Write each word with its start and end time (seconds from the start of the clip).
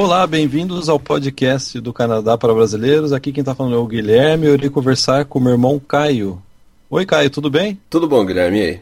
Olá, 0.00 0.24
bem-vindos 0.28 0.88
ao 0.88 1.00
podcast 1.00 1.80
do 1.80 1.92
Canadá 1.92 2.38
para 2.38 2.54
Brasileiros. 2.54 3.12
Aqui 3.12 3.32
quem 3.32 3.40
está 3.40 3.52
falando 3.52 3.74
é 3.74 3.78
o 3.78 3.84
Guilherme. 3.84 4.46
Eu 4.46 4.54
irei 4.54 4.70
conversar 4.70 5.24
com 5.24 5.40
o 5.40 5.42
meu 5.42 5.50
irmão 5.50 5.76
Caio. 5.80 6.40
Oi, 6.88 7.04
Caio, 7.04 7.28
tudo 7.28 7.50
bem? 7.50 7.80
Tudo 7.90 8.06
bom, 8.06 8.24
Guilherme? 8.24 8.58
E 8.58 8.62
aí? 8.62 8.80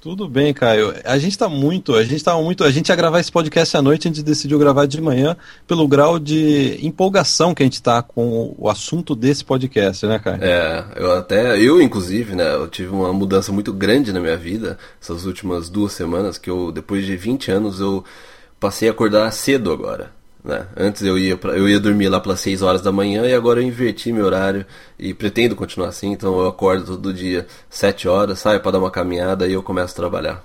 Tudo 0.00 0.26
bem, 0.26 0.54
Caio. 0.54 0.94
A 1.04 1.18
gente 1.18 1.32
está 1.32 1.46
muito, 1.46 1.94
a 1.94 2.02
gente 2.02 2.24
tá 2.24 2.34
muito, 2.40 2.64
a 2.64 2.70
gente 2.70 2.88
ia 2.88 2.96
gravar 2.96 3.20
esse 3.20 3.30
podcast 3.30 3.76
à 3.76 3.82
noite, 3.82 4.08
a 4.08 4.10
gente 4.10 4.22
decidiu 4.22 4.58
gravar 4.58 4.86
de 4.86 4.98
manhã 4.98 5.36
pelo 5.68 5.86
grau 5.86 6.18
de 6.18 6.78
empolgação 6.80 7.54
que 7.54 7.62
a 7.62 7.66
gente 7.66 7.74
está 7.74 8.00
com 8.00 8.54
o 8.56 8.70
assunto 8.70 9.14
desse 9.14 9.44
podcast, 9.44 10.06
né, 10.06 10.18
Caio? 10.18 10.42
É, 10.42 10.86
eu 10.96 11.12
até, 11.12 11.60
eu 11.60 11.82
inclusive, 11.82 12.34
né, 12.34 12.54
eu 12.54 12.66
tive 12.66 12.88
uma 12.88 13.12
mudança 13.12 13.52
muito 13.52 13.74
grande 13.74 14.10
na 14.10 14.20
minha 14.20 14.38
vida 14.38 14.78
essas 14.98 15.26
últimas 15.26 15.68
duas 15.68 15.92
semanas, 15.92 16.38
que 16.38 16.48
eu, 16.48 16.72
depois 16.72 17.04
de 17.04 17.14
20 17.14 17.50
anos, 17.50 17.78
eu 17.78 18.02
passei 18.58 18.88
a 18.88 18.92
acordar 18.92 19.30
cedo 19.32 19.70
agora. 19.70 20.16
Né? 20.46 20.64
Antes 20.76 21.02
eu 21.02 21.18
ia, 21.18 21.36
pra, 21.36 21.58
eu 21.58 21.68
ia 21.68 21.80
dormir 21.80 22.08
lá 22.08 22.20
pelas 22.20 22.38
6 22.38 22.62
horas 22.62 22.80
da 22.80 22.92
manhã 22.92 23.26
e 23.26 23.34
agora 23.34 23.60
eu 23.60 23.66
inverti 23.66 24.12
meu 24.12 24.24
horário 24.24 24.64
e 24.96 25.12
pretendo 25.12 25.56
continuar 25.56 25.88
assim, 25.88 26.12
então 26.12 26.38
eu 26.38 26.46
acordo 26.46 26.86
todo 26.86 27.12
dia 27.12 27.48
7 27.68 28.06
horas, 28.06 28.38
saio 28.38 28.60
para 28.60 28.70
dar 28.70 28.78
uma 28.78 28.90
caminhada 28.90 29.48
e 29.48 29.54
eu 29.54 29.62
começo 29.62 29.92
a 29.94 29.96
trabalhar. 29.96 30.44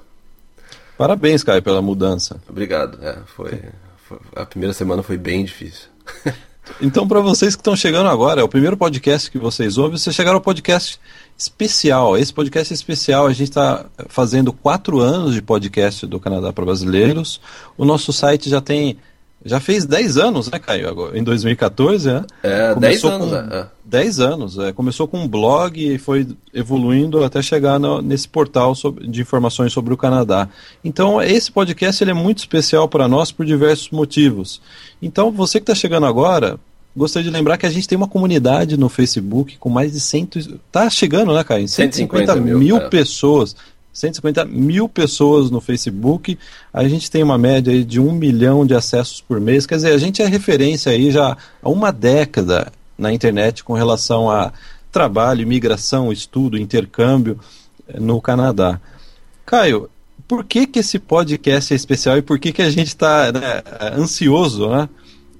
Parabéns, 0.97 1.43
Caio, 1.43 1.61
pela 1.61 1.83
mudança. 1.83 2.41
Obrigado. 2.49 2.97
É, 2.99 3.19
foi, 3.27 3.59
foi, 4.07 4.17
a 4.35 4.43
primeira 4.43 4.73
semana 4.73 5.03
foi 5.03 5.17
bem 5.17 5.45
difícil. 5.45 5.87
então, 6.81 7.07
para 7.07 7.19
vocês 7.19 7.55
que 7.55 7.61
estão 7.61 7.75
chegando 7.75 8.09
agora, 8.09 8.41
é 8.41 8.43
o 8.43 8.49
primeiro 8.49 8.75
podcast 8.75 9.29
que 9.29 9.37
vocês 9.37 9.77
ouvem, 9.77 9.99
vocês 9.99 10.15
chegaram 10.15 10.37
ao 10.37 10.41
podcast 10.41 10.99
especial. 11.37 12.17
Esse 12.17 12.33
podcast 12.33 12.73
é 12.73 12.75
especial, 12.75 13.27
a 13.27 13.33
gente 13.33 13.49
está 13.49 13.85
fazendo 14.09 14.51
quatro 14.51 14.99
anos 14.99 15.35
de 15.35 15.43
podcast 15.43 16.07
do 16.07 16.19
Canadá 16.19 16.51
para 16.51 16.65
Brasileiros. 16.65 17.39
O 17.77 17.85
nosso 17.85 18.11
site 18.11 18.49
já 18.49 18.61
tem 18.61 18.97
já 19.43 19.59
fez 19.59 19.85
10 19.85 20.17
anos, 20.17 20.51
né, 20.51 20.59
Caio? 20.59 20.87
Agora, 20.87 21.17
em 21.17 21.23
2014, 21.23 22.07
né? 22.07 22.25
É, 22.43 22.75
10 22.75 23.03
anos. 23.05 23.29
Com, 23.29 23.35
é. 23.35 23.67
10 23.83 24.19
anos. 24.19 24.59
É, 24.59 24.71
começou 24.71 25.07
com 25.07 25.19
um 25.19 25.27
blog 25.27 25.77
e 25.77 25.97
foi 25.97 26.27
evoluindo 26.53 27.23
até 27.23 27.41
chegar 27.41 27.79
no, 27.79 28.01
nesse 28.01 28.27
portal 28.27 28.75
sobre, 28.75 29.07
de 29.07 29.21
informações 29.21 29.73
sobre 29.73 29.93
o 29.93 29.97
Canadá. 29.97 30.47
Então, 30.83 31.21
esse 31.21 31.51
podcast 31.51 32.03
ele 32.03 32.11
é 32.11 32.15
muito 32.15 32.39
especial 32.39 32.87
para 32.87 33.07
nós 33.07 33.31
por 33.31 33.45
diversos 33.45 33.89
motivos. 33.89 34.61
Então, 35.01 35.31
você 35.31 35.59
que 35.59 35.63
está 35.63 35.75
chegando 35.75 36.05
agora, 36.05 36.59
gostaria 36.95 37.29
de 37.29 37.35
lembrar 37.35 37.57
que 37.57 37.65
a 37.65 37.69
gente 37.69 37.87
tem 37.87 37.97
uma 37.97 38.07
comunidade 38.07 38.77
no 38.77 38.89
Facebook 38.89 39.57
com 39.57 39.69
mais 39.69 39.91
de 39.91 39.99
100. 39.99 40.29
Está 40.67 40.89
chegando, 40.89 41.33
né, 41.33 41.43
Caio? 41.43 41.67
150, 41.67 42.33
150 42.33 42.35
mil, 42.35 42.59
mil 42.59 42.77
é. 42.77 42.89
pessoas. 42.89 43.55
150 43.93 44.45
mil 44.45 44.87
pessoas 44.87 45.51
no 45.51 45.59
Facebook, 45.59 46.37
a 46.73 46.87
gente 46.87 47.11
tem 47.11 47.23
uma 47.23 47.37
média 47.37 47.73
aí 47.73 47.83
de 47.83 47.99
um 47.99 48.11
milhão 48.11 48.65
de 48.65 48.73
acessos 48.73 49.21
por 49.21 49.39
mês, 49.39 49.65
quer 49.65 49.75
dizer, 49.75 49.93
a 49.93 49.97
gente 49.97 50.21
é 50.21 50.25
referência 50.25 50.91
aí 50.91 51.11
já 51.11 51.37
há 51.61 51.69
uma 51.69 51.91
década 51.91 52.71
na 52.97 53.11
internet 53.11 53.63
com 53.63 53.73
relação 53.73 54.29
a 54.29 54.53
trabalho, 54.91 55.41
imigração, 55.41 56.11
estudo, 56.11 56.57
intercâmbio 56.57 57.39
eh, 57.87 57.99
no 57.99 58.21
Canadá. 58.21 58.79
Caio, 59.45 59.89
por 60.27 60.43
que, 60.43 60.67
que 60.67 60.79
esse 60.79 60.99
podcast 60.99 61.73
é 61.73 61.75
especial 61.75 62.17
e 62.17 62.21
por 62.21 62.39
que, 62.39 62.51
que 62.51 62.61
a 62.61 62.69
gente 62.69 62.87
está 62.87 63.31
né, 63.31 63.63
ansioso 63.97 64.69
né, 64.69 64.89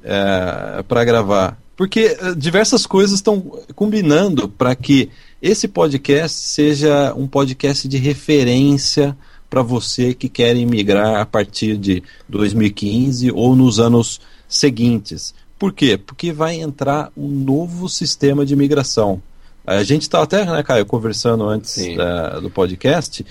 é, 0.04 0.80
eh, 0.80 0.84
para 0.84 1.04
gravar? 1.04 1.58
Porque 1.76 2.18
eh, 2.20 2.36
diversas 2.36 2.86
coisas 2.86 3.16
estão 3.16 3.40
combinando 3.76 4.50
para 4.50 4.76
que 4.76 5.10
esse 5.42 5.68
podcast 5.68 6.38
seja 6.38 7.14
um 7.16 7.28
podcast 7.28 7.88
de 7.88 7.98
referência 7.98 9.18
para 9.50 9.62
você 9.62 10.14
que 10.14 10.30
quer 10.30 10.56
imigrar 10.56 11.20
a 11.20 11.26
partir 11.26 11.78
de 11.78 12.04
2015 12.30 13.32
ou 13.32 13.56
nos 13.56 13.80
anos 13.80 14.22
seguintes. 14.48 15.34
Por 15.58 15.74
quê? 15.74 15.98
Porque 15.98 16.32
vai 16.32 16.56
entrar 16.56 17.12
um 17.18 17.28
novo 17.28 17.90
sistema 17.90 18.46
de 18.46 18.54
imigração. 18.54 19.22
A 19.66 19.84
gente 19.84 20.04
estava 20.04 20.24
até, 20.24 20.46
né, 20.46 20.64
Caio, 20.64 20.86
conversando 20.86 21.48
antes 21.48 21.78
uh, 21.78 22.42
do 22.42 22.50
podcast 22.50 23.26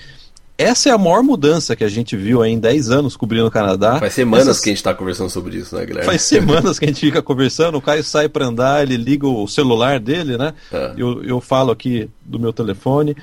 essa 0.61 0.89
é 0.89 0.91
a 0.91 0.97
maior 0.97 1.23
mudança 1.23 1.75
que 1.75 1.83
a 1.83 1.89
gente 1.89 2.15
viu 2.15 2.43
em 2.45 2.59
10 2.59 2.89
anos 2.89 3.15
cobrindo 3.17 3.47
o 3.47 3.51
Canadá. 3.51 3.99
Faz 3.99 4.13
semanas 4.13 4.47
Essas... 4.47 4.63
que 4.63 4.69
a 4.69 4.71
gente 4.71 4.77
está 4.77 4.93
conversando 4.93 5.29
sobre 5.29 5.57
isso, 5.57 5.75
né, 5.75 5.85
Guilherme? 5.85 6.05
Faz 6.05 6.21
semanas 6.21 6.79
que 6.79 6.85
a 6.85 6.87
gente 6.87 6.99
fica 7.05 7.21
conversando, 7.21 7.77
o 7.77 7.81
Caio 7.81 8.03
sai 8.03 8.29
para 8.29 8.45
andar, 8.45 8.83
ele 8.83 8.97
liga 8.97 9.27
o 9.27 9.47
celular 9.47 9.99
dele, 9.99 10.37
né? 10.37 10.53
É. 10.71 10.93
Eu, 10.97 11.23
eu 11.23 11.41
falo 11.41 11.71
aqui 11.71 12.09
do 12.23 12.39
meu 12.39 12.53
telefone. 12.53 13.15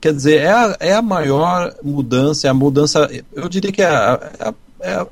Quer 0.00 0.12
dizer, 0.14 0.40
é 0.40 0.50
a, 0.50 0.76
é 0.80 0.94
a 0.94 1.02
maior 1.02 1.74
mudança, 1.82 2.46
é 2.46 2.50
a 2.50 2.54
mudança, 2.54 3.10
eu 3.34 3.48
diria 3.48 3.72
que 3.72 3.82
é 3.82 3.86
a, 3.86 4.30
é 4.38 4.48
a 4.48 4.54
é 4.82 4.94
a, 4.94 5.06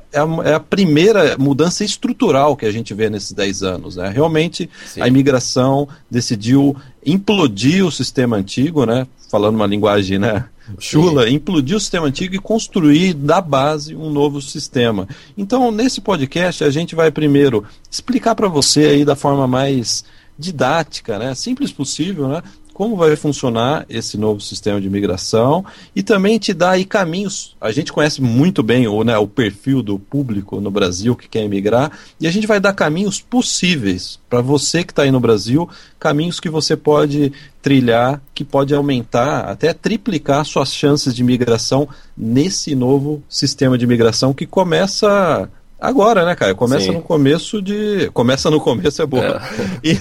é 0.45 0.55
a, 0.55 0.61
primeira 0.61 1.37
mudança 1.39 1.85
estrutural 1.85 2.57
que 2.57 2.67
a 2.67 2.73
gente 2.73 2.93
vê 2.93 3.09
nesses 3.09 3.33
10 3.33 3.63
anos. 3.63 3.97
Né? 3.97 4.09
Realmente, 4.09 4.69
Sim. 4.87 5.01
a 5.01 5.09
imigração 5.09 5.89
decidiu 6.11 6.77
implodir 7.07 7.87
o 7.87 7.93
sistema 7.93 8.37
antigo, 8.37 8.85
né? 8.85 9.07
falando 9.31 9.55
uma 9.55 9.67
linguagem 9.67 10.19
né, 10.19 10.45
chula, 10.79 11.29
Sim. 11.29 11.35
implodir 11.35 11.77
o 11.77 11.81
sistema 11.81 12.09
antigo 12.09 12.35
e 12.35 12.39
construir 12.39 13.15
da 13.15 13.41
base 13.41 13.95
um 13.95 14.11
novo 14.11 14.43
sistema. 14.43 15.09
Então, 15.39 15.71
nesse 15.71 16.01
podcast, 16.01 16.65
a 16.65 16.71
gente 16.71 16.97
vai 16.97 17.13
primeiro 17.13 17.65
explicar 17.89 18.35
para 18.35 18.49
você 18.49 18.81
aí 18.87 19.05
da 19.05 19.15
forma 19.15 19.47
mais 19.47 20.05
didática, 20.37 21.19
né, 21.19 21.35
simples 21.35 21.71
possível, 21.71 22.27
né, 22.27 22.43
como 22.81 22.97
vai 22.97 23.15
funcionar 23.15 23.85
esse 23.91 24.17
novo 24.17 24.41
sistema 24.41 24.81
de 24.81 24.87
imigração 24.87 25.63
e 25.95 26.03
também 26.03 26.39
te 26.39 26.55
dá 26.55 26.71
aí 26.71 26.87
caminhos. 26.87 27.55
A 27.61 27.71
gente 27.73 27.93
conhece 27.93 28.23
muito 28.23 28.63
bem 28.63 28.89
o, 28.89 29.05
né, 29.05 29.19
o 29.19 29.27
perfil 29.27 29.83
do 29.83 29.99
público 29.99 30.63
no 30.63 30.71
Brasil 30.71 31.15
que 31.15 31.29
quer 31.29 31.43
emigrar 31.43 31.93
e 32.19 32.27
a 32.27 32.31
gente 32.31 32.47
vai 32.47 32.59
dar 32.59 32.73
caminhos 32.73 33.21
possíveis 33.21 34.19
para 34.31 34.41
você 34.41 34.83
que 34.83 34.93
está 34.93 35.03
aí 35.03 35.11
no 35.11 35.21
Brasil, 35.21 35.69
caminhos 35.99 36.41
que 36.41 36.49
você 36.49 36.75
pode 36.75 37.35
trilhar, 37.61 38.19
que 38.35 38.45
pode 38.45 38.75
aumentar, 38.75 39.41
até 39.41 39.75
triplicar 39.75 40.43
suas 40.47 40.73
chances 40.73 41.15
de 41.15 41.21
imigração 41.21 41.87
nesse 42.17 42.75
novo 42.75 43.23
sistema 43.29 43.77
de 43.77 43.85
imigração 43.85 44.33
que 44.33 44.47
começa 44.47 45.51
agora, 45.79 46.25
né, 46.25 46.35
cara? 46.35 46.55
Começa 46.55 46.87
Sim. 46.87 46.93
no 46.93 47.03
começo 47.03 47.61
de. 47.61 48.11
Começa 48.15 48.51
no 48.51 48.59
começo 48.59 49.03
é 49.03 49.07
boa. 49.07 49.23
É. 49.23 49.41
E 49.85 49.99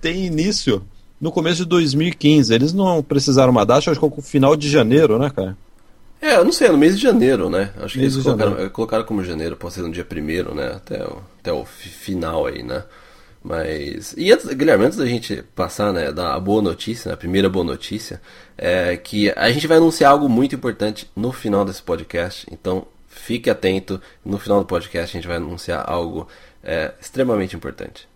tem 0.00 0.24
início 0.24 0.82
no 1.20 1.30
começo 1.30 1.58
de 1.58 1.66
2015. 1.66 2.54
Eles 2.54 2.72
não 2.72 3.02
precisaram 3.02 3.50
uma 3.50 3.66
data, 3.66 3.90
acho 3.90 4.00
que 4.00 4.16
no 4.16 4.22
final 4.22 4.56
de 4.56 4.68
janeiro, 4.68 5.18
né, 5.18 5.30
cara? 5.30 5.56
É, 6.22 6.36
eu 6.36 6.44
não 6.44 6.52
sei, 6.52 6.68
é 6.68 6.72
no 6.72 6.78
mês 6.78 6.96
de 6.96 7.02
janeiro, 7.02 7.48
né? 7.48 7.70
Acho 7.78 7.94
que 7.94 8.00
mês 8.00 8.14
eles 8.14 8.24
colocaram, 8.24 8.70
colocaram, 8.70 9.04
como 9.04 9.24
janeiro, 9.24 9.56
pode 9.56 9.74
ser 9.74 9.82
no 9.82 9.90
dia 9.90 10.04
primeiro, 10.04 10.54
né? 10.54 10.72
Até 10.76 11.02
o, 11.02 11.22
até 11.38 11.52
o 11.52 11.64
final 11.64 12.46
aí, 12.46 12.62
né? 12.62 12.84
Mas. 13.42 14.14
E 14.18 14.30
antes, 14.30 14.46
Guilherme, 14.52 14.84
antes 14.84 14.98
da 14.98 15.06
gente 15.06 15.42
passar, 15.54 15.92
né, 15.92 16.12
da 16.12 16.38
boa 16.38 16.60
notícia, 16.60 17.08
né, 17.08 17.14
a 17.14 17.16
primeira 17.16 17.48
boa 17.48 17.64
notícia, 17.64 18.20
é 18.56 18.96
que 18.98 19.30
a 19.30 19.50
gente 19.50 19.66
vai 19.66 19.78
anunciar 19.78 20.12
algo 20.12 20.28
muito 20.28 20.54
importante 20.54 21.10
no 21.16 21.32
final 21.32 21.64
desse 21.64 21.82
podcast. 21.82 22.46
Então, 22.52 22.86
fique 23.08 23.48
atento. 23.48 24.00
No 24.22 24.38
final 24.38 24.60
do 24.60 24.66
podcast, 24.66 25.16
a 25.16 25.20
gente 25.20 25.28
vai 25.28 25.38
anunciar 25.38 25.84
algo 25.88 26.28
é, 26.62 26.92
extremamente 27.00 27.56
importante. 27.56 28.06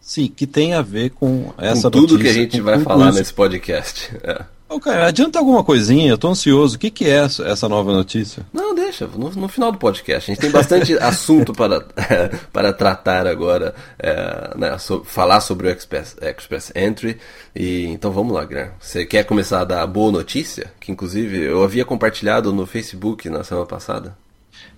Sim, 0.00 0.28
que 0.28 0.46
tem 0.46 0.74
a 0.74 0.82
ver 0.82 1.10
com 1.10 1.52
essa 1.58 1.90
com 1.90 2.00
tudo 2.00 2.14
notícia, 2.14 2.32
que 2.32 2.38
a 2.38 2.42
gente 2.42 2.60
vai 2.60 2.80
falar 2.80 3.10
isso. 3.10 3.18
nesse 3.18 3.34
podcast. 3.34 4.10
É. 4.22 4.44
Okay, 4.72 4.92
adianta 4.92 5.36
alguma 5.36 5.64
coisinha, 5.64 6.08
eu 6.08 6.16
tô 6.16 6.28
ansioso. 6.28 6.76
O 6.76 6.78
que, 6.78 6.92
que 6.92 7.04
é 7.04 7.24
essa 7.24 7.68
nova 7.68 7.92
notícia? 7.92 8.46
Não, 8.52 8.72
deixa, 8.72 9.04
no, 9.04 9.28
no 9.28 9.48
final 9.48 9.72
do 9.72 9.78
podcast. 9.78 10.30
A 10.30 10.32
gente 10.32 10.40
tem 10.40 10.50
bastante 10.50 10.94
assunto 11.02 11.52
para, 11.52 11.80
para 12.52 12.72
tratar 12.72 13.26
agora, 13.26 13.74
é, 13.98 14.52
né, 14.56 14.78
so, 14.78 15.02
falar 15.04 15.40
sobre 15.40 15.66
o 15.66 15.70
Express, 15.72 16.16
Express 16.22 16.72
Entry. 16.76 17.18
E, 17.54 17.86
então 17.86 18.12
vamos 18.12 18.32
lá, 18.32 18.44
Guilherme. 18.44 18.70
Você 18.78 19.04
quer 19.04 19.24
começar 19.24 19.60
a 19.60 19.64
dar 19.64 19.82
a 19.82 19.86
boa 19.88 20.12
notícia? 20.12 20.72
Que 20.78 20.92
inclusive 20.92 21.36
eu 21.42 21.64
havia 21.64 21.84
compartilhado 21.84 22.52
no 22.52 22.64
Facebook 22.64 23.28
na 23.28 23.42
semana 23.42 23.66
passada. 23.66 24.16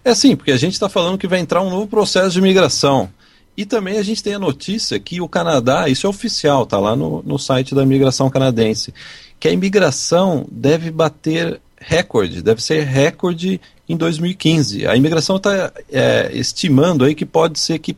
É 0.03 0.15
sim, 0.15 0.35
porque 0.35 0.53
a 0.53 0.57
gente 0.57 0.73
está 0.73 0.89
falando 0.89 1.19
que 1.19 1.29
vai 1.29 1.39
entrar 1.39 1.61
um 1.61 1.69
novo 1.69 1.87
processo 1.87 2.31
de 2.31 2.41
migração. 2.41 3.11
E 3.57 3.67
também 3.67 3.99
a 3.99 4.03
gente 4.03 4.23
tem 4.23 4.35
a 4.35 4.39
notícia 4.39 4.99
que 4.99 5.21
o 5.21 5.29
Canadá, 5.29 5.89
isso 5.89 6.07
é 6.07 6.11
oficial, 6.11 6.63
está 6.63 6.79
lá 6.79 6.97
no, 6.97 7.23
no 7.23 7.39
site 7.39 7.75
da 7.75 7.83
imigração 7.83 8.31
canadense, 8.31 8.95
que 9.39 9.47
a 9.47 9.53
imigração 9.53 10.47
deve 10.51 10.91
bater 10.91 11.61
recorde, 11.77 12.43
deve 12.43 12.63
ser 12.63 12.85
recorde 12.85 13.61
em 13.89 13.97
2015. 13.97 14.87
A 14.87 14.97
imigração 14.97 15.37
está 15.37 15.73
é, 15.91 16.31
estimando 16.33 17.05
aí 17.05 17.15
que 17.15 17.27
pode 17.27 17.59
ser 17.59 17.79
que 17.79 17.97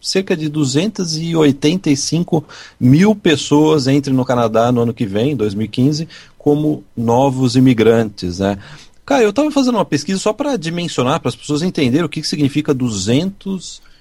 cerca 0.00 0.36
de 0.36 0.48
285 0.48 2.44
mil 2.78 3.14
pessoas 3.14 3.86
entrem 3.86 4.14
no 4.14 4.24
Canadá 4.24 4.70
no 4.70 4.82
ano 4.82 4.94
que 4.94 5.06
vem, 5.06 5.34
2015, 5.34 6.08
como 6.38 6.84
novos 6.96 7.56
imigrantes, 7.56 8.38
né? 8.38 8.58
Cara, 9.04 9.22
eu 9.22 9.30
estava 9.30 9.50
fazendo 9.50 9.74
uma 9.76 9.84
pesquisa 9.84 10.18
só 10.18 10.32
para 10.32 10.56
dimensionar, 10.56 11.20
para 11.20 11.28
as 11.28 11.36
pessoas 11.36 11.62
entenderem 11.62 12.06
o 12.06 12.08
que, 12.08 12.22
que 12.22 12.26
significa 12.26 12.72
285 12.72 13.93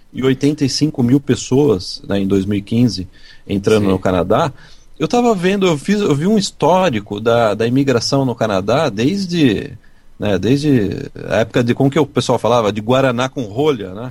mil 1.03 1.19
pessoas 1.19 2.01
né, 2.07 2.19
em 2.19 2.27
2015 2.27 3.07
entrando 3.47 3.83
Sim. 3.83 3.89
no 3.89 3.99
Canadá. 3.99 4.51
Eu 4.99 5.05
estava 5.05 5.33
vendo, 5.33 5.65
eu, 5.65 5.77
fiz, 5.77 5.99
eu 5.99 6.15
vi 6.15 6.27
um 6.27 6.37
histórico 6.37 7.19
da, 7.19 7.53
da 7.53 7.67
imigração 7.67 8.23
no 8.25 8.35
Canadá 8.35 8.89
desde 8.89 9.77
né, 10.19 10.37
desde 10.37 11.09
a 11.27 11.37
época 11.37 11.63
de 11.63 11.73
como 11.73 11.89
que 11.89 11.99
o 11.99 12.05
pessoal 12.05 12.37
falava 12.37 12.71
de 12.71 12.79
Guaraná 12.79 13.27
com 13.27 13.41
rolha, 13.43 13.93
né? 13.93 14.09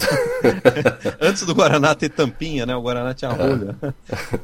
Antes 1.20 1.46
do 1.46 1.54
Guaraná 1.54 1.94
ter 1.94 2.10
tampinha, 2.10 2.66
né? 2.66 2.74
O 2.74 2.82
Guaraná 2.82 3.14
tinha 3.14 3.30
rolha. 3.30 3.76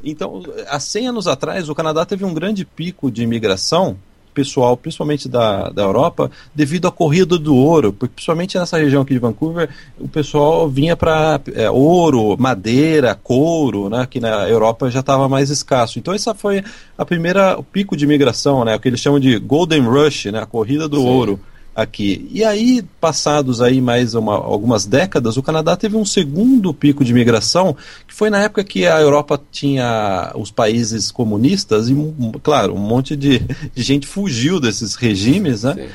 Então, 0.03 0.41
há 0.67 0.79
100 0.79 1.09
anos 1.09 1.27
atrás, 1.27 1.69
o 1.69 1.75
Canadá 1.75 2.05
teve 2.05 2.23
um 2.23 2.33
grande 2.33 2.65
pico 2.65 3.11
de 3.11 3.21
imigração 3.21 3.97
pessoal, 4.33 4.77
principalmente 4.77 5.27
da, 5.27 5.69
da 5.69 5.83
Europa, 5.83 6.31
devido 6.53 6.87
à 6.87 6.91
corrida 6.91 7.37
do 7.37 7.55
ouro, 7.55 7.91
porque 7.91 8.13
principalmente 8.15 8.57
nessa 8.57 8.77
região 8.77 9.01
aqui 9.01 9.13
de 9.13 9.19
Vancouver, 9.19 9.69
o 9.99 10.07
pessoal 10.07 10.69
vinha 10.69 10.95
para 10.95 11.39
é, 11.53 11.69
ouro, 11.69 12.35
madeira, 12.39 13.15
couro, 13.15 13.89
né, 13.89 14.07
que 14.09 14.19
na 14.19 14.47
Europa 14.47 14.89
já 14.89 14.99
estava 15.01 15.27
mais 15.27 15.49
escasso. 15.49 15.99
Então 15.99 16.13
essa 16.13 16.33
foi 16.33 16.63
a 16.97 17.05
primeira 17.05 17.57
o 17.59 17.63
pico 17.63 17.95
de 17.95 18.05
imigração, 18.05 18.63
né, 18.63 18.75
o 18.75 18.79
que 18.79 18.87
eles 18.87 18.99
chamam 18.99 19.19
de 19.19 19.37
Golden 19.39 19.81
Rush, 19.81 20.25
né, 20.25 20.39
a 20.39 20.45
corrida 20.45 20.87
do 20.87 20.97
Sim. 20.97 21.07
ouro 21.07 21.39
aqui. 21.81 22.29
E 22.31 22.43
aí, 22.43 22.83
passados 22.99 23.61
aí 23.61 23.81
mais 23.81 24.13
uma, 24.13 24.33
algumas 24.33 24.85
décadas, 24.85 25.37
o 25.37 25.43
Canadá 25.43 25.75
teve 25.75 25.95
um 25.95 26.05
segundo 26.05 26.73
pico 26.73 27.03
de 27.03 27.11
imigração, 27.11 27.75
que 28.07 28.13
foi 28.13 28.29
na 28.29 28.39
época 28.39 28.63
que 28.63 28.85
a 28.85 28.99
Europa 28.99 29.41
tinha 29.51 30.31
os 30.35 30.51
países 30.51 31.11
comunistas 31.11 31.89
e, 31.89 31.95
claro, 32.43 32.73
um 32.73 32.79
monte 32.79 33.15
de, 33.15 33.39
de 33.73 33.81
gente 33.83 34.07
fugiu 34.07 34.59
desses 34.59 34.95
regimes, 34.95 35.63
né? 35.63 35.73
Sim. 35.75 35.87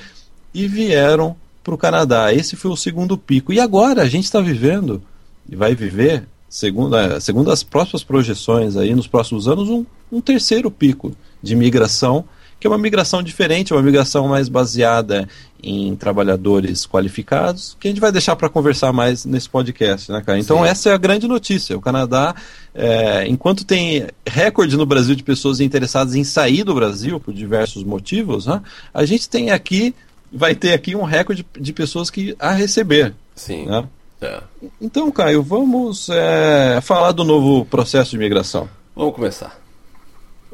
E 0.55 0.69
vieram 0.69 1.37
para 1.63 1.75
o 1.75 1.79
Canadá. 1.79 2.33
Esse 2.33 2.57
foi 2.57 2.71
o 2.71 2.77
segundo 2.77 3.17
pico. 3.19 3.53
E 3.53 3.59
agora 3.59 4.03
a 4.03 4.09
gente 4.09 4.25
está 4.25 4.41
vivendo, 4.41 5.03
e 5.49 5.57
vai 5.57 5.75
viver, 5.75 6.27
segundo, 6.49 6.97
segundo 7.21 7.51
as 7.51 7.63
próximas 7.63 8.05
projeções 8.05 8.77
aí 8.77 8.95
nos 8.95 9.07
próximos 9.07 9.49
anos, 9.49 9.69
um, 9.69 9.85
um 10.13 10.21
terceiro 10.21 10.71
pico 10.71 11.17
de 11.43 11.55
imigração 11.55 12.25
que 12.65 12.67
é 12.67 12.71
uma 12.71 12.79
migração 12.79 13.23
diferente, 13.23 13.75
uma 13.75 13.83
migração 13.83 14.27
mais 14.27 14.49
baseada 14.49 15.29
em 15.63 15.95
trabalhadores 15.97 16.87
qualificados, 16.87 17.77
que 17.79 17.87
a 17.87 17.91
gente 17.91 18.01
vai 18.01 18.11
deixar 18.11 18.35
para 18.37 18.49
conversar 18.49 18.91
mais 18.91 19.27
nesse 19.27 19.51
podcast, 19.51 20.11
né, 20.11 20.23
cara? 20.25 20.39
Então 20.39 20.61
Sim. 20.61 20.65
essa 20.65 20.89
é 20.89 20.95
a 20.95 20.97
grande 20.97 21.29
notícia. 21.29 21.77
O 21.77 21.81
Canadá, 21.83 22.35
é, 22.75 23.27
enquanto 23.29 23.67
tem 23.67 24.07
recorde 24.27 24.79
no 24.79 24.87
Brasil 24.87 25.15
de 25.15 25.23
pessoas 25.23 25.61
interessadas 25.61 26.15
em 26.15 26.25
sair 26.25 26.65
do 26.65 26.75
Brasil 26.75 27.21
por 27.21 27.35
diversos 27.35 27.85
motivos, 27.85 28.47
né, 28.47 28.63
a 28.95 29.05
gente 29.05 29.29
tem 29.29 29.51
aqui, 29.51 29.95
vai 30.33 30.55
ter 30.55 30.73
aqui 30.73 30.97
um 30.97 31.05
recorde 31.05 31.45
de 31.61 31.73
pessoas 31.75 32.09
que 32.09 32.35
a 32.39 32.53
receber. 32.53 33.13
Sim. 33.37 33.67
Né? 33.67 33.85
É. 34.23 34.41
Então, 34.81 35.11
Caio, 35.11 35.43
vamos 35.43 36.09
é, 36.09 36.81
falar 36.81 37.13
do 37.13 37.25
novo 37.25 37.67
processo 37.67 38.13
de 38.13 38.17
imigração. 38.17 38.67
Vamos 38.97 39.15
começar. 39.15 39.64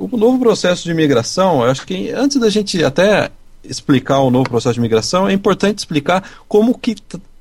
O 0.01 0.17
novo 0.17 0.39
processo 0.39 0.85
de 0.85 0.91
imigração, 0.91 1.63
eu 1.63 1.71
acho 1.71 1.87
que 1.87 2.11
antes 2.11 2.39
da 2.39 2.49
gente 2.49 2.83
até 2.83 3.31
explicar 3.63 4.21
o 4.21 4.31
novo 4.31 4.49
processo 4.49 4.73
de 4.73 4.81
imigração, 4.81 5.29
é 5.29 5.33
importante 5.35 5.79
explicar 5.79 6.25
como 6.49 6.77
que 6.77 6.97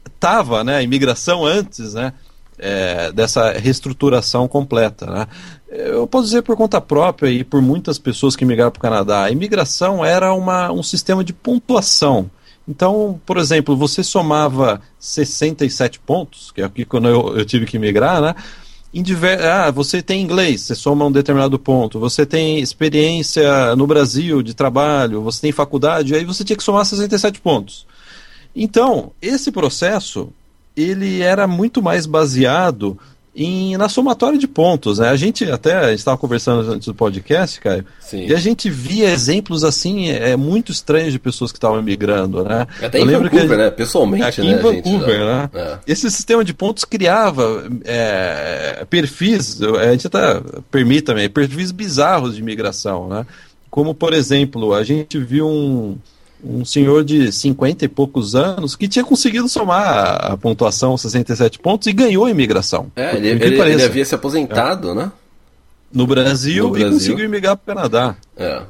estava 0.05 0.61
né, 0.61 0.75
a 0.75 0.83
imigração 0.83 1.45
antes 1.45 1.93
né, 1.93 2.11
é, 2.57 3.13
dessa 3.13 3.53
reestruturação 3.53 4.45
completa. 4.45 5.05
Né? 5.05 5.27
Eu 5.69 6.05
posso 6.05 6.25
dizer 6.25 6.41
por 6.41 6.57
conta 6.57 6.81
própria 6.81 7.29
e 7.29 7.45
por 7.45 7.61
muitas 7.61 7.97
pessoas 7.97 8.35
que 8.35 8.43
migraram 8.43 8.71
para 8.71 8.79
o 8.79 8.81
Canadá, 8.81 9.23
a 9.23 9.31
imigração 9.31 10.03
era 10.03 10.33
uma, 10.33 10.69
um 10.69 10.83
sistema 10.83 11.23
de 11.23 11.31
pontuação. 11.31 12.29
Então, 12.67 13.19
por 13.25 13.37
exemplo, 13.37 13.75
você 13.75 14.03
somava 14.03 14.81
67 14.99 15.97
pontos, 15.99 16.51
que 16.51 16.61
é 16.61 16.65
aqui 16.65 16.83
quando 16.83 17.07
eu, 17.07 17.37
eu 17.37 17.45
tive 17.45 17.65
que 17.65 17.79
migrar, 17.79 18.21
né? 18.21 18.35
Diver... 18.93 19.39
Ah, 19.43 19.69
você 19.71 20.01
tem 20.01 20.21
inglês, 20.21 20.61
você 20.61 20.75
soma 20.75 21.05
um 21.05 21.11
determinado 21.11 21.59
ponto. 21.59 21.99
Você 21.99 22.25
tem 22.25 22.59
experiência 22.59 23.75
no 23.75 23.85
Brasil 23.85 24.41
de 24.41 24.53
trabalho, 24.53 25.21
você 25.21 25.41
tem 25.41 25.51
faculdade, 25.51 26.15
aí 26.15 26.25
você 26.25 26.43
tinha 26.43 26.57
que 26.57 26.63
somar 26.63 26.85
67 26.85 27.39
pontos. 27.39 27.85
Então, 28.55 29.11
esse 29.21 29.51
processo, 29.51 30.29
ele 30.75 31.21
era 31.21 31.47
muito 31.47 31.81
mais 31.81 32.05
baseado 32.05 32.97
em, 33.35 33.77
na 33.77 33.87
somatória 33.87 34.37
de 34.37 34.47
pontos. 34.47 34.99
Né? 34.99 35.09
A 35.09 35.15
gente 35.15 35.49
até 35.49 35.93
estava 35.93 36.17
conversando 36.17 36.71
antes 36.71 36.87
do 36.87 36.93
podcast, 36.93 37.59
Caio, 37.59 37.85
Sim. 37.99 38.25
e 38.27 38.33
a 38.33 38.37
gente 38.37 38.69
via 38.69 39.09
exemplos 39.09 39.63
assim 39.63 40.09
é, 40.09 40.35
muito 40.35 40.71
estranhos 40.71 41.11
de 41.11 41.19
pessoas 41.19 41.51
que 41.51 41.57
estavam 41.57 41.81
migrando. 41.81 42.43
Né? 42.43 42.67
Até 42.81 42.99
Eu 42.99 43.03
em 43.03 43.11
Vancouver, 43.11 43.49
que, 43.49 43.55
né? 43.55 43.71
Pessoalmente, 43.71 44.23
aqui 44.23 44.41
né? 44.41 44.53
em 44.53 44.57
Vancouver, 44.57 45.19
né? 45.19 45.49
É. 45.53 45.77
Esse 45.87 46.09
sistema 46.11 46.43
de 46.43 46.53
pontos 46.53 46.83
criava 46.85 47.69
é, 47.85 48.85
perfis, 48.89 49.61
a 49.61 49.91
gente 49.91 50.07
até 50.07 50.41
permite 50.71 51.03
também, 51.03 51.29
perfis 51.29 51.71
bizarros 51.71 52.35
de 52.35 52.43
migração, 52.43 53.07
né? 53.07 53.25
Como, 53.69 53.93
por 53.93 54.13
exemplo, 54.13 54.73
a 54.73 54.83
gente 54.83 55.19
viu 55.19 55.47
um 55.47 55.97
um 56.43 56.63
senhor 56.63 57.03
de 57.03 57.31
50 57.31 57.85
e 57.85 57.87
poucos 57.87 58.35
anos 58.35 58.75
que 58.75 58.87
tinha 58.87 59.03
conseguido 59.03 59.49
somar 59.49 60.31
a 60.31 60.37
pontuação 60.37 60.97
67 60.97 61.59
pontos 61.59 61.87
e 61.87 61.93
ganhou 61.93 62.25
a 62.25 62.31
imigração. 62.31 62.91
É, 62.95 63.15
ele, 63.15 63.29
ele, 63.29 63.61
ele, 63.61 63.83
havia 63.83 64.05
se 64.05 64.15
aposentado, 64.15 64.91
é. 64.91 64.95
né? 64.95 65.11
No 65.91 66.05
Brasil, 66.05 66.65
no 66.65 66.71
Brasil. 66.71 66.87
e 66.87 66.93
conseguiu 66.93 67.25
imigrar 67.25 67.57
para 67.57 67.73
o 67.73 67.75
Canadá. 67.75 68.15
É. 68.37 68.61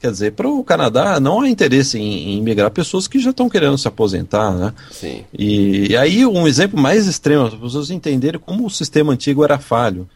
Quer 0.00 0.10
dizer, 0.10 0.32
para 0.32 0.48
o 0.48 0.62
Canadá 0.62 1.18
não 1.18 1.40
há 1.40 1.48
interesse 1.48 1.98
em, 1.98 2.30
em 2.30 2.38
imigrar 2.38 2.70
pessoas 2.70 3.08
que 3.08 3.18
já 3.18 3.30
estão 3.30 3.48
querendo 3.48 3.78
se 3.78 3.88
aposentar, 3.88 4.52
né? 4.52 4.74
Sim. 4.90 5.24
E, 5.32 5.92
e 5.92 5.96
aí 5.96 6.26
um 6.26 6.46
exemplo 6.46 6.78
mais 6.78 7.06
extremo, 7.06 7.46
para 7.46 7.56
as 7.56 7.62
pessoas 7.62 7.90
entenderem 7.90 8.40
como 8.40 8.66
o 8.66 8.70
sistema 8.70 9.12
antigo 9.12 9.42
era 9.42 9.58
falho. 9.58 10.08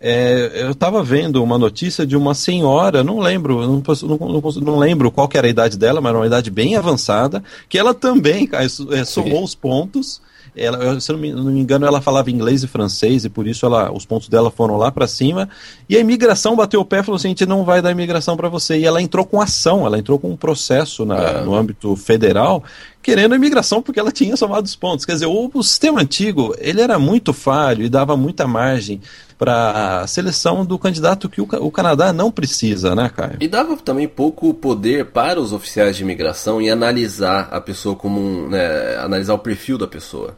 É, 0.00 0.62
eu 0.62 0.72
estava 0.72 1.02
vendo 1.02 1.42
uma 1.42 1.58
notícia 1.58 2.06
de 2.06 2.16
uma 2.16 2.34
senhora, 2.34 3.02
não 3.02 3.18
lembro, 3.18 3.60
não, 3.62 3.82
não, 4.02 4.52
não, 4.62 4.78
lembro 4.78 5.10
qual 5.10 5.28
era 5.32 5.46
a 5.46 5.50
idade 5.50 5.78
dela, 5.78 6.00
mas 6.00 6.10
era 6.10 6.18
uma 6.18 6.26
idade 6.26 6.50
bem 6.50 6.76
avançada, 6.76 7.42
que 7.68 7.78
ela 7.78 7.94
também 7.94 8.48
é, 8.52 9.04
somou 9.04 9.42
os 9.42 9.54
pontos. 9.54 10.20
Ela, 10.54 10.98
se 11.00 11.12
não 11.12 11.18
me, 11.18 11.32
não 11.32 11.44
me, 11.44 11.60
engano, 11.60 11.84
ela 11.84 12.00
falava 12.00 12.30
inglês 12.30 12.62
e 12.62 12.66
francês 12.66 13.26
e 13.26 13.28
por 13.28 13.46
isso 13.46 13.66
ela, 13.66 13.92
os 13.92 14.06
pontos 14.06 14.26
dela 14.26 14.50
foram 14.50 14.78
lá 14.78 14.90
para 14.90 15.06
cima. 15.06 15.50
E 15.86 15.94
a 15.96 16.00
imigração 16.00 16.56
bateu 16.56 16.80
o 16.80 16.84
pé 16.84 17.00
e 17.00 17.02
falou 17.02 17.16
assim: 17.16 17.28
a 17.28 17.30
gente 17.30 17.44
não 17.44 17.62
vai 17.62 17.82
dar 17.82 17.90
imigração 17.90 18.38
para 18.38 18.48
você. 18.48 18.78
E 18.78 18.86
ela 18.86 19.02
entrou 19.02 19.26
com 19.26 19.38
ação, 19.38 19.84
ela 19.84 19.98
entrou 19.98 20.18
com 20.18 20.30
um 20.30 20.36
processo 20.36 21.04
na, 21.04 21.18
é. 21.18 21.44
no 21.44 21.54
âmbito 21.54 21.94
federal 21.94 22.64
querendo 23.02 23.34
a 23.34 23.36
imigração 23.36 23.80
porque 23.80 24.00
ela 24.00 24.10
tinha 24.10 24.36
somado 24.36 24.66
os 24.66 24.74
pontos. 24.74 25.04
Quer 25.04 25.12
dizer, 25.12 25.26
o, 25.26 25.48
o 25.54 25.62
sistema 25.62 26.00
antigo 26.00 26.52
ele 26.58 26.80
era 26.80 26.98
muito 26.98 27.32
falho 27.32 27.84
e 27.84 27.88
dava 27.88 28.16
muita 28.16 28.48
margem 28.48 29.00
para 29.38 30.02
a 30.02 30.06
seleção 30.06 30.64
do 30.64 30.78
candidato 30.78 31.28
que 31.28 31.40
o, 31.40 31.48
o, 31.60 31.70
Canadá 31.70 32.12
não 32.12 32.30
precisa, 32.30 32.94
né, 32.94 33.10
Caio? 33.14 33.36
E 33.40 33.46
dava 33.46 33.76
também 33.76 34.08
pouco 34.08 34.52
poder 34.54 35.06
para 35.06 35.40
os 35.40 35.52
oficiais 35.52 35.96
de 35.96 36.02
imigração 36.02 36.60
em 36.60 36.70
analisar 36.70 37.48
a 37.50 37.60
pessoa 37.60 37.94
como 37.94 38.18
um, 38.18 38.48
né, 38.48 38.96
analisar 38.96 39.34
o 39.34 39.38
perfil 39.38 39.76
da 39.76 39.86
pessoa. 39.86 40.36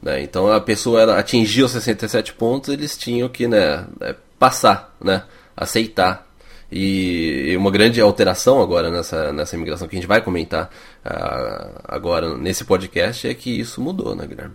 Né? 0.00 0.22
Então 0.22 0.50
a 0.50 0.60
pessoa 0.60 1.00
ela 1.00 1.18
atingiu 1.18 1.68
67 1.68 2.32
pontos, 2.32 2.72
eles 2.72 2.96
tinham 2.96 3.28
que 3.28 3.46
né, 3.46 3.86
é, 4.00 4.14
passar, 4.38 4.94
né, 5.02 5.24
aceitar. 5.56 6.26
E 6.74 7.54
uma 7.54 7.70
grande 7.70 8.00
alteração 8.00 8.62
agora 8.62 8.90
nessa, 8.90 9.30
nessa 9.30 9.54
imigração 9.54 9.86
que 9.86 9.94
a 9.94 9.98
gente 9.98 10.08
vai 10.08 10.22
comentar 10.22 10.70
uh, 11.04 11.82
agora 11.84 12.34
nesse 12.38 12.64
podcast 12.64 13.28
é 13.28 13.34
que 13.34 13.50
isso 13.60 13.78
mudou, 13.78 14.16
né, 14.16 14.26
Guilherme? 14.26 14.54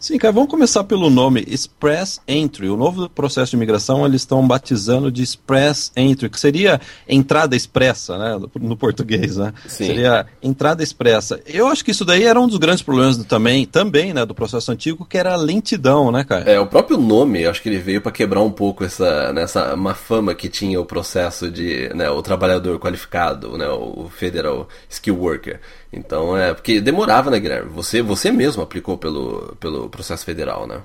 Sim, 0.00 0.16
cara, 0.16 0.32
vamos 0.32 0.48
começar 0.48 0.82
pelo 0.84 1.10
nome 1.10 1.44
Express 1.46 2.22
Entry. 2.26 2.70
O 2.70 2.76
novo 2.76 3.06
processo 3.10 3.50
de 3.50 3.56
imigração 3.56 4.06
eles 4.06 4.22
estão 4.22 4.48
batizando 4.48 5.12
de 5.12 5.22
Express 5.22 5.92
Entry, 5.94 6.30
que 6.30 6.40
seria 6.40 6.80
entrada 7.06 7.54
expressa, 7.54 8.16
né, 8.16 8.40
no 8.58 8.78
português, 8.78 9.36
né? 9.36 9.52
Sim. 9.66 9.84
Seria 9.84 10.24
entrada 10.42 10.82
expressa. 10.82 11.38
Eu 11.44 11.66
acho 11.66 11.84
que 11.84 11.90
isso 11.90 12.02
daí 12.02 12.24
era 12.24 12.40
um 12.40 12.48
dos 12.48 12.56
grandes 12.56 12.82
problemas 12.82 13.18
do, 13.18 13.24
também, 13.24 13.66
também, 13.66 14.14
né, 14.14 14.24
do 14.24 14.34
processo 14.34 14.72
antigo, 14.72 15.04
que 15.04 15.18
era 15.18 15.34
a 15.34 15.36
lentidão, 15.36 16.10
né, 16.10 16.24
cara? 16.24 16.50
É, 16.50 16.58
o 16.58 16.66
próprio 16.66 16.96
nome, 16.96 17.44
acho 17.44 17.60
que 17.60 17.68
ele 17.68 17.78
veio 17.78 18.00
para 18.00 18.10
quebrar 18.10 18.40
um 18.40 18.50
pouco 18.50 18.82
essa, 18.82 19.34
nessa 19.34 19.76
má 19.76 19.92
fama 19.92 20.34
que 20.34 20.48
tinha 20.48 20.80
o 20.80 20.86
processo 20.86 21.50
de, 21.50 21.90
né, 21.94 22.08
o 22.08 22.22
trabalhador 22.22 22.78
qualificado, 22.78 23.58
né, 23.58 23.68
o 23.68 24.08
Federal 24.08 24.66
Skill 24.88 25.18
Worker. 25.18 25.60
Então 25.92 26.36
é 26.36 26.54
porque 26.54 26.80
demorava, 26.80 27.30
né, 27.30 27.40
Guilherme? 27.40 27.70
Você, 27.70 28.00
você 28.00 28.30
mesmo 28.30 28.62
aplicou 28.62 28.96
pelo, 28.96 29.56
pelo 29.58 29.88
processo 29.88 30.24
federal, 30.24 30.66
né? 30.66 30.80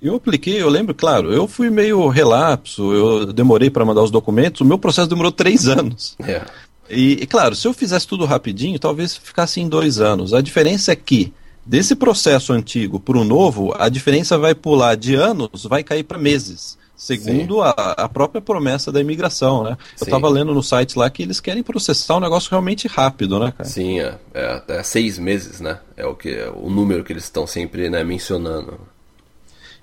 Eu 0.00 0.14
apliquei, 0.14 0.62
eu 0.62 0.68
lembro, 0.68 0.94
claro, 0.94 1.32
eu 1.32 1.48
fui 1.48 1.70
meio 1.70 2.06
relapso, 2.08 2.92
eu 2.92 3.32
demorei 3.32 3.68
para 3.68 3.84
mandar 3.84 4.02
os 4.02 4.12
documentos, 4.12 4.60
o 4.60 4.64
meu 4.64 4.78
processo 4.78 5.08
demorou 5.08 5.32
três 5.32 5.66
anos. 5.68 6.16
É. 6.20 6.42
E, 6.88 7.14
e, 7.22 7.26
claro, 7.26 7.56
se 7.56 7.66
eu 7.66 7.74
fizesse 7.74 8.06
tudo 8.06 8.24
rapidinho, 8.24 8.78
talvez 8.78 9.16
ficasse 9.16 9.60
em 9.60 9.68
dois 9.68 10.00
anos. 10.00 10.32
A 10.32 10.40
diferença 10.40 10.92
é 10.92 10.96
que 10.96 11.32
Desse 11.68 11.94
processo 11.94 12.54
antigo 12.54 12.98
para 12.98 13.18
o 13.18 13.24
novo, 13.24 13.74
a 13.78 13.90
diferença 13.90 14.38
vai 14.38 14.54
pular 14.54 14.94
de 14.94 15.14
anos, 15.14 15.64
vai 15.64 15.84
cair 15.84 16.02
para 16.02 16.16
meses 16.16 16.77
segundo 16.98 17.62
a, 17.62 17.70
a, 17.70 18.08
própria 18.08 18.42
promessa 18.42 18.90
da 18.90 19.00
imigração, 19.00 19.62
né? 19.62 19.78
Eu 20.00 20.04
estava 20.04 20.28
lendo 20.28 20.52
no 20.52 20.62
site 20.62 20.98
lá 20.98 21.08
que 21.08 21.22
eles 21.22 21.38
querem 21.38 21.62
processar 21.62 22.16
um 22.16 22.20
negócio 22.20 22.50
realmente 22.50 22.88
rápido, 22.88 23.38
né, 23.38 23.52
cara? 23.56 23.68
Sim, 23.68 24.00
é, 24.00 24.18
é, 24.34 24.62
é 24.68 24.82
seis 24.82 25.16
meses, 25.16 25.60
né? 25.60 25.78
É 25.96 26.04
o 26.04 26.16
que 26.16 26.30
é 26.30 26.50
o 26.50 26.68
número 26.68 27.04
que 27.04 27.12
eles 27.12 27.24
estão 27.24 27.46
sempre 27.46 27.88
né, 27.88 28.02
mencionando. 28.02 28.80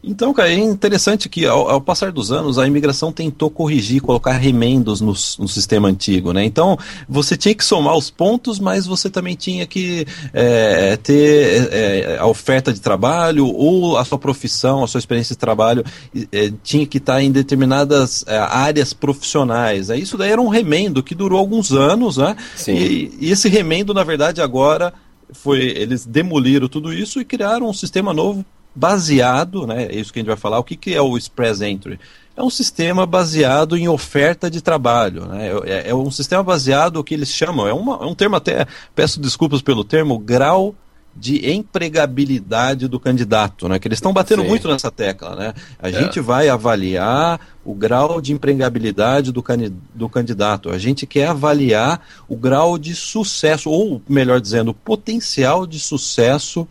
Então, 0.07 0.31
cara, 0.33 0.49
é 0.49 0.57
interessante 0.57 1.27
que 1.27 1.45
ao, 1.45 1.69
ao, 1.69 1.81
passar 1.81 2.11
dos 2.11 2.31
anos 2.31 2.59
a 2.59 2.67
imigração 2.67 3.11
tentou 3.11 3.49
corrigir, 3.49 4.01
colocar 4.01 4.33
remendos 4.33 5.01
no, 5.01 5.07
no, 5.07 5.47
sistema 5.47 5.87
antigo, 5.87 6.31
né? 6.31 6.45
Então 6.45 6.77
você 7.09 7.35
tinha 7.35 7.55
que 7.55 7.65
somar 7.65 7.95
os 7.95 8.11
pontos, 8.11 8.59
mas 8.59 8.85
você 8.85 9.09
também 9.09 9.35
tinha 9.35 9.65
que 9.65 10.05
é, 10.31 10.95
ter 10.97 11.69
é, 11.71 12.17
a 12.19 12.27
oferta 12.27 12.71
de 12.71 12.79
trabalho 12.79 13.47
ou 13.47 13.97
a 13.97 14.05
sua 14.05 14.19
profissão, 14.19 14.83
a 14.83 14.87
sua 14.87 14.99
experiência 14.99 15.35
de 15.35 15.39
trabalho 15.39 15.83
é, 16.31 16.51
tinha 16.63 16.85
que 16.85 16.97
estar 16.97 17.21
em 17.21 17.31
determinadas 17.31 18.23
é, 18.27 18.37
áreas 18.37 18.93
profissionais. 18.93 19.87
Né? 19.87 19.97
Isso 19.97 20.17
daí 20.17 20.31
era 20.31 20.41
um 20.41 20.49
remendo 20.49 21.01
que 21.01 21.15
durou 21.15 21.39
alguns 21.39 21.71
anos, 21.71 22.17
né? 22.17 22.35
Sim. 22.55 22.75
E, 22.75 23.17
e 23.19 23.31
esse 23.31 23.49
remendo, 23.49 23.93
na 23.93 24.03
verdade, 24.03 24.39
agora 24.39 24.93
foi 25.33 25.61
eles 25.61 26.05
demoliram 26.05 26.67
tudo 26.67 26.93
isso 26.93 27.19
e 27.19 27.25
criaram 27.25 27.67
um 27.67 27.73
sistema 27.73 28.13
novo 28.13 28.45
baseado, 28.75 29.65
né, 29.65 29.85
é 29.85 29.95
isso 29.95 30.11
que 30.11 30.19
a 30.19 30.21
gente 30.21 30.27
vai 30.27 30.37
falar, 30.37 30.59
o 30.59 30.63
que, 30.63 30.75
que 30.75 30.93
é 30.93 31.01
o 31.01 31.17
Express 31.17 31.61
Entry? 31.61 31.99
É 32.35 32.43
um 32.43 32.49
sistema 32.49 33.05
baseado 33.05 33.77
em 33.77 33.87
oferta 33.87 34.51
de 34.51 34.61
trabalho, 34.61 35.25
né, 35.25 35.51
é, 35.65 35.89
é 35.89 35.95
um 35.95 36.11
sistema 36.11 36.43
baseado, 36.43 36.97
o 36.97 37.03
que 37.03 37.13
eles 37.13 37.29
chamam, 37.29 37.67
é, 37.67 37.73
uma, 37.73 37.95
é 38.03 38.05
um 38.05 38.15
termo 38.15 38.35
até, 38.35 38.67
peço 38.93 39.19
desculpas 39.19 39.61
pelo 39.61 39.83
termo, 39.83 40.19
grau 40.19 40.75
de 41.15 41.49
empregabilidade 41.49 42.87
do 42.89 42.99
candidato, 42.99 43.69
né? 43.69 43.79
Que 43.79 43.87
eles 43.87 43.97
estão 43.97 44.11
batendo 44.11 44.41
Sim. 44.41 44.49
muito 44.49 44.67
nessa 44.67 44.91
tecla, 44.91 45.35
né? 45.35 45.53
A 45.79 45.87
é. 45.87 45.93
gente 45.93 46.19
vai 46.19 46.49
avaliar 46.49 47.39
o 47.63 47.73
grau 47.73 48.19
de 48.19 48.33
empregabilidade 48.33 49.31
do, 49.31 49.41
can, 49.41 49.71
do 49.93 50.09
candidato. 50.09 50.69
A 50.69 50.77
gente 50.77 51.07
quer 51.07 51.27
avaliar 51.27 52.05
o 52.27 52.35
grau 52.35 52.77
de 52.77 52.93
sucesso, 52.93 53.69
ou 53.69 54.01
melhor 54.09 54.41
dizendo, 54.41 54.71
o 54.71 54.73
potencial 54.73 55.65
de 55.65 55.79
sucesso 55.79 56.67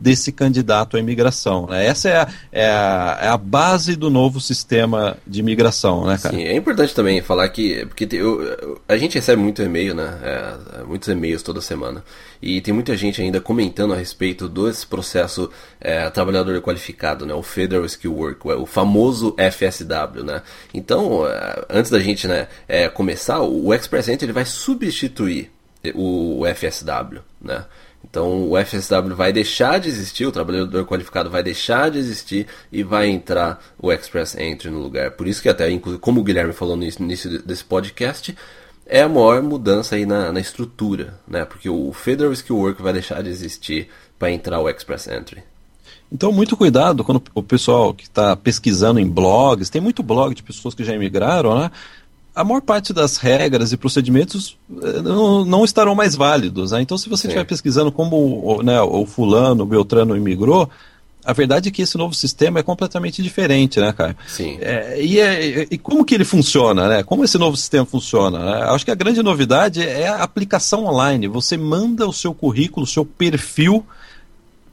desse 0.00 0.32
candidato 0.32 0.96
à 0.96 1.00
imigração. 1.00 1.66
Né? 1.66 1.86
Essa 1.86 2.08
é 2.08 2.16
a, 2.16 2.28
é, 2.52 2.66
a, 2.66 3.18
é 3.22 3.28
a, 3.28 3.36
base 3.36 3.96
do 3.96 4.10
novo 4.10 4.40
sistema 4.40 5.16
de 5.26 5.40
imigração, 5.40 6.06
né, 6.06 6.18
cara? 6.20 6.34
Sim, 6.34 6.42
é 6.44 6.56
importante 6.56 6.94
também 6.94 7.22
falar 7.22 7.48
que 7.48 7.84
porque 7.86 8.08
eu, 8.12 8.80
a 8.88 8.96
gente 8.96 9.14
recebe 9.14 9.40
muito 9.40 9.62
e-mail, 9.62 9.94
né? 9.94 10.18
É, 10.22 10.82
muitos 10.84 11.08
e-mails 11.08 11.42
toda 11.42 11.60
semana. 11.60 12.04
E 12.40 12.60
tem 12.60 12.74
muita 12.74 12.96
gente 12.96 13.22
ainda 13.22 13.40
comentando 13.40 13.94
a 13.94 13.96
respeito 13.96 14.48
desse 14.48 14.86
processo 14.86 15.50
é, 15.80 16.08
trabalhador 16.10 16.60
qualificado, 16.60 17.24
né? 17.24 17.34
O 17.34 17.42
Federal 17.42 17.84
Skill 17.86 18.14
Work, 18.14 18.46
o 18.46 18.66
famoso 18.66 19.34
FSW, 19.38 20.24
né? 20.24 20.42
Então, 20.72 21.26
é, 21.26 21.64
antes 21.70 21.90
da 21.90 21.98
gente 22.00 22.28
né, 22.28 22.48
é, 22.68 22.88
começar, 22.88 23.40
o 23.40 23.72
Express 23.72 24.08
Entry 24.08 24.26
ele 24.26 24.32
vai 24.32 24.44
substituir 24.44 25.50
o 25.94 26.42
FSW, 26.54 27.20
né? 27.40 27.64
Então 28.14 28.48
o 28.48 28.56
FSW 28.56 29.16
vai 29.16 29.32
deixar 29.32 29.80
de 29.80 29.88
existir, 29.88 30.24
o 30.24 30.30
trabalhador 30.30 30.86
qualificado 30.86 31.28
vai 31.28 31.42
deixar 31.42 31.90
de 31.90 31.98
existir 31.98 32.46
e 32.70 32.84
vai 32.84 33.08
entrar 33.08 33.60
o 33.76 33.90
Express 33.90 34.36
Entry 34.36 34.70
no 34.70 34.78
lugar. 34.78 35.10
Por 35.10 35.26
isso 35.26 35.42
que 35.42 35.48
até, 35.48 35.76
como 36.00 36.20
o 36.20 36.22
Guilherme 36.22 36.52
falou 36.52 36.76
no 36.76 36.84
início 36.84 37.42
desse 37.42 37.64
podcast, 37.64 38.32
é 38.86 39.02
a 39.02 39.08
maior 39.08 39.42
mudança 39.42 39.96
aí 39.96 40.06
na, 40.06 40.30
na 40.30 40.38
estrutura, 40.38 41.18
né? 41.26 41.44
Porque 41.44 41.68
o 41.68 41.92
Federal 41.92 42.32
Skill 42.32 42.56
Work 42.56 42.80
vai 42.80 42.92
deixar 42.92 43.20
de 43.20 43.30
existir 43.30 43.88
para 44.16 44.30
entrar 44.30 44.60
o 44.60 44.68
Express 44.68 45.08
Entry. 45.08 45.42
Então, 46.12 46.30
muito 46.30 46.56
cuidado 46.56 47.02
quando 47.02 47.20
o 47.34 47.42
pessoal 47.42 47.92
que 47.92 48.04
está 48.04 48.36
pesquisando 48.36 49.00
em 49.00 49.08
blogs, 49.08 49.68
tem 49.68 49.80
muito 49.80 50.04
blog 50.04 50.32
de 50.36 50.42
pessoas 50.44 50.72
que 50.72 50.84
já 50.84 50.94
emigraram, 50.94 51.58
né? 51.58 51.68
A 52.34 52.42
maior 52.42 52.60
parte 52.60 52.92
das 52.92 53.16
regras 53.16 53.72
e 53.72 53.76
procedimentos 53.76 54.56
eh, 54.82 55.02
não, 55.02 55.44
não 55.44 55.64
estarão 55.64 55.94
mais 55.94 56.16
válidos. 56.16 56.72
Né? 56.72 56.82
Então, 56.82 56.98
se 56.98 57.08
você 57.08 57.28
estiver 57.28 57.44
pesquisando 57.44 57.92
como 57.92 58.60
né, 58.62 58.80
o 58.80 59.06
fulano, 59.06 59.62
o 59.62 59.66
Beltrano 59.66 60.16
imigrou, 60.16 60.68
a 61.24 61.32
verdade 61.32 61.68
é 61.68 61.72
que 61.72 61.80
esse 61.80 61.96
novo 61.96 62.12
sistema 62.12 62.58
é 62.58 62.62
completamente 62.62 63.22
diferente, 63.22 63.80
né, 63.80 63.92
cara? 63.92 64.16
Sim. 64.26 64.58
É, 64.60 65.00
e, 65.00 65.18
é, 65.18 65.66
e 65.70 65.78
como 65.78 66.04
que 66.04 66.14
ele 66.14 66.24
funciona, 66.24 66.86
né? 66.88 67.02
Como 67.02 67.24
esse 67.24 67.38
novo 67.38 67.56
sistema 67.56 67.86
funciona? 67.86 68.38
Né? 68.38 68.62
Acho 68.64 68.84
que 68.84 68.90
a 68.90 68.94
grande 68.94 69.22
novidade 69.22 69.82
é 69.82 70.08
a 70.08 70.22
aplicação 70.22 70.84
online. 70.84 71.26
Você 71.28 71.56
manda 71.56 72.06
o 72.06 72.12
seu 72.12 72.34
currículo, 72.34 72.84
o 72.84 72.88
seu 72.88 73.06
perfil 73.06 73.86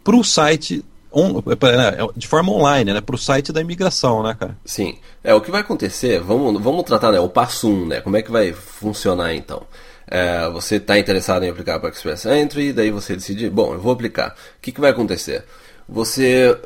para 0.03 0.15
o 0.15 0.23
site 0.23 0.83
on, 1.11 1.39
é, 1.39 2.03
é, 2.03 2.07
de 2.15 2.27
forma 2.27 2.51
online, 2.51 2.93
né, 2.93 3.01
para 3.01 3.15
o 3.15 3.19
site 3.19 3.51
da 3.51 3.61
imigração, 3.61 4.23
né, 4.23 4.35
cara? 4.39 4.57
Sim. 4.65 4.97
É, 5.23 5.33
o 5.33 5.41
que 5.41 5.51
vai 5.51 5.61
acontecer, 5.61 6.19
vamos, 6.19 6.61
vamos 6.61 6.83
tratar 6.83 7.11
né, 7.11 7.19
o 7.19 7.29
passo 7.29 7.69
1, 7.69 7.71
um, 7.71 7.85
né? 7.87 8.01
Como 8.01 8.17
é 8.17 8.21
que 8.21 8.31
vai 8.31 8.53
funcionar 8.53 9.33
então? 9.33 9.63
É, 10.07 10.49
você 10.49 10.75
está 10.75 10.97
interessado 10.99 11.43
em 11.43 11.49
aplicar 11.49 11.79
para 11.79 11.89
Express 11.89 12.25
Entry, 12.25 12.73
daí 12.73 12.91
você 12.91 13.15
decide, 13.15 13.49
bom, 13.49 13.73
eu 13.73 13.79
vou 13.79 13.93
aplicar. 13.93 14.35
O 14.57 14.61
que, 14.61 14.71
que 14.71 14.81
vai 14.81 14.91
acontecer? 14.91 15.45
Você 15.87 16.57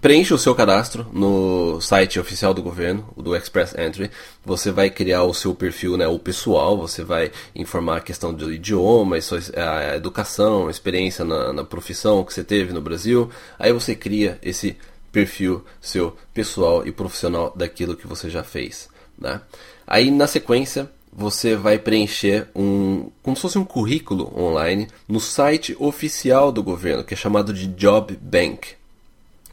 preenche 0.00 0.34
o 0.34 0.38
seu 0.38 0.54
cadastro 0.54 1.06
no 1.12 1.80
site 1.80 2.18
oficial 2.18 2.52
do 2.52 2.62
governo, 2.62 3.08
do 3.16 3.34
Express 3.34 3.74
Entry. 3.78 4.10
Você 4.44 4.70
vai 4.70 4.90
criar 4.90 5.22
o 5.22 5.34
seu 5.34 5.54
perfil, 5.54 5.96
né, 5.96 6.06
o 6.06 6.18
pessoal. 6.18 6.76
Você 6.76 7.02
vai 7.02 7.30
informar 7.54 7.98
a 7.98 8.00
questão 8.00 8.32
do 8.32 8.52
idioma, 8.52 9.16
a 9.16 9.96
educação, 9.96 10.68
a 10.68 10.70
experiência 10.70 11.24
na, 11.24 11.52
na 11.52 11.64
profissão 11.64 12.24
que 12.24 12.34
você 12.34 12.44
teve 12.44 12.72
no 12.72 12.80
Brasil. 12.80 13.30
Aí 13.58 13.72
você 13.72 13.94
cria 13.94 14.38
esse 14.42 14.76
perfil 15.10 15.64
seu 15.80 16.16
pessoal 16.34 16.86
e 16.86 16.90
profissional 16.90 17.52
daquilo 17.54 17.96
que 17.96 18.06
você 18.06 18.28
já 18.28 18.42
fez. 18.42 18.88
Né? 19.18 19.40
Aí 19.86 20.10
na 20.10 20.26
sequência 20.26 20.90
você 21.12 21.54
vai 21.54 21.78
preencher 21.78 22.48
um 22.54 23.10
como 23.22 23.36
se 23.36 23.42
fosse 23.42 23.56
um 23.56 23.64
currículo 23.64 24.32
online 24.36 24.88
no 25.06 25.20
site 25.20 25.76
oficial 25.78 26.50
do 26.50 26.60
governo 26.60 27.04
que 27.04 27.14
é 27.14 27.16
chamado 27.16 27.54
de 27.54 27.68
Job 27.68 28.18
Bank 28.20 28.74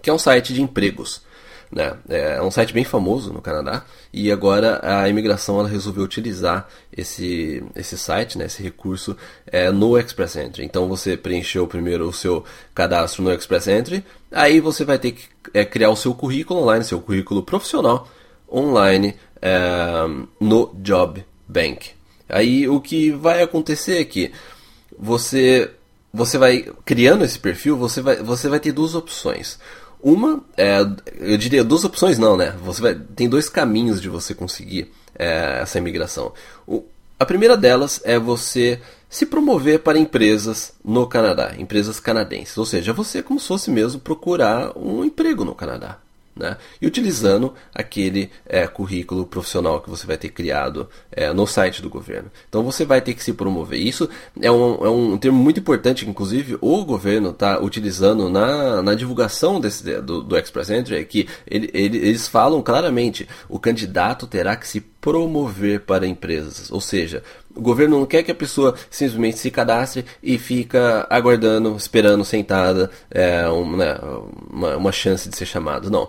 que 0.01 0.09
é 0.09 0.13
um 0.13 0.19
site 0.19 0.53
de 0.53 0.61
empregos. 0.61 1.21
Né? 1.71 1.95
É 2.09 2.41
um 2.41 2.51
site 2.51 2.73
bem 2.73 2.83
famoso 2.83 3.31
no 3.31 3.41
Canadá 3.41 3.85
e 4.11 4.29
agora 4.29 4.81
a 4.83 5.07
imigração 5.07 5.57
ela 5.57 5.69
resolveu 5.69 6.03
utilizar 6.03 6.67
esse, 6.95 7.63
esse 7.73 7.97
site, 7.97 8.37
né, 8.37 8.45
esse 8.45 8.61
recurso 8.61 9.15
é, 9.47 9.71
no 9.71 9.97
Express 9.97 10.35
Entry. 10.35 10.65
Então 10.65 10.89
você 10.89 11.15
preencheu 11.15 11.65
primeiro 11.65 12.09
o 12.09 12.13
seu 12.13 12.43
cadastro 12.75 13.23
no 13.23 13.31
Express 13.31 13.67
Entry, 13.67 14.03
aí 14.29 14.59
você 14.59 14.83
vai 14.83 14.99
ter 14.99 15.13
que 15.13 15.23
é, 15.53 15.63
criar 15.63 15.91
o 15.91 15.95
seu 15.95 16.13
currículo 16.13 16.59
online, 16.59 16.83
seu 16.83 16.99
currículo 16.99 17.41
profissional 17.41 18.05
online 18.51 19.15
é, 19.41 19.53
no 20.41 20.75
Job 20.75 21.23
Bank. 21.47 21.91
Aí 22.27 22.67
o 22.67 22.81
que 22.81 23.11
vai 23.11 23.41
acontecer 23.41 24.01
é 24.01 24.05
que 24.05 24.33
você 24.99 25.71
você 26.13 26.37
vai 26.37 26.69
criando 26.83 27.23
esse 27.23 27.39
perfil, 27.39 27.77
você 27.77 28.01
vai, 28.01 28.17
você 28.17 28.49
vai 28.49 28.59
ter 28.59 28.73
duas 28.73 28.95
opções. 28.95 29.57
Uma, 30.03 30.43
é, 30.57 30.79
eu 31.19 31.37
diria 31.37 31.63
duas 31.63 31.83
opções 31.83 32.17
não, 32.17 32.35
né? 32.35 32.55
Você 32.63 32.81
vai, 32.81 32.95
tem 32.95 33.29
dois 33.29 33.49
caminhos 33.49 34.01
de 34.01 34.09
você 34.09 34.33
conseguir 34.33 34.91
é, 35.15 35.59
essa 35.61 35.77
imigração. 35.77 36.33
O, 36.65 36.83
a 37.19 37.25
primeira 37.25 37.55
delas 37.55 38.01
é 38.03 38.17
você 38.17 38.81
se 39.09 39.25
promover 39.25 39.79
para 39.79 39.99
empresas 39.99 40.73
no 40.83 41.05
Canadá, 41.05 41.53
empresas 41.57 41.99
canadenses. 41.99 42.57
Ou 42.57 42.65
seja, 42.65 42.93
você 42.93 43.19
é 43.19 43.21
como 43.21 43.39
se 43.39 43.47
fosse 43.47 43.69
mesmo 43.69 43.99
procurar 43.99 44.75
um 44.77 45.05
emprego 45.05 45.45
no 45.45 45.53
Canadá 45.53 45.99
né? 46.35 46.57
e 46.81 46.87
utilizando 46.87 47.53
aquele 47.73 48.29
é, 48.45 48.67
currículo 48.67 49.25
profissional 49.25 49.81
que 49.81 49.89
você 49.89 50.05
vai 50.07 50.17
ter 50.17 50.29
criado 50.29 50.89
é, 51.11 51.31
no 51.33 51.45
site 51.45 51.81
do 51.81 51.89
governo. 51.89 52.31
Então 52.47 52.63
você 52.63 52.85
vai 52.85 53.01
ter 53.01 53.13
que 53.13 53.23
se 53.23 53.33
promover. 53.33 53.79
Isso 53.79 54.09
é 54.39 54.51
um, 54.51 54.85
é 54.85 54.89
um 54.89 55.17
termo 55.17 55.37
muito 55.37 55.59
importante, 55.59 56.07
inclusive 56.07 56.57
o 56.61 56.83
governo 56.85 57.31
está 57.31 57.59
utilizando 57.59 58.29
na, 58.29 58.81
na 58.81 58.95
divulgação 58.95 59.59
desse, 59.59 60.01
do, 60.01 60.21
do 60.21 60.37
Express 60.37 60.69
Entry, 60.69 60.95
é 60.95 61.03
que 61.03 61.27
ele, 61.47 61.69
ele, 61.73 61.97
eles 61.97 62.27
falam 62.27 62.61
claramente 62.61 63.27
o 63.49 63.59
candidato 63.59 64.27
terá 64.27 64.55
que 64.55 64.67
se 64.67 64.81
promover 65.01 65.81
para 65.81 66.07
empresas. 66.07 66.71
Ou 66.71 66.79
seja, 66.79 67.23
o 67.53 67.59
governo 67.59 67.99
não 67.99 68.05
quer 68.05 68.23
que 68.23 68.31
a 68.31 68.35
pessoa 68.35 68.75
simplesmente 68.89 69.39
se 69.39 69.49
cadastre 69.49 70.05
e 70.21 70.37
fica 70.37 71.05
aguardando, 71.09 71.75
esperando 71.75 72.23
sentada 72.23 72.89
é, 73.09 73.49
um, 73.49 73.75
né, 73.75 73.97
uma, 74.49 74.77
uma 74.77 74.91
chance 74.91 75.27
de 75.27 75.35
ser 75.35 75.47
chamado. 75.47 75.89
Não. 75.89 76.07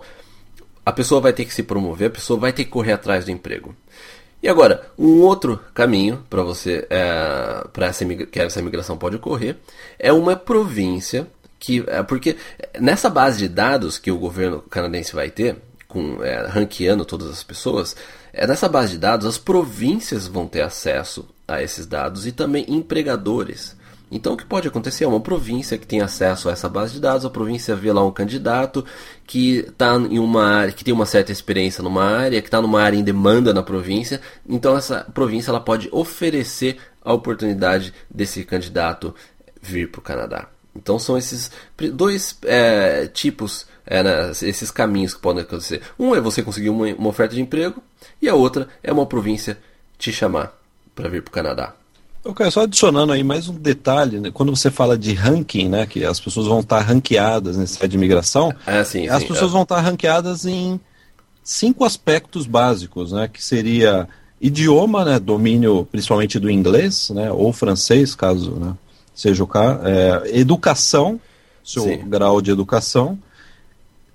A 0.85 0.91
pessoa 0.91 1.19
vai 1.19 1.33
ter 1.33 1.45
que 1.45 1.53
se 1.53 1.63
promover, 1.63 2.07
a 2.07 2.11
pessoa 2.11 2.39
vai 2.39 2.53
ter 2.53 2.65
que 2.65 2.69
correr 2.69 2.93
atrás 2.93 3.25
do 3.25 3.31
emprego. 3.31 3.75
E 4.41 4.49
agora, 4.49 4.85
um 4.99 5.21
outro 5.21 5.57
caminho 5.73 6.21
para 6.29 6.43
você, 6.43 6.85
é, 6.89 7.65
para 7.71 7.87
essa 7.87 8.05
que 8.05 8.39
essa 8.39 8.59
imigração 8.59 8.97
pode 8.97 9.15
ocorrer, 9.15 9.55
é 9.97 10.11
uma 10.11 10.35
província 10.35 11.25
que, 11.57 11.81
é, 11.87 12.03
porque 12.03 12.35
nessa 12.77 13.09
base 13.09 13.37
de 13.39 13.47
dados 13.47 13.97
que 13.97 14.11
o 14.11 14.17
governo 14.17 14.61
canadense 14.61 15.15
vai 15.15 15.31
ter, 15.31 15.55
com 15.87 16.21
é, 16.21 16.45
ranqueando 16.45 17.05
todas 17.05 17.29
as 17.29 17.41
pessoas, 17.41 17.95
é 18.33 18.47
nessa 18.47 18.67
base 18.67 18.93
de 18.93 18.97
dados 18.97 19.27
as 19.27 19.37
províncias 19.37 20.27
vão 20.27 20.47
ter 20.47 20.61
acesso 20.61 21.27
a 21.47 21.61
esses 21.61 21.85
dados 21.85 22.25
e 22.25 22.31
também 22.31 22.65
empregadores. 22.67 23.77
Então 24.11 24.33
o 24.33 24.37
que 24.37 24.45
pode 24.45 24.67
acontecer 24.67 25.05
é 25.05 25.07
uma 25.07 25.19
província 25.19 25.77
que 25.77 25.87
tem 25.87 26.01
acesso 26.01 26.49
a 26.49 26.51
essa 26.51 26.69
base 26.69 26.93
de 26.93 26.99
dados, 26.99 27.25
a 27.25 27.29
província 27.29 27.75
vê 27.75 27.91
lá 27.91 28.05
um 28.05 28.11
candidato 28.11 28.85
que 29.25 29.59
está 29.59 29.95
em 29.95 30.19
uma 30.19 30.45
área, 30.45 30.71
que 30.71 30.83
tem 30.83 30.93
uma 30.93 31.05
certa 31.05 31.31
experiência 31.31 31.83
numa 31.83 32.03
área, 32.03 32.41
que 32.41 32.47
está 32.47 32.61
numa 32.61 32.81
área 32.81 32.97
em 32.97 33.03
demanda 33.03 33.53
na 33.53 33.63
província, 33.63 34.21
então 34.47 34.77
essa 34.77 35.01
província 35.13 35.49
ela 35.49 35.59
pode 35.59 35.89
oferecer 35.91 36.77
a 37.03 37.13
oportunidade 37.13 37.93
desse 38.09 38.43
candidato 38.43 39.15
vir 39.61 39.89
para 39.89 39.99
o 39.99 40.03
Canadá. 40.03 40.47
Então 40.75 40.99
são 40.99 41.17
esses 41.17 41.51
dois 41.93 42.37
é, 42.43 43.07
tipos, 43.07 43.65
é, 43.85 44.03
né, 44.03 44.31
esses 44.41 44.71
caminhos 44.71 45.13
que 45.13 45.21
podem 45.21 45.43
acontecer. 45.43 45.81
Um 45.99 46.15
é 46.15 46.21
você 46.21 46.41
conseguir 46.41 46.69
uma, 46.69 46.87
uma 46.93 47.09
oferta 47.09 47.35
de 47.35 47.41
emprego 47.41 47.81
e 48.21 48.29
a 48.29 48.35
outra 48.35 48.67
é 48.81 48.91
uma 48.91 49.05
província 49.05 49.57
te 49.97 50.11
chamar 50.11 50.53
para 50.95 51.09
vir 51.09 51.21
para 51.21 51.29
o 51.29 51.33
Canadá. 51.33 51.73
Ok, 52.25 52.49
só 52.51 52.61
adicionando 52.61 53.11
aí 53.11 53.21
mais 53.21 53.49
um 53.49 53.53
detalhe, 53.53 54.17
né? 54.17 54.31
quando 54.33 54.55
você 54.55 54.71
fala 54.71 54.97
de 54.97 55.13
ranking, 55.13 55.67
né, 55.67 55.85
que 55.85 56.05
as 56.05 56.21
pessoas 56.21 56.47
vão 56.47 56.61
estar 56.61 56.79
ranqueadas 56.79 57.57
nesse 57.57 57.75
site 57.75 57.91
de 57.91 57.97
imigração, 57.97 58.53
é, 58.65 58.81
sim, 58.85 59.09
as 59.09 59.23
sim, 59.23 59.27
pessoas 59.27 59.51
é. 59.51 59.53
vão 59.53 59.63
estar 59.63 59.81
ranqueadas 59.81 60.45
em 60.45 60.79
cinco 61.43 61.83
aspectos 61.83 62.45
básicos, 62.45 63.11
né, 63.11 63.27
que 63.27 63.43
seria 63.43 64.07
idioma, 64.39 65.03
né, 65.03 65.19
domínio 65.19 65.85
principalmente 65.91 66.39
do 66.39 66.49
inglês, 66.49 67.09
né, 67.09 67.29
ou 67.29 67.51
francês, 67.51 68.15
caso 68.15 68.51
né, 68.51 68.73
seja 69.13 69.43
o 69.43 69.47
caso, 69.47 69.81
é, 69.85 70.39
educação, 70.39 71.19
seu 71.61 71.83
sim. 71.83 72.07
grau 72.07 72.41
de 72.41 72.51
educação, 72.51 73.19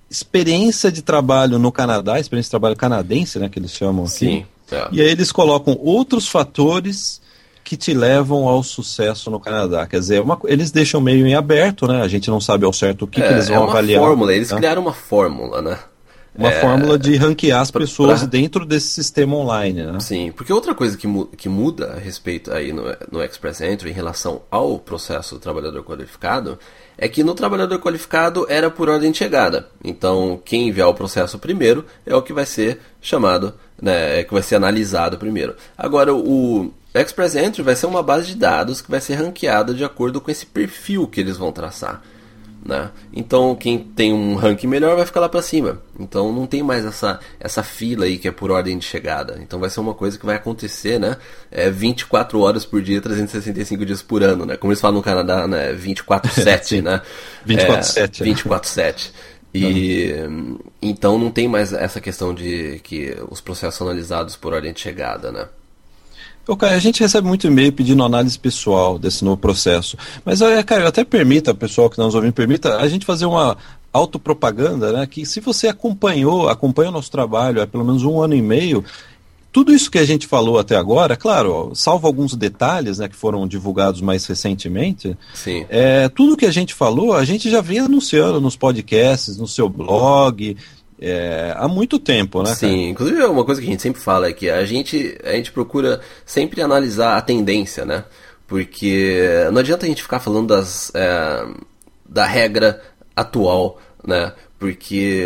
experiência 0.09 0.91
de 0.91 1.01
trabalho 1.01 1.59
no 1.59 1.71
Canadá, 1.71 2.19
experiência 2.19 2.47
de 2.47 2.51
trabalho 2.51 2.75
canadense, 2.75 3.39
né, 3.39 3.49
que 3.49 3.59
eles 3.59 3.71
chamam 3.71 4.05
aqui. 4.05 4.13
Sim. 4.13 4.45
É. 4.71 4.87
E 4.91 5.01
aí 5.01 5.09
eles 5.09 5.31
colocam 5.31 5.77
outros 5.81 6.27
fatores 6.27 7.21
que 7.63 7.77
te 7.77 7.93
levam 7.93 8.47
ao 8.47 8.63
sucesso 8.63 9.29
no 9.29 9.39
Canadá. 9.39 9.85
Quer 9.85 9.99
dizer, 9.99 10.21
uma, 10.21 10.39
eles 10.45 10.71
deixam 10.71 10.99
meio 10.99 11.27
em 11.27 11.35
aberto, 11.35 11.87
né? 11.87 12.01
A 12.01 12.07
gente 12.07 12.29
não 12.29 12.41
sabe 12.41 12.65
ao 12.65 12.73
certo 12.73 13.03
o 13.03 13.07
que, 13.07 13.21
é, 13.21 13.27
que 13.27 13.33
eles 13.33 13.47
vão 13.47 13.57
é 13.57 13.59
uma 13.59 13.69
avaliar. 13.69 14.01
Fórmula. 14.01 14.33
Eles 14.33 14.51
né? 14.51 14.57
criaram 14.57 14.81
uma 14.81 14.93
fórmula, 14.93 15.61
né? 15.61 15.77
Uma 16.35 16.51
é, 16.51 16.61
fórmula 16.61 16.97
de 16.97 17.15
ranquear 17.15 17.59
as 17.59 17.69
pessoas 17.69 18.21
pra... 18.21 18.29
dentro 18.29 18.65
desse 18.65 18.87
sistema 18.87 19.35
online, 19.35 19.83
né? 19.83 19.99
Sim, 19.99 20.31
porque 20.31 20.53
outra 20.53 20.73
coisa 20.73 20.97
que, 20.97 21.05
mu 21.05 21.25
que 21.25 21.49
muda 21.49 21.93
a 21.93 21.99
respeito 21.99 22.51
aí 22.51 22.71
no, 22.71 22.83
no 23.11 23.23
Express 23.23 23.61
Entry 23.61 23.89
em 23.89 23.93
relação 23.93 24.41
ao 24.49 24.79
processo 24.79 25.35
do 25.35 25.41
trabalhador 25.41 25.83
qualificado 25.83 26.57
é 27.01 27.07
que 27.07 27.23
no 27.23 27.33
trabalhador 27.33 27.79
qualificado 27.79 28.45
era 28.49 28.69
por 28.69 28.89
ordem 28.89 29.11
de 29.11 29.17
chegada. 29.17 29.69
Então, 29.81 30.39
quem 30.43 30.67
enviar 30.67 30.89
o 30.89 30.93
processo 30.93 31.39
primeiro 31.39 31.85
é 32.05 32.13
o 32.13 32.21
que 32.21 32.33
vai 32.33 32.45
ser 32.45 32.81
chamado, 33.01 33.53
né, 33.81 34.19
é 34.19 34.23
que 34.25 34.33
vai 34.33 34.43
ser 34.43 34.55
analisado 34.55 35.17
primeiro. 35.17 35.55
Agora, 35.77 36.13
o 36.13 36.73
Express 36.93 37.35
Entry 37.35 37.63
vai 37.63 37.75
ser 37.75 37.85
uma 37.85 38.03
base 38.03 38.27
de 38.27 38.35
dados 38.35 38.81
que 38.81 38.91
vai 38.91 38.99
ser 38.99 39.15
ranqueada 39.15 39.73
de 39.73 39.83
acordo 39.83 40.19
com 40.19 40.29
esse 40.29 40.45
perfil 40.45 41.07
que 41.07 41.21
eles 41.21 41.37
vão 41.37 41.53
traçar. 41.53 42.03
Né? 42.63 42.91
Então 43.13 43.55
quem 43.55 43.79
tem 43.79 44.11
um 44.11 44.35
ranking 44.35 44.67
melhor 44.67 44.95
vai 44.95 45.05
ficar 45.05 45.21
lá 45.21 45.29
para 45.29 45.41
cima. 45.41 45.81
Então 45.97 46.33
não 46.33 46.45
tem 46.45 46.61
mais 46.61 46.85
essa, 46.85 47.19
essa 47.39 47.63
fila 47.63 48.05
aí 48.05 48.17
que 48.17 48.27
é 48.27 48.31
por 48.31 48.51
ordem 48.51 48.77
de 48.77 48.85
chegada. 48.85 49.39
Então 49.41 49.59
vai 49.59 49.69
ser 49.69 49.79
uma 49.79 49.93
coisa 49.93 50.17
que 50.17 50.25
vai 50.25 50.35
acontecer, 50.35 50.99
né? 50.99 51.17
É 51.49 51.69
24 51.69 52.39
horas 52.39 52.65
por 52.65 52.81
dia, 52.81 53.01
365 53.01 53.85
dias 53.85 54.01
por 54.01 54.23
ano, 54.23 54.45
né? 54.45 54.57
Como 54.57 54.71
eles 54.71 54.81
falam 54.81 54.97
no 54.97 55.03
Canadá, 55.03 55.47
né? 55.47 55.73
24/7, 55.73 56.81
né? 56.83 57.01
24/7. 57.47 57.97
É, 57.97 58.07
24/7. 58.07 59.11
E 59.53 60.13
uhum. 60.27 60.59
então 60.81 61.17
não 61.17 61.31
tem 61.31 61.47
mais 61.47 61.73
essa 61.73 61.99
questão 61.99 62.33
de 62.33 62.79
que 62.83 63.15
os 63.29 63.41
processos 63.41 63.75
são 63.75 63.87
analisados 63.87 64.35
por 64.35 64.53
ordem 64.53 64.73
de 64.73 64.79
chegada, 64.79 65.31
né? 65.31 65.47
Okay, 66.51 66.69
a 66.69 66.79
gente 66.79 66.99
recebe 67.01 67.27
muito 67.27 67.45
e-mail 67.45 67.71
pedindo 67.71 68.03
análise 68.03 68.37
pessoal 68.39 68.97
desse 68.97 69.23
novo 69.23 69.37
processo. 69.37 69.95
Mas, 70.25 70.39
Caio, 70.65 70.87
até 70.87 71.03
permita, 71.03 71.53
pessoal 71.53 71.91
que 71.91 71.97
não 71.99 72.05
nos 72.05 72.15
ouvindo, 72.15 72.33
permita 72.33 72.77
a 72.77 72.87
gente 72.87 73.05
fazer 73.05 73.27
uma 73.27 73.55
autopropaganda, 73.93 74.91
né? 74.91 75.05
Que 75.05 75.27
se 75.27 75.39
você 75.39 75.67
acompanhou, 75.67 76.49
acompanha 76.49 76.89
o 76.89 76.91
nosso 76.91 77.11
trabalho 77.11 77.61
há 77.61 77.67
pelo 77.67 77.85
menos 77.85 78.03
um 78.03 78.19
ano 78.19 78.33
e 78.33 78.41
meio, 78.41 78.83
tudo 79.51 79.71
isso 79.71 79.91
que 79.91 79.99
a 79.99 80.05
gente 80.05 80.25
falou 80.25 80.57
até 80.57 80.75
agora, 80.75 81.15
claro, 81.15 81.71
salvo 81.75 82.07
alguns 82.07 82.35
detalhes 82.35 82.97
né, 82.97 83.07
que 83.07 83.15
foram 83.15 83.47
divulgados 83.47 84.01
mais 84.01 84.25
recentemente, 84.25 85.15
Sim. 85.35 85.65
É, 85.69 86.09
tudo 86.09 86.37
que 86.37 86.45
a 86.47 86.51
gente 86.51 86.73
falou, 86.73 87.13
a 87.13 87.25
gente 87.25 87.49
já 87.49 87.61
vem 87.61 87.79
anunciando 87.79 88.41
nos 88.41 88.55
podcasts, 88.55 89.37
no 89.37 89.47
seu 89.47 89.69
blog, 89.69 90.55
é, 91.01 91.53
há 91.55 91.67
muito 91.67 91.97
tempo, 91.97 92.43
né? 92.43 92.53
Sim, 92.53 92.67
cara? 92.67 92.89
inclusive 92.89 93.23
uma 93.25 93.45
coisa 93.45 93.61
que 93.61 93.67
a 93.67 93.69
gente 93.69 93.81
sempre 93.81 94.01
fala 94.01 94.27
é 94.27 94.33
que 94.33 94.49
a 94.49 94.65
gente, 94.65 95.17
a 95.23 95.31
gente 95.31 95.51
procura 95.51 96.01
sempre 96.25 96.61
analisar 96.61 97.17
a 97.17 97.21
tendência, 97.21 97.85
né? 97.85 98.03
Porque 98.45 99.47
não 99.51 99.59
adianta 99.59 99.85
a 99.85 99.89
gente 99.89 100.01
ficar 100.01 100.19
falando 100.19 100.47
das, 100.47 100.91
é, 100.93 101.45
da 102.07 102.25
regra 102.25 102.81
atual, 103.15 103.79
né? 104.05 104.33
Porque 104.59 105.25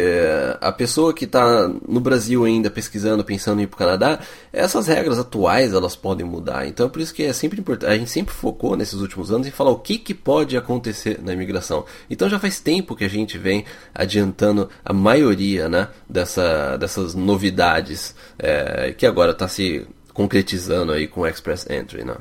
a 0.61 0.71
pessoa 0.71 1.11
que 1.11 1.25
está 1.25 1.67
no 1.67 1.99
Brasil 1.99 2.45
ainda 2.45 2.69
pesquisando, 2.69 3.23
pensando 3.23 3.59
em 3.59 3.63
ir 3.63 3.67
para 3.67 3.75
o 3.75 3.79
Canadá, 3.79 4.19
essas 4.53 4.85
regras 4.85 5.17
atuais 5.17 5.73
elas 5.73 5.95
podem 5.95 6.23
mudar. 6.23 6.67
Então 6.67 6.85
é 6.85 6.89
por 6.89 7.01
isso 7.01 7.11
que 7.11 7.23
é 7.23 7.33
sempre 7.33 7.59
importante. 7.59 7.91
A 7.91 7.97
gente 7.97 8.11
sempre 8.11 8.31
focou 8.31 8.77
nesses 8.77 9.01
últimos 9.01 9.31
anos 9.31 9.47
em 9.47 9.51
falar 9.51 9.71
o 9.71 9.79
que, 9.79 9.97
que 9.97 10.13
pode 10.13 10.55
acontecer 10.55 11.19
na 11.19 11.33
imigração. 11.33 11.83
Então 12.11 12.29
já 12.29 12.37
faz 12.37 12.59
tempo 12.59 12.95
que 12.95 13.05
a 13.05 13.09
gente 13.09 13.35
vem 13.39 13.65
adiantando 13.95 14.69
a 14.85 14.93
maioria 14.93 15.67
né, 15.67 15.87
dessa, 16.07 16.77
dessas 16.77 17.15
novidades 17.15 18.13
é, 18.37 18.93
que 18.95 19.07
agora 19.07 19.31
está 19.31 19.47
se 19.47 19.83
concretizando 20.13 20.91
aí 20.91 21.07
com 21.07 21.21
o 21.21 21.27
Express 21.27 21.67
Entry. 21.67 22.03
Né? 22.03 22.15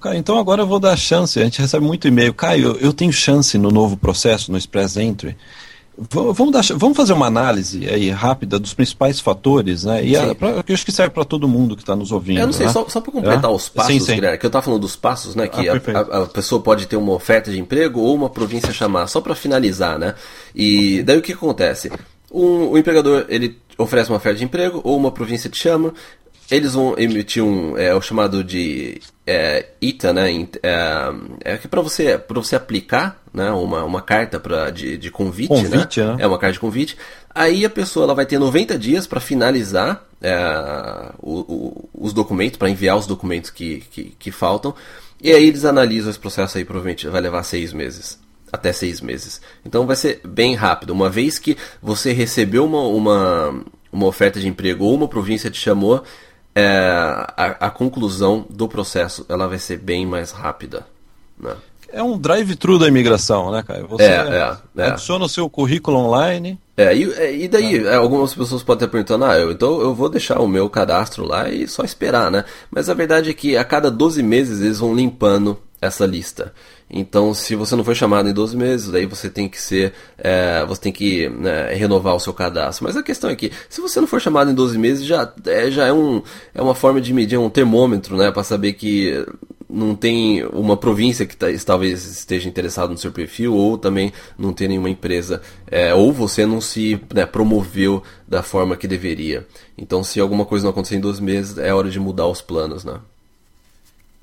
Caio, 0.00 0.18
então 0.18 0.38
agora 0.38 0.62
eu 0.62 0.66
vou 0.66 0.80
dar 0.80 0.96
chance. 0.96 1.38
A 1.38 1.44
gente 1.44 1.60
recebe 1.60 1.84
muito 1.84 2.08
e-mail. 2.08 2.34
Caio, 2.34 2.76
eu 2.80 2.92
tenho 2.92 3.12
chance 3.12 3.56
no 3.56 3.70
novo 3.70 3.96
processo, 3.96 4.50
no 4.50 4.58
Express 4.58 4.96
Entry. 4.96 5.36
Vamos, 5.96 6.52
dar, 6.52 6.62
vamos 6.78 6.96
fazer 6.96 7.12
uma 7.12 7.26
análise 7.26 7.86
aí 7.86 8.08
rápida 8.08 8.58
dos 8.58 8.72
principais 8.72 9.20
fatores, 9.20 9.84
né? 9.84 10.02
E 10.02 10.16
a, 10.16 10.34
pra, 10.34 10.62
que 10.62 10.72
eu 10.72 10.74
acho 10.74 10.86
que 10.86 10.92
serve 10.92 11.10
para 11.10 11.24
todo 11.24 11.46
mundo 11.46 11.76
que 11.76 11.82
está 11.82 11.94
nos 11.94 12.10
ouvindo. 12.10 12.40
Eu 12.40 12.46
não 12.46 12.52
sei, 12.52 12.66
né? 12.66 12.72
só, 12.72 12.88
só 12.88 12.98
para 13.00 13.12
completar 13.12 13.44
é? 13.44 13.54
os 13.54 13.68
passos, 13.68 13.92
sim, 13.92 14.00
sim. 14.00 14.14
Guilherme, 14.14 14.38
que 14.38 14.46
eu 14.46 14.48
estava 14.48 14.64
falando 14.64 14.80
dos 14.80 14.96
passos, 14.96 15.34
né? 15.34 15.48
Que 15.48 15.68
ah, 15.68 15.74
a, 15.74 15.98
a, 15.98 16.22
a, 16.22 16.26
pessoa 16.26 16.62
pode 16.62 16.86
ter 16.86 16.96
uma 16.96 17.12
oferta 17.12 17.50
de 17.50 17.60
emprego 17.60 18.00
ou 18.00 18.14
uma 18.14 18.30
província 18.30 18.72
chamar, 18.72 19.06
só 19.06 19.20
para 19.20 19.34
finalizar, 19.34 19.98
né? 19.98 20.14
E 20.54 21.02
daí 21.02 21.18
o 21.18 21.22
que 21.22 21.32
acontece? 21.32 21.92
Um, 22.32 22.70
o 22.70 22.78
empregador 22.78 23.26
ele 23.28 23.58
oferece 23.76 24.10
uma 24.10 24.16
oferta 24.16 24.38
de 24.38 24.44
emprego 24.44 24.80
ou 24.82 24.96
uma 24.96 25.10
província 25.10 25.50
te 25.50 25.58
chama, 25.58 25.92
eles 26.52 26.74
vão 26.74 26.94
emitir 26.98 27.42
um 27.42 27.76
é, 27.78 27.94
o 27.94 28.00
chamado 28.02 28.44
de 28.44 29.00
é, 29.26 29.66
ITA, 29.80 30.12
né? 30.12 30.30
É, 30.62 31.52
é 31.52 31.56
que 31.56 31.66
para 31.66 31.80
você 31.80 32.18
para 32.18 32.38
você 32.38 32.54
aplicar, 32.54 33.22
né? 33.32 33.50
Uma, 33.50 33.84
uma 33.84 34.02
carta 34.02 34.38
para 34.38 34.70
de, 34.70 34.98
de 34.98 35.10
convite, 35.10 35.48
convite 35.48 36.00
né? 36.00 36.06
né? 36.08 36.16
É 36.20 36.26
uma 36.26 36.38
carta 36.38 36.52
de 36.52 36.60
convite. 36.60 36.96
Aí 37.34 37.64
a 37.64 37.70
pessoa 37.70 38.04
ela 38.04 38.14
vai 38.14 38.26
ter 38.26 38.38
90 38.38 38.78
dias 38.78 39.06
para 39.06 39.18
finalizar 39.18 40.04
é, 40.20 40.36
o, 41.18 41.40
o, 41.40 41.88
os 41.94 42.12
documentos, 42.12 42.58
para 42.58 42.68
enviar 42.68 42.98
os 42.98 43.06
documentos 43.06 43.48
que, 43.48 43.82
que, 43.90 44.14
que 44.18 44.30
faltam. 44.30 44.74
E 45.22 45.30
aí 45.30 45.46
eles 45.46 45.64
analisam 45.64 46.10
esse 46.10 46.18
processo 46.18 46.58
aí, 46.58 46.64
provavelmente 46.64 47.08
vai 47.08 47.20
levar 47.20 47.42
seis 47.44 47.72
meses 47.72 48.20
até 48.52 48.70
seis 48.70 49.00
meses. 49.00 49.40
Então 49.64 49.86
vai 49.86 49.96
ser 49.96 50.20
bem 50.22 50.54
rápido. 50.54 50.90
Uma 50.90 51.08
vez 51.08 51.38
que 51.38 51.56
você 51.80 52.12
recebeu 52.12 52.66
uma, 52.66 52.82
uma, 52.82 53.64
uma 53.90 54.06
oferta 54.06 54.38
de 54.38 54.46
emprego 54.46 54.84
ou 54.84 54.94
uma 54.94 55.08
província 55.08 55.50
te 55.50 55.58
chamou, 55.58 56.04
é, 56.54 56.66
a, 57.36 57.56
a, 57.60 57.70
conclusão 57.70 58.46
do 58.50 58.68
processo 58.68 59.24
ela 59.28 59.46
vai 59.46 59.58
ser 59.58 59.78
bem 59.78 60.04
mais 60.06 60.30
rápida. 60.30 60.86
Né? 61.38 61.54
É 61.92 62.02
um 62.02 62.18
drive-thru 62.18 62.78
da 62.78 62.88
imigração, 62.88 63.50
né, 63.50 63.62
Caio? 63.66 63.86
Você 63.88 64.04
é, 64.04 64.56
é, 64.76 64.82
é. 64.82 64.86
adiciona 64.88 65.26
o 65.26 65.28
seu 65.28 65.48
currículo 65.48 65.98
online. 65.98 66.58
É, 66.76 66.96
e, 66.96 67.12
é, 67.12 67.36
e 67.36 67.48
daí, 67.48 67.86
é. 67.86 67.94
algumas 67.94 68.34
pessoas 68.34 68.62
podem 68.62 68.84
estar 68.86 68.92
perguntando, 68.92 69.26
ah, 69.26 69.38
eu, 69.38 69.52
então 69.52 69.80
eu 69.80 69.94
vou 69.94 70.08
deixar 70.08 70.40
o 70.40 70.48
meu 70.48 70.70
cadastro 70.70 71.26
lá 71.26 71.50
e 71.50 71.68
só 71.68 71.84
esperar, 71.84 72.30
né? 72.30 72.44
Mas 72.70 72.88
a 72.88 72.94
verdade 72.94 73.30
é 73.30 73.34
que 73.34 73.56
a 73.56 73.64
cada 73.64 73.90
12 73.90 74.22
meses 74.22 74.60
eles 74.62 74.78
vão 74.78 74.94
limpando 74.94 75.58
essa 75.82 76.06
lista. 76.06 76.54
Então, 76.92 77.32
se 77.32 77.56
você 77.56 77.74
não 77.74 77.82
foi 77.82 77.94
chamado 77.94 78.28
em 78.28 78.34
12 78.34 78.54
meses, 78.54 78.90
daí 78.90 79.06
você 79.06 79.30
tem 79.30 79.48
que 79.48 79.60
ser, 79.60 79.94
é, 80.18 80.62
você 80.66 80.82
tem 80.82 80.92
que 80.92 81.26
né, 81.30 81.72
renovar 81.72 82.14
o 82.14 82.20
seu 82.20 82.34
cadastro. 82.34 82.84
Mas 82.84 82.96
a 82.96 83.02
questão 83.02 83.30
é 83.30 83.34
que, 83.34 83.50
se 83.70 83.80
você 83.80 83.98
não 83.98 84.06
for 84.06 84.20
chamado 84.20 84.50
em 84.50 84.54
12 84.54 84.76
meses, 84.76 85.06
já 85.06 85.32
é, 85.46 85.70
já 85.70 85.86
é, 85.86 85.92
um, 85.92 86.22
é 86.54 86.60
uma 86.60 86.74
forma 86.74 87.00
de 87.00 87.14
medir, 87.14 87.38
um 87.38 87.48
termômetro, 87.48 88.14
né, 88.16 88.30
para 88.30 88.44
saber 88.44 88.74
que 88.74 89.24
não 89.70 89.94
tem 89.94 90.44
uma 90.52 90.76
província 90.76 91.24
que 91.24 91.34
tá, 91.34 91.46
talvez 91.64 92.04
esteja 92.04 92.46
interessado 92.46 92.90
no 92.90 92.98
seu 92.98 93.10
perfil, 93.10 93.54
ou 93.54 93.78
também 93.78 94.12
não 94.36 94.52
tem 94.52 94.68
nenhuma 94.68 94.90
empresa, 94.90 95.40
é, 95.66 95.94
ou 95.94 96.12
você 96.12 96.44
não 96.44 96.60
se 96.60 97.00
né, 97.14 97.24
promoveu 97.24 98.02
da 98.28 98.42
forma 98.42 98.76
que 98.76 98.86
deveria. 98.86 99.46
Então, 99.78 100.04
se 100.04 100.20
alguma 100.20 100.44
coisa 100.44 100.64
não 100.64 100.72
acontecer 100.72 100.96
em 100.96 101.00
12 101.00 101.22
meses, 101.22 101.56
é 101.56 101.72
hora 101.72 101.88
de 101.88 101.98
mudar 101.98 102.26
os 102.26 102.42
planos, 102.42 102.84
né? 102.84 103.00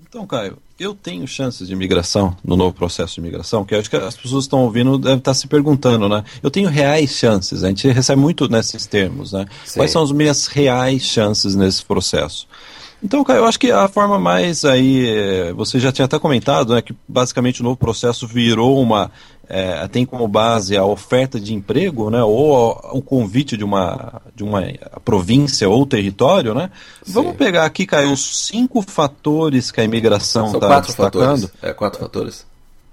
Então, 0.10 0.26
Caio, 0.26 0.58
eu 0.80 0.95
tenho 0.95 1.28
chances 1.28 1.67
de 1.67 1.74
imigração 1.74 2.36
no 2.43 2.58
novo 2.58 2.74
processo 2.74 3.13
de 3.13 3.19
imigração, 3.19 3.63
que 3.63 3.76
eu 3.76 3.80
acho 3.80 3.88
que 3.88 3.95
as 3.95 4.17
pessoas 4.17 4.45
estão 4.45 4.63
ouvindo 4.63 4.98
devem 4.98 5.19
estar 5.19 5.36
se 5.36 5.48
perguntando, 5.48 6.10
né? 6.10 6.24
Eu 6.41 6.50
tenho 6.50 6.67
reais 6.67 7.12
chances, 7.12 7.63
a 7.63 7.67
gente 7.67 7.88
recebe 7.88 8.19
muito 8.19 8.50
nesses 8.50 8.88
termos, 8.88 9.34
né? 9.34 9.45
Sim. 9.63 9.80
Quais 9.80 9.91
são 9.91 10.02
as 10.02 10.12
minhas 10.12 10.48
reais 10.48 11.04
chances 11.04 11.54
nesse 11.54 11.86
processo? 11.86 12.48
Então, 13.04 13.24
Caio, 13.24 13.41
eu 13.41 13.45
acho 13.45 13.60
que 13.60 13.72
a 13.72 13.88
forma 13.88 14.17
mais 14.17 14.65
aí, 14.65 15.08
é, 15.08 15.54
você 15.54 15.80
já 15.80 15.91
tinha 15.91 16.06
até 16.06 16.17
comentado, 16.17 16.74
né, 16.74 16.82
que 16.82 16.93
basicamente 17.08 17.62
o 17.62 17.63
novo 17.63 17.78
processo 17.78 18.26
virou 18.26 18.82
uma, 18.82 19.12
é, 19.49 19.88
tem 19.88 20.05
como 20.05 20.27
base 20.27 20.77
a 20.77 20.85
oferta 20.85 21.39
de 21.39 21.55
emprego, 21.55 22.12
né, 22.12 22.21
ou 22.23 22.79
o 22.93 23.01
convite 23.01 23.57
de 23.57 23.63
uma, 23.63 24.21
de 24.35 24.43
uma 24.43 24.62
província 25.03 25.67
ou 25.67 25.85
território, 25.85 26.53
né? 26.53 26.69
Sim. 27.03 27.13
Vamos 27.13 27.35
pegar 27.35 27.65
aqui, 27.65 27.88
Caio, 27.88 28.12
os 28.12 28.45
cinco 28.45 28.81
fatores 28.81 29.71
que 29.71 29.81
a 29.81 29.83
imigração 29.83 30.53
está 30.53 30.79
destacando. 30.79 31.47
Fatores. 31.47 31.51
É, 31.62 31.73
quatro 31.73 31.99
fatores. 31.99 32.45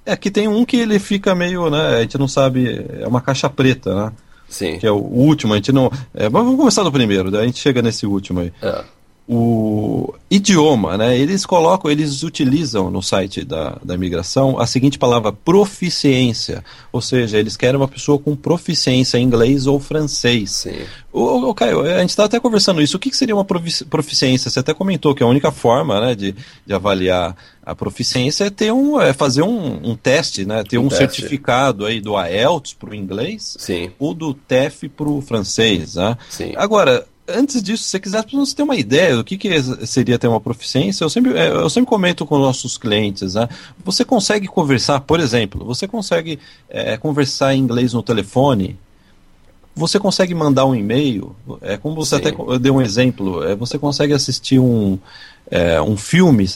É, 0.07 0.17
que 0.17 0.31
tem 0.31 0.49
um 0.49 0.65
que 0.65 0.79
ele 0.79 0.99
fica 0.99 1.35
meio, 1.35 1.69
né, 1.69 1.99
a 1.99 2.01
gente 2.01 2.17
não 2.17 2.27
sabe, 2.27 2.87
é 3.01 3.07
uma 3.07 3.21
caixa 3.21 3.51
preta, 3.51 3.95
né? 3.95 4.13
Sim. 4.49 4.79
Que 4.79 4.87
é 4.87 4.91
o 4.91 4.97
último, 4.97 5.53
a 5.53 5.57
gente 5.57 5.73
não... 5.73 5.91
É, 6.15 6.29
mas 6.29 6.43
vamos 6.43 6.57
começar 6.57 6.83
do 6.83 6.93
primeiro, 6.93 7.31
daí 7.31 7.43
a 7.43 7.47
gente 7.47 7.59
chega 7.59 7.83
nesse 7.83 8.07
último 8.07 8.41
aí. 8.41 8.53
É 8.63 8.96
o 9.29 10.15
idioma, 10.31 10.97
né? 10.97 11.19
Eles 11.19 11.45
colocam, 11.45 11.91
eles 11.91 12.23
utilizam 12.23 12.91
no 12.91 13.03
site 13.03 13.45
da, 13.45 13.77
da 13.83 13.95
imigração 13.95 14.59
a 14.59 14.67
seguinte 14.67 14.99
palavra 14.99 15.33
proficiência, 15.33 16.65
ou 16.93 17.01
seja, 17.01 17.37
eles 17.37 17.57
querem 17.57 17.77
uma 17.77 17.89
pessoa 17.89 18.19
com 18.21 18.37
proficiência 18.37 19.19
em 19.19 19.25
inglês 19.25 19.67
ou 19.67 19.81
francês. 19.81 20.51
Sim. 20.53 20.79
O, 21.13 21.49
o 21.49 21.55
Caio, 21.55 21.81
a 21.81 22.01
gente 22.01 22.11
está 22.11 22.25
até 22.25 22.39
conversando 22.39 22.81
isso. 22.81 22.97
O 22.97 23.01
que, 23.01 23.11
que, 23.11 23.17
seria 23.17 23.35
uma 23.35 23.45
proficiência? 23.45 24.49
Você 24.49 24.61
até 24.61 24.73
comentou 24.73 25.15
que 25.15 25.25
a 25.25 25.27
única 25.27 25.51
forma, 25.51 26.01
né, 26.01 26.15
de, 26.15 26.35
de 26.65 26.73
avaliar 26.73 27.37
a 27.65 27.75
proficiência 27.75 28.45
é 28.45 28.51
ter 28.51 28.73
um, 28.73 29.01
é 29.01 29.13
fazer 29.13 29.43
um, 29.43 29.91
um 29.91 29.97
teste, 29.97 30.45
né? 30.45 30.63
Ter 30.63 30.79
um, 30.79 30.87
um 30.87 30.91
certificado 30.91 31.85
aí 31.85 32.01
do 32.01 32.15
IELTS 32.17 32.75
para 32.75 32.91
o 32.91 32.95
inglês, 32.95 33.57
Sim. 33.59 33.91
ou 33.99 34.15
do 34.15 34.33
TEF 34.33 34.89
para 34.89 35.09
o 35.09 35.21
francês, 35.21 35.97
né? 35.97 36.17
Sim. 36.31 36.53
Agora 36.55 37.05
antes 37.29 37.63
disso, 37.63 37.85
se 37.85 37.91
você 37.91 38.01
quiser, 38.01 38.23
para 38.25 38.39
você 38.39 38.55
ter 38.55 38.63
uma 38.63 38.77
ideia 38.77 39.17
do 39.17 39.25
que, 39.25 39.37
que 39.37 39.51
seria 39.87 40.19
ter 40.19 40.29
uma 40.29 40.41
proficiência, 40.41 41.05
eu 41.05 41.11
sempre, 41.11 41.37
é, 41.37 41.49
eu 41.49 41.69
sempre 41.69 41.89
comento 41.89 42.25
com 42.25 42.39
nossos 42.39 42.77
clientes, 42.79 43.35
né? 43.35 43.49
Você 43.85 44.05
consegue 44.05 44.47
conversar, 44.47 45.01
por 45.01 45.21
exemplo, 45.21 45.65
você 45.65 45.87
consegue 45.87 46.39
é, 46.69 46.97
conversar 46.97 47.55
em 47.55 47.61
inglês 47.61 47.93
no 47.93 48.03
telefone, 48.03 48.79
você 49.75 49.99
consegue 49.99 50.35
mandar 50.35 50.65
um 50.65 50.75
e-mail, 50.75 51.37
é 51.61 51.77
como 51.77 51.95
você 51.95 52.17
Sim. 52.17 52.23
até 52.23 52.59
deu 52.59 52.77
um 52.77 52.81
exemplo, 52.81 53.45
é, 53.45 53.55
você 53.55 53.79
consegue 53.79 54.13
assistir 54.15 54.59
um, 54.59 54.99
é, 55.51 55.81
um 55.83 55.97
filme 55.97 56.49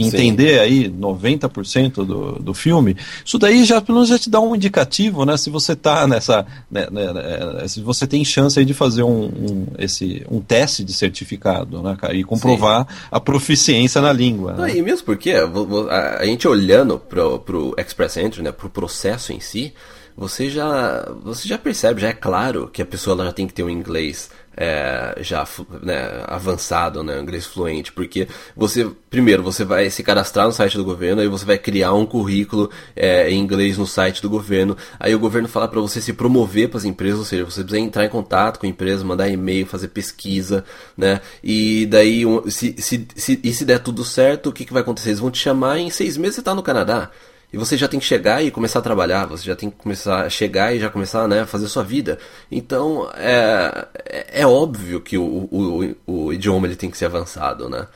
entender 0.00 0.54
Sim. 0.54 0.60
aí 0.60 0.90
90% 0.90 2.04
do, 2.04 2.32
do 2.38 2.54
filme, 2.54 2.96
isso 3.24 3.38
daí 3.38 3.64
já 3.64 3.80
pelo 3.80 3.96
menos 3.96 4.08
já 4.08 4.18
te 4.18 4.30
dá 4.30 4.40
um 4.40 4.54
indicativo, 4.54 5.24
né? 5.24 5.36
Se 5.36 5.50
você 5.50 5.74
tá 5.74 6.06
nessa. 6.06 6.46
Né, 6.70 6.86
né, 6.90 7.12
né 7.12 7.68
se 7.68 7.80
você 7.80 8.06
tem 8.06 8.24
chance 8.24 8.58
aí 8.58 8.64
de 8.64 8.74
fazer 8.74 9.02
um, 9.02 9.24
um, 9.24 9.66
esse, 9.78 10.24
um 10.30 10.40
teste 10.40 10.84
de 10.84 10.92
certificado, 10.92 11.82
né, 11.82 11.96
E 12.12 12.24
comprovar 12.24 12.86
Sim. 12.88 12.94
a 13.10 13.20
proficiência 13.20 14.00
na 14.00 14.12
língua. 14.12 14.52
Não, 14.52 14.64
né? 14.64 14.76
E 14.76 14.82
mesmo 14.82 15.06
porque 15.06 15.32
a, 15.32 16.18
a 16.20 16.24
gente 16.24 16.46
olhando 16.46 16.98
pro, 16.98 17.38
pro 17.40 17.74
Express 17.78 18.16
Entry, 18.16 18.42
né, 18.42 18.52
pro 18.52 18.68
processo 18.68 19.32
em 19.32 19.40
si, 19.40 19.72
você 20.16 20.48
já, 20.48 21.12
você 21.22 21.46
já 21.46 21.58
percebe, 21.58 22.00
já 22.00 22.08
é 22.08 22.12
claro 22.12 22.68
que 22.72 22.80
a 22.80 22.86
pessoa 22.86 23.14
ela 23.14 23.26
já 23.26 23.32
tem 23.32 23.46
que 23.46 23.52
ter 23.52 23.62
um 23.62 23.70
inglês 23.70 24.30
é, 24.56 25.18
já 25.20 25.46
né, 25.82 26.24
avançado, 26.26 27.02
né, 27.02 27.20
inglês 27.20 27.44
fluente, 27.44 27.92
porque 27.92 28.26
você, 28.56 28.88
primeiro, 29.10 29.42
você 29.42 29.64
vai 29.64 29.90
se 29.90 30.02
cadastrar 30.02 30.46
no 30.46 30.52
site 30.52 30.76
do 30.76 30.84
governo, 30.84 31.20
aí 31.20 31.28
você 31.28 31.44
vai 31.44 31.58
criar 31.58 31.92
um 31.92 32.06
currículo 32.06 32.70
é, 32.94 33.30
em 33.30 33.38
inglês 33.38 33.76
no 33.76 33.86
site 33.86 34.22
do 34.22 34.30
governo, 34.30 34.76
aí 34.98 35.14
o 35.14 35.18
governo 35.18 35.48
fala 35.48 35.68
para 35.68 35.80
você 35.80 36.00
se 36.00 36.12
promover 36.12 36.68
para 36.68 36.78
as 36.78 36.84
empresas, 36.84 37.18
ou 37.18 37.24
seja, 37.24 37.44
você 37.44 37.62
precisa 37.62 37.84
entrar 37.84 38.04
em 38.04 38.08
contato 38.08 38.58
com 38.58 38.66
a 38.66 38.68
empresa, 38.68 39.04
mandar 39.04 39.28
e-mail, 39.28 39.66
fazer 39.66 39.88
pesquisa, 39.88 40.64
né, 40.96 41.20
e 41.42 41.86
daí, 41.86 42.22
se, 42.48 42.74
se, 42.78 43.06
se, 43.14 43.40
e 43.42 43.52
se 43.52 43.64
der 43.64 43.80
tudo 43.80 44.04
certo, 44.04 44.48
o 44.48 44.52
que, 44.52 44.64
que 44.64 44.72
vai 44.72 44.82
acontecer? 44.82 45.10
Eles 45.10 45.20
vão 45.20 45.30
te 45.30 45.38
chamar 45.38 45.78
e 45.78 45.82
em 45.82 45.90
seis 45.90 46.16
meses 46.16 46.36
você 46.36 46.40
está 46.40 46.54
no 46.54 46.62
Canadá. 46.62 47.10
E 47.52 47.56
você 47.56 47.76
já 47.76 47.86
tem 47.88 48.00
que 48.00 48.06
chegar 48.06 48.42
e 48.42 48.50
começar 48.50 48.80
a 48.80 48.82
trabalhar, 48.82 49.26
você 49.26 49.44
já 49.44 49.54
tem 49.54 49.70
que 49.70 49.76
começar 49.76 50.26
a 50.26 50.30
chegar 50.30 50.74
e 50.74 50.80
já 50.80 50.90
começar 50.90 51.28
né, 51.28 51.40
a 51.40 51.46
fazer 51.46 51.68
sua 51.68 51.82
vida. 51.82 52.18
Então 52.50 53.10
é, 53.14 53.86
é, 54.04 54.40
é 54.42 54.46
óbvio 54.46 55.00
que 55.00 55.16
o, 55.16 55.48
o, 55.50 55.94
o, 56.06 56.32
idioma 56.32 56.66
ele 56.66 56.76
tem 56.76 56.90
que 56.90 56.98
ser 56.98 57.06
avançado, 57.06 57.68
né? 57.68 57.86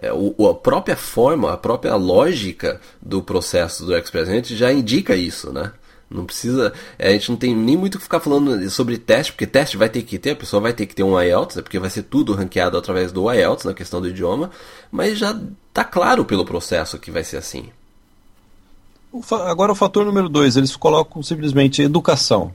É, 0.00 0.12
o, 0.12 0.48
a 0.48 0.54
própria 0.54 0.96
forma, 0.96 1.52
a 1.52 1.56
própria 1.56 1.94
lógica 1.96 2.80
do 3.00 3.22
processo 3.22 3.84
do 3.84 3.96
Express 3.96 4.28
Entry 4.28 4.56
já 4.56 4.72
indica 4.72 5.16
isso, 5.16 5.52
né? 5.52 5.72
Não 6.10 6.24
precisa. 6.24 6.72
É, 6.98 7.08
a 7.08 7.12
gente 7.12 7.30
não 7.30 7.36
tem 7.36 7.54
nem 7.54 7.76
muito 7.76 7.98
que 7.98 8.04
ficar 8.04 8.20
falando 8.20 8.68
sobre 8.70 8.96
teste, 8.96 9.32
porque 9.32 9.46
teste 9.46 9.76
vai 9.76 9.88
ter 9.88 10.02
que 10.02 10.18
ter, 10.18 10.30
a 10.30 10.36
pessoa 10.36 10.60
vai 10.60 10.72
ter 10.72 10.86
que 10.86 10.94
ter 10.94 11.02
um 11.02 11.20
IELTS, 11.20 11.56
né, 11.56 11.62
porque 11.62 11.78
vai 11.78 11.90
ser 11.90 12.04
tudo 12.04 12.32
ranqueado 12.34 12.78
através 12.78 13.12
do 13.12 13.30
IELTS 13.30 13.64
na 13.64 13.74
questão 13.74 14.00
do 14.00 14.08
idioma, 14.08 14.50
mas 14.90 15.18
já 15.18 15.38
tá 15.72 15.84
claro 15.84 16.24
pelo 16.24 16.44
processo 16.46 16.98
que 16.98 17.10
vai 17.10 17.24
ser 17.24 17.36
assim. 17.36 17.70
Agora 19.46 19.72
o 19.72 19.74
fator 19.74 20.04
número 20.04 20.28
dois, 20.28 20.56
eles 20.56 20.76
colocam 20.76 21.22
simplesmente 21.22 21.82
educação. 21.82 22.52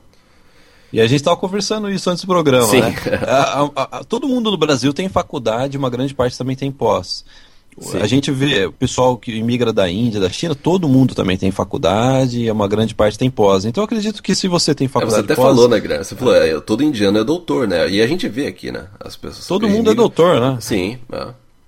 E 0.92 1.02
a 1.02 1.08
gente 1.08 1.22
estava 1.22 1.36
conversando 1.36 1.90
isso 1.90 2.08
antes 2.10 2.24
do 2.24 2.28
programa, 2.28 2.68
Sim. 2.68 2.82
né? 2.82 2.96
A, 3.28 3.64
a, 3.76 3.98
a, 4.00 4.04
todo 4.04 4.28
mundo 4.28 4.52
no 4.52 4.58
Brasil 4.58 4.94
tem 4.94 5.10
faculdade, 5.10 5.76
uma 5.76 5.90
grande 5.90 6.14
parte 6.14 6.38
também 6.38 6.56
tem 6.56 6.72
pós. 6.72 7.26
Sim. 7.80 7.98
A 7.98 8.06
gente 8.06 8.32
vê 8.32 8.66
o 8.68 8.72
pessoal 8.72 9.18
que 9.18 9.32
imigra 9.32 9.74
da 9.74 9.90
Índia, 9.90 10.20
da 10.20 10.30
China, 10.30 10.54
todo 10.54 10.88
mundo 10.88 11.16
também 11.16 11.36
tem 11.36 11.50
faculdade, 11.50 12.50
uma 12.52 12.68
grande 12.68 12.94
parte 12.94 13.18
tem 13.18 13.32
pós. 13.32 13.66
Então 13.66 13.82
eu 13.82 13.86
acredito 13.86 14.22
que 14.22 14.36
se 14.36 14.48
você 14.48 14.76
tem 14.76 14.88
faculdade. 14.88 15.24
É, 15.24 15.26
você 15.26 15.34
até 15.34 15.36
pós, 15.36 15.48
falou, 15.48 15.68
né, 15.68 15.80
Guilherme? 15.80 16.06
Você 16.06 16.16
falou, 16.16 16.36
é, 16.36 16.60
todo 16.60 16.84
indiano 16.84 17.18
é 17.18 17.24
doutor, 17.24 17.68
né? 17.68 17.90
E 17.90 18.00
a 18.00 18.06
gente 18.06 18.30
vê 18.30 18.46
aqui, 18.46 18.72
né? 18.72 18.86
As 19.00 19.16
pessoas. 19.16 19.48
Todo 19.48 19.68
mundo 19.68 19.90
é 19.90 19.96
doutor, 19.96 20.40
né? 20.40 20.58
Sim. 20.62 21.00
É. 21.12 21.24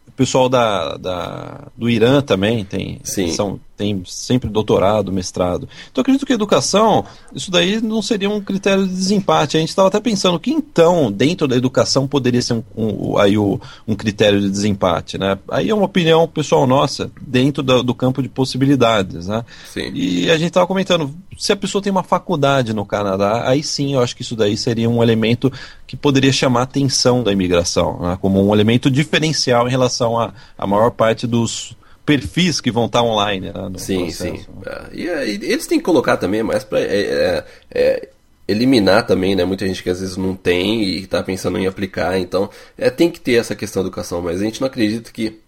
O 0.08 0.12
pessoal 0.16 0.48
da, 0.48 0.96
da, 0.98 1.68
do 1.76 1.90
Irã 1.90 2.22
também 2.22 2.64
tem. 2.64 3.02
Sim. 3.04 3.32
São, 3.32 3.60
tem 3.78 4.04
sempre 4.06 4.50
doutorado, 4.50 5.12
mestrado. 5.12 5.68
Então 5.92 6.02
acredito 6.02 6.26
que 6.26 6.34
educação, 6.34 7.06
isso 7.34 7.52
daí 7.52 7.82
não 7.82 8.02
seria 8.02 8.30
um 8.30 8.42
critério 8.42 8.88
de 8.88 8.94
desempate. 8.94 9.58
A 9.58 9.60
gente 9.60 9.70
estava 9.70 9.88
até 9.88 10.00
pensando 10.00 10.40
que 10.40 10.52
então, 10.52 11.12
dentro 11.12 11.48
da 11.48 11.56
educação, 11.56 12.08
poderia 12.08 12.42
ser 12.42 12.54
um, 12.54 12.64
um, 12.76 13.18
aí 13.18 13.38
o, 13.38 13.60
um 13.88 13.96
critério 13.96 14.40
de 14.40 14.50
desempate. 14.50 15.18
Né? 15.18 15.38
Aí 15.50 15.70
é 15.70 15.76
uma 15.76 15.86
opinião 15.86 16.28
pessoal 16.28 16.66
nossa, 16.66 17.12
dentro 17.22 17.62
do, 17.62 17.84
do 17.84 17.94
campo 17.94 18.22
de 18.22 18.30
possibilidades. 18.30 19.28
Né? 19.28 19.44
Sim. 19.72 19.92
E 19.94 20.30
a 20.32 20.38
gente 20.38 20.48
estava 20.48 20.68
comentando, 20.68 21.14
se 21.38 21.52
a 21.52 21.56
pessoa 21.56 21.82
tem 21.82 21.92
uma 21.92 22.04
faculdade 22.04 22.74
no 22.74 22.86
Canadá, 22.86 23.48
aí 23.48 23.62
sim 23.62 23.94
eu 23.94 24.02
acho 24.02 24.16
que 24.16 24.22
isso 24.22 24.36
daí 24.36 24.56
seria 24.56 24.90
um 24.90 25.04
elemento 25.04 25.52
que 25.86 25.98
poderia 25.98 26.32
chamar 26.32 26.62
a 26.62 26.64
atenção 26.64 27.24
da 27.24 27.32
imigração, 27.32 28.00
né? 28.00 28.18
como 28.22 28.46
um 28.46 28.54
elemento 28.54 28.90
diferencial 28.90 29.68
em 29.68 29.72
relação 29.72 30.18
à 30.58 30.68
maior 30.68 30.92
parte 30.92 31.28
dos 31.28 31.76
perfis 32.06 32.62
que 32.62 32.72
vão 32.72 32.86
estar 32.86 33.02
online. 33.02 33.48
Né, 33.48 33.72
sim, 33.78 34.04
processo. 34.04 34.38
sim. 34.38 34.46
É, 34.66 34.82
e, 34.94 35.10
é, 35.10 35.28
e, 35.28 35.32
eles 35.52 35.68
têm 35.68 35.80
que 35.80 35.86
colocar 35.86 36.18
também 36.18 36.44
mais 36.44 36.64
para 36.64 36.80
é, 36.80 36.86
é, 36.86 37.46
é, 37.72 38.10
eliminar 38.48 39.06
também, 39.06 39.36
né? 39.36 39.44
Muita 39.44 39.66
gente 39.66 39.82
que 39.82 39.90
às 39.90 40.00
vezes 40.00 40.18
não 40.18 40.36
tem 40.36 40.84
e 40.84 41.00
está 41.02 41.24
pensando 41.24 41.58
em 41.58 41.68
aplicar. 41.68 42.20
Então, 42.20 42.50
é, 42.78 42.90
tem 42.90 43.10
que 43.10 43.20
ter 43.20 43.34
essa 43.34 43.56
questão 43.56 43.82
da 43.82 43.88
educação, 43.88 44.22
mas 44.22 44.42
a 44.42 44.44
gente 44.44 44.62
não 44.62 44.68
acredita 44.68 45.12
que 45.12 45.40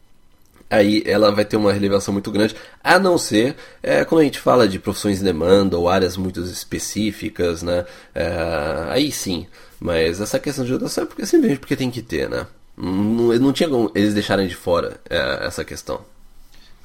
aí 0.69 1.03
ela 1.05 1.31
vai 1.31 1.45
ter 1.45 1.55
uma 1.55 1.71
relevação 1.71 2.13
muito 2.13 2.29
grande, 2.29 2.55
a 2.83 2.99
não 2.99 3.17
ser 3.17 3.55
é, 3.81 4.03
quando 4.03 4.21
a 4.21 4.23
gente 4.25 4.39
fala 4.39 4.67
de 4.67 4.79
profissões 4.79 5.19
de 5.19 5.23
demanda 5.23 5.77
ou 5.77 5.87
áreas 5.87 6.17
muito 6.17 6.41
específicas, 6.41 7.63
né? 7.63 7.85
É, 8.13 8.87
aí 8.89 9.11
sim. 9.11 9.47
Mas 9.79 10.19
essa 10.19 10.39
questão 10.39 10.65
de 10.65 10.73
educação 10.73 11.03
é 11.03 11.07
porque, 11.07 11.25
simplesmente 11.25 11.59
porque 11.59 11.75
tem 11.75 11.91
que 11.91 12.01
ter, 12.01 12.29
né? 12.29 12.47
Não, 12.75 13.33
não 13.39 13.53
tinha 13.53 13.69
como 13.69 13.91
eles 13.95 14.13
deixarem 14.13 14.47
de 14.47 14.55
fora 14.55 14.99
é, 15.09 15.45
essa 15.45 15.63
questão. 15.63 16.01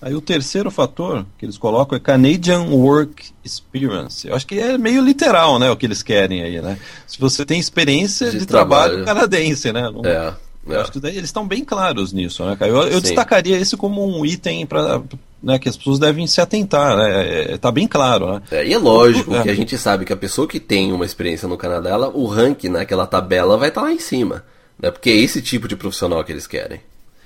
Aí 0.03 0.17
o 0.17 0.21
terceiro 0.21 0.69
fator 0.69 1.25
que 1.39 1.47
eles 1.47 1.57
colocam 1.57 1.97
é 1.97 2.01
Canadian 2.01 2.63
Work 2.63 3.31
Experience. 3.45 4.27
Eu 4.27 4.35
acho 4.35 4.45
que 4.45 4.59
é 4.59 4.77
meio 4.77 5.01
literal, 5.01 5.61
né, 5.61 5.71
o 5.71 5.77
que 5.77 5.87
eles 5.87 6.03
querem 6.03 6.43
aí, 6.43 6.61
né? 6.61 6.77
Se 7.07 7.21
você 7.21 7.47
tem 7.47 7.61
experiência 7.61 8.29
de, 8.29 8.41
de 8.41 8.47
trabalho. 8.47 9.05
trabalho. 9.05 9.07
canadense, 9.07 9.73
né? 9.73 9.83
Não, 9.83 10.05
é. 10.05 10.35
Eu 10.67 10.81
acho 10.81 10.93
que 10.93 10.99
eles 11.07 11.25
estão 11.25 11.47
bem 11.47 11.65
claros 11.65 12.13
nisso, 12.13 12.45
né, 12.45 12.57
Eu, 12.61 12.83
eu 12.83 13.01
destacaria 13.01 13.57
esse 13.59 13.77
como 13.77 14.05
um 14.05 14.25
item 14.25 14.67
para 14.67 15.03
né, 15.43 15.59
que 15.59 15.69
as 15.69 15.77
pessoas 15.77 15.99
devem 15.99 16.27
se 16.27 16.41
atentar, 16.41 16.97
né? 16.97 17.55
Está 17.55 17.69
é, 17.69 17.73
bem 17.73 17.89
claro, 17.89 18.35
né? 18.35 18.43
É, 18.51 18.67
e 18.67 18.73
é 18.73 18.79
lógico 18.79 19.35
é. 19.35 19.43
que 19.43 19.51
a 19.51 19.55
gente 19.55 19.77
sabe 19.77 20.05
que 20.05 20.13
a 20.13 20.17
pessoa 20.17 20.47
que 20.47 20.61
tem 20.61 20.93
uma 20.93 21.05
experiência 21.05 21.49
no 21.49 21.57
Canadá, 21.57 21.91
ela, 21.91 22.09
o 22.09 22.27
ranking 22.27 22.69
naquela 22.69 23.07
tabela 23.07 23.57
vai 23.57 23.69
estar 23.69 23.81
tá 23.81 23.87
lá 23.89 23.93
em 23.93 23.99
cima, 23.99 24.45
né? 24.81 24.91
Porque 24.91 25.11
é 25.11 25.17
esse 25.17 25.43
tipo 25.43 25.67
de 25.67 25.75
profissional 25.75 26.23
que 26.23 26.31
eles 26.31 26.47
querem. 26.47 26.81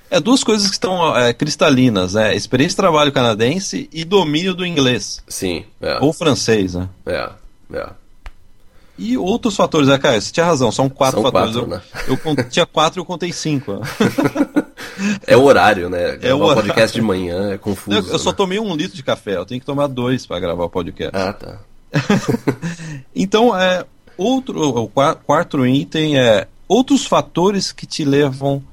É 0.09 0.19
duas 0.19 0.43
coisas 0.43 0.67
que 0.67 0.73
estão 0.73 1.15
é, 1.17 1.33
cristalinas, 1.33 2.13
né? 2.13 2.35
Experiência 2.35 2.71
de 2.71 2.77
trabalho 2.77 3.11
canadense 3.11 3.89
e 3.91 4.05
domínio 4.05 4.53
do 4.53 4.65
inglês. 4.65 5.21
Sim. 5.27 5.65
É. 5.81 5.97
Ou 6.01 6.13
francês, 6.13 6.75
né? 6.75 6.87
É, 7.05 7.29
é. 7.73 7.89
E 8.97 9.15
outros 9.17 9.55
fatores, 9.55 9.87
né, 9.87 9.97
Caio? 9.97 10.19
Você 10.19 10.31
tinha 10.31 10.45
razão, 10.45 10.71
são 10.71 10.89
quatro 10.89 11.21
são 11.21 11.31
fatores. 11.31 11.55
Quatro, 11.55 11.69
né? 11.69 11.81
eu, 12.07 12.19
eu 12.25 12.49
tinha 12.49 12.65
quatro 12.65 12.99
e 12.99 13.01
eu 13.01 13.05
contei 13.05 13.31
cinco. 13.31 13.79
é 15.27 15.37
o 15.37 15.43
horário, 15.43 15.89
né? 15.89 16.17
É 16.21 16.33
o 16.33 16.39
horário. 16.39 16.63
podcast 16.63 16.95
de 16.95 17.01
manhã 17.01 17.51
é 17.51 17.57
confuso. 17.57 17.97
Eu, 17.97 18.13
eu 18.13 18.19
só 18.19 18.31
né? 18.31 18.35
tomei 18.35 18.59
um 18.59 18.75
litro 18.75 18.95
de 18.95 19.03
café, 19.03 19.35
eu 19.35 19.45
tenho 19.45 19.59
que 19.59 19.65
tomar 19.65 19.87
dois 19.87 20.25
para 20.25 20.39
gravar 20.39 20.63
o 20.63 20.69
podcast. 20.69 21.15
Ah, 21.15 21.31
tá. 21.31 21.59
então, 23.15 23.55
é, 23.55 23.85
outro, 24.17 24.67
o 24.67 24.89
quarto 24.89 25.65
item 25.65 26.17
é 26.17 26.47
outros 26.67 27.05
fatores 27.05 27.71
que 27.71 27.85
te 27.85 28.03
levam 28.03 28.63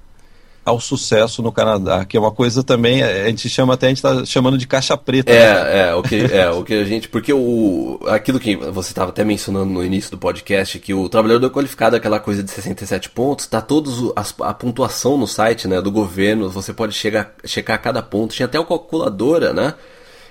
ao 0.65 0.81
sucesso 0.81 1.43
no 1.43 1.53
Canadá, 1.53 2.05
que 2.05 2.17
é 2.17 2.21
uma 2.21 2.31
coisa 2.31 2.63
também, 2.63 3.03
a 3.03 3.27
gente 3.27 3.49
chama 3.49 3.75
até, 3.75 3.87
a 3.87 3.89
gente 3.91 3.99
está 3.99 4.25
chamando 4.25 4.57
de 4.57 4.67
caixa 4.67 4.97
preta. 4.97 5.31
É, 5.31 5.55
né? 5.55 5.89
é, 5.89 5.95
o 5.95 6.03
que, 6.03 6.17
é, 6.17 6.51
o 6.51 6.65
que 6.65 6.75
a 6.75 6.85
gente, 6.85 7.09
porque 7.09 7.33
o, 7.33 8.01
aquilo 8.09 8.41
que 8.41 8.57
você 8.57 8.91
estava 8.91 9.11
até 9.11 9.25
mencionando 9.25 9.71
no 9.71 9.85
início 9.85 10.11
do 10.11 10.19
podcast, 10.19 10.79
que 10.79 10.95
o 10.95 11.09
trabalhador 11.09 11.51
qualificado, 11.51 11.97
aquela 11.97 12.19
coisa 12.19 12.43
de 12.43 12.51
67 12.51 13.11
pontos, 13.11 13.47
tá 13.47 13.61
todos 13.61 14.13
a 14.41 14.55
pontuação 14.55 15.19
no 15.19 15.27
site, 15.27 15.69
né, 15.69 15.81
do 15.83 15.91
governo, 15.91 16.49
você 16.49 16.73
pode 16.73 16.95
chegar, 16.95 17.35
checar 17.45 17.81
cada 17.83 18.03
ponto, 18.03 18.35
tinha 18.35 18.47
até 18.47 18.59
a 18.59 18.65
calculadora, 18.65 19.53
né, 19.53 19.75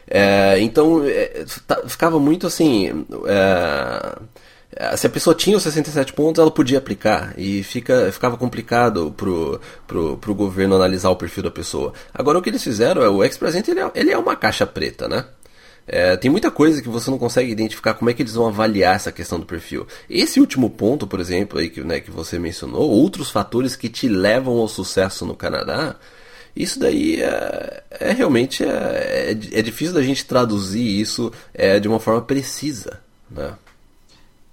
é, 0.07 0.59
então 0.59 1.03
é, 1.05 1.45
tá, 1.65 1.81
ficava 1.87 2.19
muito 2.19 2.45
assim, 2.45 3.05
é, 3.25 3.33
é, 3.33 4.15
se 4.95 5.07
a 5.07 5.09
pessoa 5.09 5.35
tinha 5.35 5.57
os 5.57 5.63
67 5.63 6.13
pontos, 6.13 6.41
ela 6.41 6.51
podia 6.51 6.77
aplicar 6.77 7.33
e 7.37 7.63
fica, 7.63 8.11
ficava 8.11 8.37
complicado 8.37 9.13
pro, 9.15 9.59
pro, 9.85 10.17
pro 10.17 10.35
governo 10.35 10.75
analisar 10.75 11.09
o 11.09 11.15
perfil 11.15 11.43
da 11.43 11.51
pessoa. 11.51 11.93
Agora 12.13 12.39
o 12.39 12.41
que 12.41 12.49
eles 12.49 12.63
fizeram 12.63 13.01
é 13.03 13.09
o 13.09 13.23
ex-presidente 13.23 13.71
ele, 13.71 13.81
é, 13.81 13.91
ele 13.95 14.11
é 14.11 14.17
uma 14.17 14.35
caixa 14.35 14.65
preta, 14.65 15.07
né? 15.07 15.25
É, 15.85 16.15
tem 16.15 16.31
muita 16.31 16.49
coisa 16.49 16.81
que 16.81 16.87
você 16.87 17.11
não 17.11 17.17
consegue 17.17 17.51
identificar 17.51 17.93
como 17.93 18.09
é 18.09 18.13
que 18.13 18.21
eles 18.21 18.35
vão 18.35 18.47
avaliar 18.47 18.95
essa 18.95 19.11
questão 19.11 19.39
do 19.39 19.45
perfil. 19.45 19.85
Esse 20.09 20.39
último 20.39 20.69
ponto, 20.69 21.05
por 21.05 21.19
exemplo, 21.19 21.59
aí 21.59 21.69
que, 21.69 21.81
né, 21.81 21.99
que 21.99 22.09
você 22.09 22.39
mencionou, 22.39 22.89
outros 22.89 23.29
fatores 23.29 23.75
que 23.75 23.89
te 23.89 24.07
levam 24.07 24.57
ao 24.57 24.67
sucesso 24.69 25.25
no 25.25 25.35
Canadá, 25.35 25.97
isso 26.55 26.79
daí 26.79 27.21
é, 27.21 27.83
é 27.99 28.11
realmente 28.11 28.63
é, 28.63 28.67
é, 28.67 29.59
é, 29.59 29.61
difícil 29.61 29.93
da 29.93 30.01
gente 30.01 30.25
traduzir 30.25 31.01
isso 31.01 31.31
é, 31.53 31.79
de 31.79 31.87
uma 31.87 31.99
forma 31.99 32.21
precisa. 32.21 33.01
Né? 33.29 33.53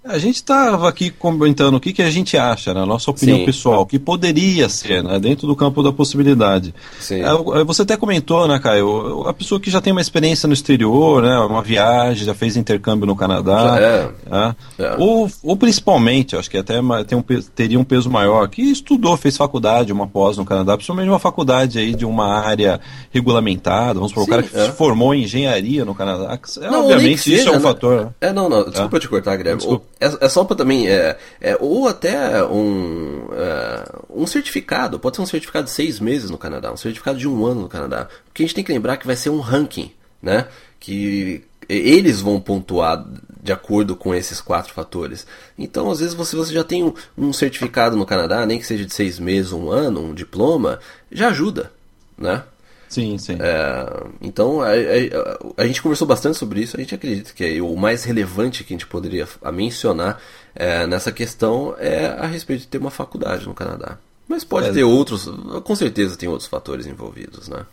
A 0.03 0.17
gente 0.17 0.37
estava 0.37 0.89
aqui 0.89 1.11
comentando 1.11 1.75
o 1.75 1.79
que, 1.79 1.93
que 1.93 2.01
a 2.01 2.09
gente 2.09 2.35
acha, 2.35 2.73
na 2.73 2.79
né? 2.79 2.85
nossa 2.87 3.11
opinião 3.11 3.37
Sim. 3.37 3.45
pessoal, 3.45 3.85
que 3.85 3.99
poderia 3.99 4.67
ser, 4.67 5.03
né, 5.03 5.19
dentro 5.19 5.45
do 5.45 5.55
campo 5.55 5.83
da 5.83 5.93
possibilidade. 5.93 6.73
Sim. 6.99 7.21
É, 7.21 7.63
você 7.63 7.83
até 7.83 7.95
comentou, 7.95 8.47
né, 8.47 8.57
Caio, 8.57 9.27
a 9.27 9.33
pessoa 9.33 9.61
que 9.61 9.69
já 9.69 9.79
tem 9.79 9.91
uma 9.91 10.01
experiência 10.01 10.47
no 10.47 10.55
exterior, 10.55 11.21
né, 11.21 11.37
uma 11.37 11.61
viagem, 11.61 12.25
já 12.25 12.33
fez 12.33 12.57
intercâmbio 12.57 13.05
no 13.05 13.15
Canadá, 13.15 13.77
é. 13.79 14.09
Né, 14.27 14.55
é. 14.79 14.95
Ou, 14.97 15.29
ou 15.43 15.55
principalmente, 15.55 16.35
acho 16.35 16.49
que 16.49 16.57
até 16.57 16.79
tem 17.07 17.15
um, 17.15 17.23
teria 17.53 17.79
um 17.79 17.83
peso 17.83 18.09
maior, 18.09 18.49
que 18.49 18.63
estudou, 18.63 19.15
fez 19.15 19.37
faculdade, 19.37 19.93
uma 19.93 20.07
pós 20.07 20.35
no 20.35 20.45
Canadá, 20.45 20.75
principalmente 20.75 21.09
uma 21.09 21.19
faculdade 21.19 21.77
aí 21.77 21.93
de 21.93 22.05
uma 22.07 22.39
área 22.39 22.81
regulamentada, 23.11 23.93
vamos 23.93 24.09
supor, 24.09 24.23
o 24.23 24.27
cara 24.27 24.41
que 24.41 24.57
é. 24.57 24.65
se 24.65 24.71
formou 24.71 25.13
em 25.13 25.25
engenharia 25.25 25.85
no 25.85 25.93
Canadá, 25.93 26.39
é, 26.59 26.69
não, 26.71 26.85
obviamente 26.85 27.21
seja, 27.21 27.37
isso 27.37 27.49
é 27.49 27.51
um 27.51 27.55
né? 27.55 27.61
fator. 27.61 28.05
Né? 28.05 28.09
É, 28.19 28.33
não, 28.33 28.49
não, 28.49 28.67
desculpa 28.67 28.99
te 28.99 29.07
cortar, 29.07 29.37
Guilherme. 29.37 29.59
Desculpa 29.59 29.90
é, 30.01 30.25
é 30.25 30.29
só 30.29 30.43
para 30.43 30.55
também. 30.55 30.89
É, 30.89 31.17
é, 31.39 31.57
ou 31.59 31.87
até 31.87 32.43
um, 32.43 33.27
é, 33.31 33.83
um 34.09 34.25
certificado. 34.25 34.99
Pode 34.99 35.15
ser 35.15 35.21
um 35.21 35.27
certificado 35.27 35.65
de 35.65 35.71
seis 35.71 35.99
meses 35.99 36.31
no 36.31 36.37
Canadá, 36.37 36.73
um 36.73 36.77
certificado 36.77 37.19
de 37.19 37.27
um 37.27 37.45
ano 37.45 37.61
no 37.61 37.69
Canadá. 37.69 38.07
Porque 38.25 38.41
a 38.41 38.45
gente 38.45 38.55
tem 38.55 38.63
que 38.63 38.73
lembrar 38.73 38.97
que 38.97 39.05
vai 39.05 39.15
ser 39.15 39.29
um 39.29 39.39
ranking, 39.39 39.91
né? 40.21 40.47
Que 40.79 41.43
eles 41.69 42.19
vão 42.19 42.41
pontuar 42.41 43.05
de 43.41 43.53
acordo 43.53 43.95
com 43.95 44.13
esses 44.13 44.41
quatro 44.41 44.73
fatores. 44.73 45.25
Então, 45.57 45.89
às 45.89 45.99
vezes, 45.99 46.15
você, 46.15 46.35
você 46.35 46.53
já 46.53 46.63
tem 46.63 46.83
um, 46.83 46.93
um 47.17 47.31
certificado 47.31 47.95
no 47.95 48.05
Canadá, 48.05 48.45
nem 48.45 48.59
que 48.59 48.65
seja 48.65 48.85
de 48.85 48.93
seis 48.93 49.19
meses, 49.19 49.51
um 49.51 49.69
ano, 49.69 50.01
um 50.01 50.13
diploma, 50.13 50.79
já 51.11 51.29
ajuda, 51.29 51.71
né? 52.17 52.43
Sim, 52.91 53.17
sim. 53.17 53.37
É, 53.39 54.03
então, 54.21 54.61
a, 54.61 54.67
a, 54.67 55.63
a, 55.63 55.65
gente 55.65 55.81
conversou 55.81 56.05
bastante 56.05 56.37
sobre 56.37 56.59
isso. 56.59 56.75
A 56.75 56.79
gente 56.81 56.93
acredita 56.93 57.31
que 57.31 57.41
é 57.41 57.61
o 57.61 57.73
mais 57.77 58.03
relevante 58.03 58.65
que 58.65 58.73
a 58.73 58.75
gente 58.75 58.85
poderia 58.85 59.25
mencionar 59.53 60.19
é, 60.53 60.85
nessa 60.85 61.09
questão 61.09 61.73
é 61.79 62.07
a 62.07 62.25
respeito 62.25 62.61
de 62.61 62.67
ter 62.67 62.79
uma 62.79 62.91
faculdade 62.91 63.47
no 63.47 63.53
Canadá. 63.53 63.97
Mas 64.27 64.43
pode 64.43 64.67
é, 64.67 64.73
ter 64.73 64.83
outros, 64.83 65.29
com 65.63 65.73
certeza 65.73 66.17
tem 66.17 66.27
outros 66.27 66.49
fatores 66.49 66.85
envolvidos, 66.85 67.47
né? 67.47 67.65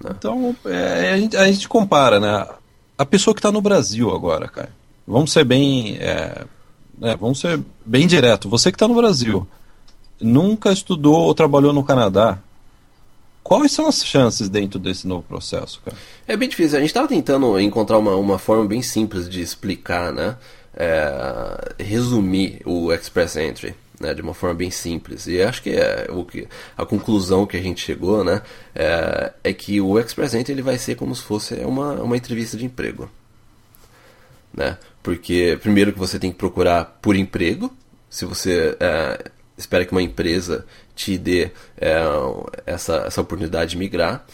né? 0.00 0.10
Então, 0.16 0.54
é, 0.64 1.12
a, 1.12 1.18
gente, 1.18 1.36
a, 1.36 1.50
gente, 1.50 1.68
compara, 1.68 2.20
né? 2.20 2.46
A 2.96 3.04
pessoa 3.04 3.34
que 3.34 3.40
está 3.40 3.50
no 3.50 3.60
Brasil 3.60 4.14
agora, 4.14 4.46
cara. 4.46 4.70
Vamos 5.04 5.32
ser 5.32 5.42
bem. 5.42 5.96
É, 5.96 6.44
né, 6.96 7.16
vamos 7.20 7.40
ser 7.40 7.60
bem 7.84 8.06
direto. 8.06 8.48
Você 8.48 8.70
que 8.70 8.76
está 8.76 8.86
no 8.86 8.94
Brasil, 8.94 9.48
nunca 10.20 10.70
estudou 10.70 11.22
ou 11.22 11.34
trabalhou 11.34 11.72
no 11.72 11.82
Canadá, 11.82 12.38
Quais 13.46 13.70
são 13.70 13.86
as 13.86 14.04
chances 14.04 14.48
dentro 14.48 14.76
desse 14.76 15.06
novo 15.06 15.22
processo, 15.22 15.80
cara? 15.84 15.96
É 16.26 16.36
bem 16.36 16.48
difícil. 16.48 16.78
A 16.78 16.80
gente 16.80 16.90
estava 16.90 17.06
tentando 17.06 17.60
encontrar 17.60 17.96
uma, 17.96 18.16
uma 18.16 18.40
forma 18.40 18.66
bem 18.66 18.82
simples 18.82 19.28
de 19.28 19.40
explicar, 19.40 20.12
né? 20.12 20.36
É, 20.74 21.74
resumir 21.78 22.60
o 22.64 22.92
Express 22.92 23.36
Entry. 23.36 23.72
Né, 24.00 24.12
de 24.12 24.20
uma 24.20 24.34
forma 24.34 24.56
bem 24.56 24.70
simples. 24.70 25.28
E 25.28 25.40
acho 25.40 25.62
que, 25.62 25.70
é 25.70 26.08
o 26.10 26.24
que 26.24 26.48
a 26.76 26.84
conclusão 26.84 27.46
que 27.46 27.56
a 27.56 27.62
gente 27.62 27.80
chegou 27.80 28.22
né, 28.22 28.42
é, 28.74 29.32
é 29.42 29.52
que 29.54 29.80
o 29.80 29.98
Express 29.98 30.34
Entry 30.34 30.52
ele 30.52 30.60
vai 30.60 30.76
ser 30.76 30.96
como 30.96 31.14
se 31.14 31.22
fosse 31.22 31.54
uma, 31.60 31.94
uma 32.02 32.16
entrevista 32.16 32.56
de 32.58 32.66
emprego. 32.66 33.08
Né? 34.52 34.76
Porque, 35.04 35.56
primeiro, 35.62 35.92
que 35.92 35.98
você 35.98 36.18
tem 36.18 36.32
que 36.32 36.36
procurar 36.36 36.98
por 37.00 37.14
emprego. 37.14 37.72
Se 38.10 38.26
você 38.26 38.76
é, 38.80 39.30
espera 39.56 39.84
que 39.84 39.92
uma 39.92 40.02
empresa 40.02 40.64
te 40.94 41.16
dê 41.16 41.50
é, 41.80 42.02
essa, 42.64 43.04
essa 43.06 43.20
oportunidade 43.20 43.72
de 43.72 43.76
migrar, 43.76 44.24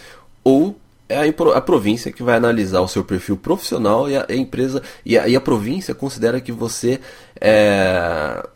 ou 0.44 0.76
é 1.08 1.18
a, 1.18 1.56
a, 1.56 1.61
província 1.61 2.11
que 2.11 2.22
vai 2.22 2.37
analisar 2.37 2.80
o 2.80 2.88
seu 2.88 3.04
perfil 3.04 3.37
profissional 3.37 4.08
e 4.08 4.16
a, 4.16 4.26
a 4.28 4.35
empresa 4.35 4.82
e 5.04 5.18
a, 5.18 5.28
e 5.28 5.37
a, 5.37 5.40
província 5.40 5.94
considera 5.94 6.40
que 6.40 6.50
você 6.50 7.00
é, 7.40 8.46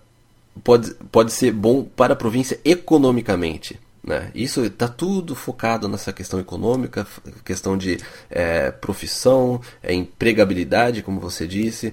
pode, 0.65 0.95
pode 1.13 1.33
ser 1.33 1.53
bom 1.53 1.85
para 1.85 2.15
a 2.15 2.17
província 2.17 2.59
economicamente. 2.65 3.79
Né? 4.03 4.31
Isso 4.35 4.65
está 4.65 4.87
tudo 4.87 5.35
focado 5.35 5.89
nessa 5.89 6.13
questão 6.13 6.39
econômica, 6.39 7.07
questão 7.45 7.77
de 7.77 7.99
é, 8.31 8.71
profissão, 8.71 9.61
é, 9.83 9.93
empregabilidade, 9.93 11.03
como 11.03 11.21
você 11.21 11.47
disse. 11.47 11.93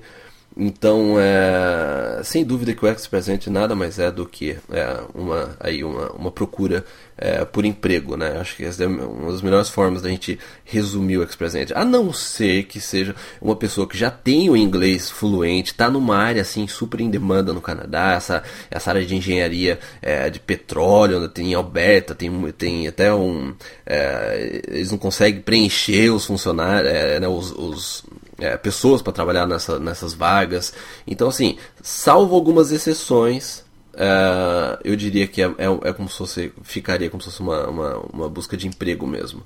Então, 0.55 1.15
é, 1.19 2.21
sem 2.23 2.43
dúvida 2.45 2.73
que 2.73 2.85
o 2.85 2.87
ex-presente 2.87 3.49
nada 3.49 3.75
mais 3.75 3.97
é 3.97 4.11
do 4.11 4.25
que 4.25 4.55
é, 4.71 4.99
uma, 5.13 5.55
aí 5.59 5.83
uma, 5.83 6.11
uma 6.11 6.31
procura 6.31 6.85
é, 7.17 7.43
por 7.43 7.65
emprego, 7.65 8.15
né? 8.15 8.37
Acho 8.39 8.57
que 8.57 8.65
essa 8.65 8.83
é 8.83 8.87
uma 8.87 9.31
das 9.31 9.41
melhores 9.41 9.69
formas 9.69 10.01
da 10.01 10.09
gente 10.09 10.37
resumir 10.63 11.17
o 11.17 11.23
ex-presente. 11.23 11.73
A 11.73 11.83
não 11.83 12.13
ser 12.13 12.63
que 12.63 12.79
seja 12.79 13.15
uma 13.41 13.55
pessoa 13.55 13.87
que 13.87 13.97
já 13.97 14.11
tem 14.11 14.49
o 14.49 14.57
inglês 14.57 15.09
fluente, 15.09 15.71
está 15.71 15.89
numa 15.89 16.17
área 16.17 16.41
assim 16.41 16.67
super 16.67 17.01
em 17.01 17.09
demanda 17.09 17.51
no 17.51 17.61
Canadá, 17.61 18.13
essa, 18.13 18.43
essa 18.69 18.91
área 18.91 19.05
de 19.05 19.15
engenharia 19.15 19.79
é, 20.01 20.29
de 20.29 20.39
petróleo, 20.39 21.27
tem 21.29 21.53
Alberta, 21.53 22.13
tem, 22.13 22.31
tem 22.51 22.87
até 22.87 23.13
um. 23.13 23.55
É, 23.85 24.61
eles 24.67 24.91
não 24.91 24.97
conseguem 24.97 25.41
preencher 25.41 26.11
os 26.11 26.25
funcionários, 26.25 26.91
é, 26.91 27.19
né, 27.19 27.27
os, 27.27 27.51
os 27.51 28.03
é, 28.39 28.57
pessoas 28.57 29.01
para 29.01 29.13
trabalhar 29.13 29.47
nessa, 29.47 29.79
nessas 29.79 30.13
vagas. 30.13 30.73
Então, 31.05 31.27
assim, 31.27 31.57
salvo 31.81 32.35
algumas 32.35 32.71
exceções, 32.71 33.63
é, 33.95 34.79
eu 34.83 34.95
diria 34.95 35.27
que 35.27 35.41
é, 35.41 35.45
é, 35.45 35.89
é, 35.89 35.93
como 35.93 36.09
se 36.09 36.17
fosse, 36.17 36.53
ficaria 36.63 37.09
como 37.09 37.21
se 37.21 37.29
fosse 37.29 37.41
uma, 37.41 37.67
uma, 37.67 37.97
uma 38.13 38.29
busca 38.29 38.57
de 38.57 38.67
emprego 38.67 39.05
mesmo. 39.05 39.43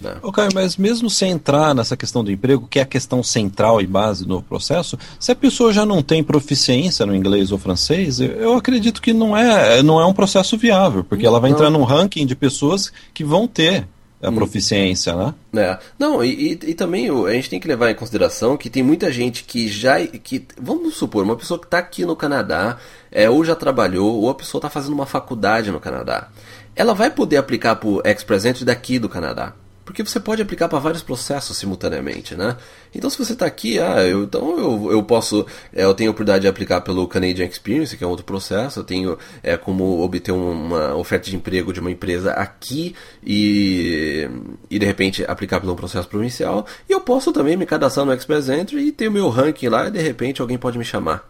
Né? 0.00 0.14
Ok, 0.22 0.48
mas 0.54 0.76
mesmo 0.76 1.10
sem 1.10 1.32
entrar 1.32 1.74
nessa 1.74 1.96
questão 1.96 2.22
do 2.22 2.30
emprego, 2.30 2.68
que 2.70 2.78
é 2.78 2.82
a 2.82 2.86
questão 2.86 3.22
central 3.22 3.80
e 3.80 3.86
base 3.86 4.24
do 4.24 4.40
processo, 4.40 4.96
se 5.18 5.32
a 5.32 5.34
pessoa 5.34 5.72
já 5.72 5.84
não 5.84 6.02
tem 6.02 6.22
proficiência 6.22 7.04
no 7.04 7.14
inglês 7.14 7.50
ou 7.50 7.58
francês, 7.58 8.20
eu 8.20 8.54
acredito 8.54 9.02
que 9.02 9.12
não 9.12 9.36
é, 9.36 9.82
não 9.82 10.00
é 10.00 10.06
um 10.06 10.12
processo 10.12 10.56
viável, 10.56 11.02
porque 11.02 11.26
ela 11.26 11.40
vai 11.40 11.50
não. 11.50 11.56
entrar 11.56 11.70
num 11.70 11.82
ranking 11.82 12.26
de 12.26 12.36
pessoas 12.36 12.92
que 13.12 13.24
vão 13.24 13.48
ter 13.48 13.88
a 14.20 14.30
hum. 14.30 14.34
proficiência, 14.34 15.14
né? 15.14 15.34
É. 15.54 15.78
Não, 15.98 16.24
e, 16.24 16.52
e, 16.52 16.74
também 16.74 17.08
a 17.08 17.32
gente 17.32 17.50
tem 17.50 17.60
que 17.60 17.68
levar 17.68 17.90
em 17.90 17.94
consideração 17.94 18.56
que 18.56 18.68
tem 18.68 18.82
muita 18.82 19.12
gente 19.12 19.44
que 19.44 19.68
já. 19.68 20.04
que 20.06 20.44
Vamos 20.60 20.94
supor, 20.94 21.24
uma 21.24 21.36
pessoa 21.36 21.58
que 21.58 21.66
está 21.66 21.78
aqui 21.78 22.04
no 22.04 22.16
Canadá, 22.16 22.78
é, 23.10 23.30
ou 23.30 23.44
já 23.44 23.54
trabalhou, 23.54 24.20
ou 24.20 24.30
a 24.30 24.34
pessoa 24.34 24.58
está 24.58 24.68
fazendo 24.68 24.94
uma 24.94 25.06
faculdade 25.06 25.70
no 25.70 25.80
Canadá. 25.80 26.28
Ela 26.74 26.94
vai 26.94 27.10
poder 27.10 27.36
aplicar 27.36 27.76
para 27.76 27.88
o 27.88 28.02
Ex-Present 28.04 28.62
daqui 28.62 28.98
do 28.98 29.08
Canadá. 29.08 29.54
Porque 29.88 30.04
você 30.04 30.20
pode 30.20 30.42
aplicar 30.42 30.68
para 30.68 30.78
vários 30.78 31.02
processos 31.02 31.56
simultaneamente, 31.56 32.34
né? 32.34 32.58
Então, 32.94 33.08
se 33.08 33.16
você 33.16 33.32
está 33.32 33.46
aqui, 33.46 33.78
ah, 33.78 34.06
eu, 34.06 34.24
então 34.24 34.58
eu, 34.58 34.92
eu 34.92 35.02
posso, 35.02 35.46
é, 35.72 35.82
eu 35.82 35.94
tenho 35.94 36.10
a 36.10 36.12
oportunidade 36.12 36.42
de 36.42 36.46
aplicar 36.46 36.82
pelo 36.82 37.08
Canadian 37.08 37.46
Experience, 37.46 37.96
que 37.96 38.04
é 38.04 38.06
outro 38.06 38.22
processo, 38.22 38.80
eu 38.80 38.84
tenho 38.84 39.16
é, 39.42 39.56
como 39.56 40.02
obter 40.02 40.30
uma 40.30 40.94
oferta 40.94 41.30
de 41.30 41.36
emprego 41.36 41.72
de 41.72 41.80
uma 41.80 41.90
empresa 41.90 42.32
aqui 42.32 42.94
e, 43.24 44.28
e 44.70 44.78
de 44.78 44.84
repente 44.84 45.24
aplicar 45.26 45.58
pelo 45.58 45.74
processo 45.74 46.06
provincial, 46.06 46.66
e 46.86 46.92
eu 46.92 47.00
posso 47.00 47.32
também 47.32 47.56
me 47.56 47.64
cadastrar 47.64 48.04
no 48.04 48.12
Express 48.12 48.50
Entry 48.50 48.88
e 48.88 48.92
ter 48.92 49.08
o 49.08 49.12
meu 49.12 49.30
ranking 49.30 49.68
lá 49.68 49.88
e 49.88 49.90
de 49.90 50.02
repente 50.02 50.42
alguém 50.42 50.58
pode 50.58 50.76
me 50.76 50.84
chamar. 50.84 51.26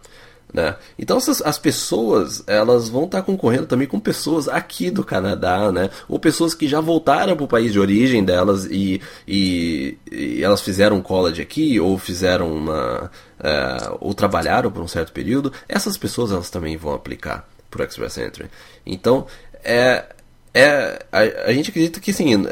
Né? 0.51 0.75
Então 0.97 1.17
essas, 1.17 1.43
as 1.43 1.59
pessoas 1.59 2.43
elas 2.47 2.89
vão 2.89 3.05
estar 3.05 3.21
concorrendo 3.21 3.67
também 3.67 3.87
com 3.87 3.99
pessoas 3.99 4.47
aqui 4.47 4.89
do 4.89 5.03
Canadá, 5.03 5.71
né? 5.71 5.91
ou 6.07 6.19
pessoas 6.19 6.55
que 6.55 6.67
já 6.67 6.81
voltaram 6.81 7.35
para 7.35 7.45
o 7.45 7.47
país 7.47 7.71
de 7.71 7.79
origem 7.79 8.23
delas 8.23 8.65
e, 8.65 8.99
e, 9.27 9.95
e, 10.11 10.43
elas 10.43 10.61
fizeram 10.61 11.01
college 11.01 11.39
aqui 11.39 11.79
ou 11.79 11.99
fizeram 11.99 12.51
uma 12.51 13.11
é, 13.39 13.91
ou 13.99 14.11
trabalharam 14.15 14.71
por 14.71 14.81
um 14.81 14.87
certo 14.87 15.13
período. 15.13 15.53
Essas 15.67 15.97
pessoas 15.97 16.31
elas 16.31 16.49
também 16.49 16.75
vão 16.77 16.93
aplicar 16.93 17.47
para 17.69 17.83
o 17.83 17.85
Express 17.85 18.17
Entry. 18.17 18.49
Então 18.83 19.27
é, 19.63 20.03
é, 20.51 21.05
a, 21.11 21.19
a 21.49 21.53
gente 21.53 21.69
acredita 21.69 21.99
que 21.99 22.11
sim, 22.11 22.47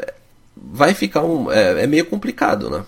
vai 0.56 0.94
ficar 0.94 1.24
um. 1.24 1.50
É, 1.50 1.82
é 1.82 1.86
meio 1.86 2.06
complicado, 2.06 2.70
né? 2.70 2.84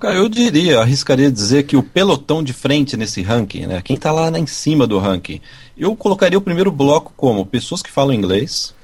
Eu 0.00 0.28
diria, 0.28 0.80
arriscaria 0.80 1.30
dizer 1.30 1.64
que 1.64 1.76
o 1.76 1.82
pelotão 1.82 2.42
de 2.42 2.52
frente 2.52 2.96
nesse 2.96 3.20
ranking, 3.20 3.66
né? 3.66 3.82
Quem 3.82 3.96
está 3.96 4.10
lá 4.10 4.30
em 4.38 4.46
cima 4.46 4.86
do 4.86 4.98
ranking, 4.98 5.40
eu 5.76 5.94
colocaria 5.94 6.38
o 6.38 6.42
primeiro 6.42 6.72
bloco 6.72 7.12
como 7.16 7.44
pessoas 7.44 7.82
que 7.82 7.90
falam 7.90 8.14
inglês. 8.14 8.74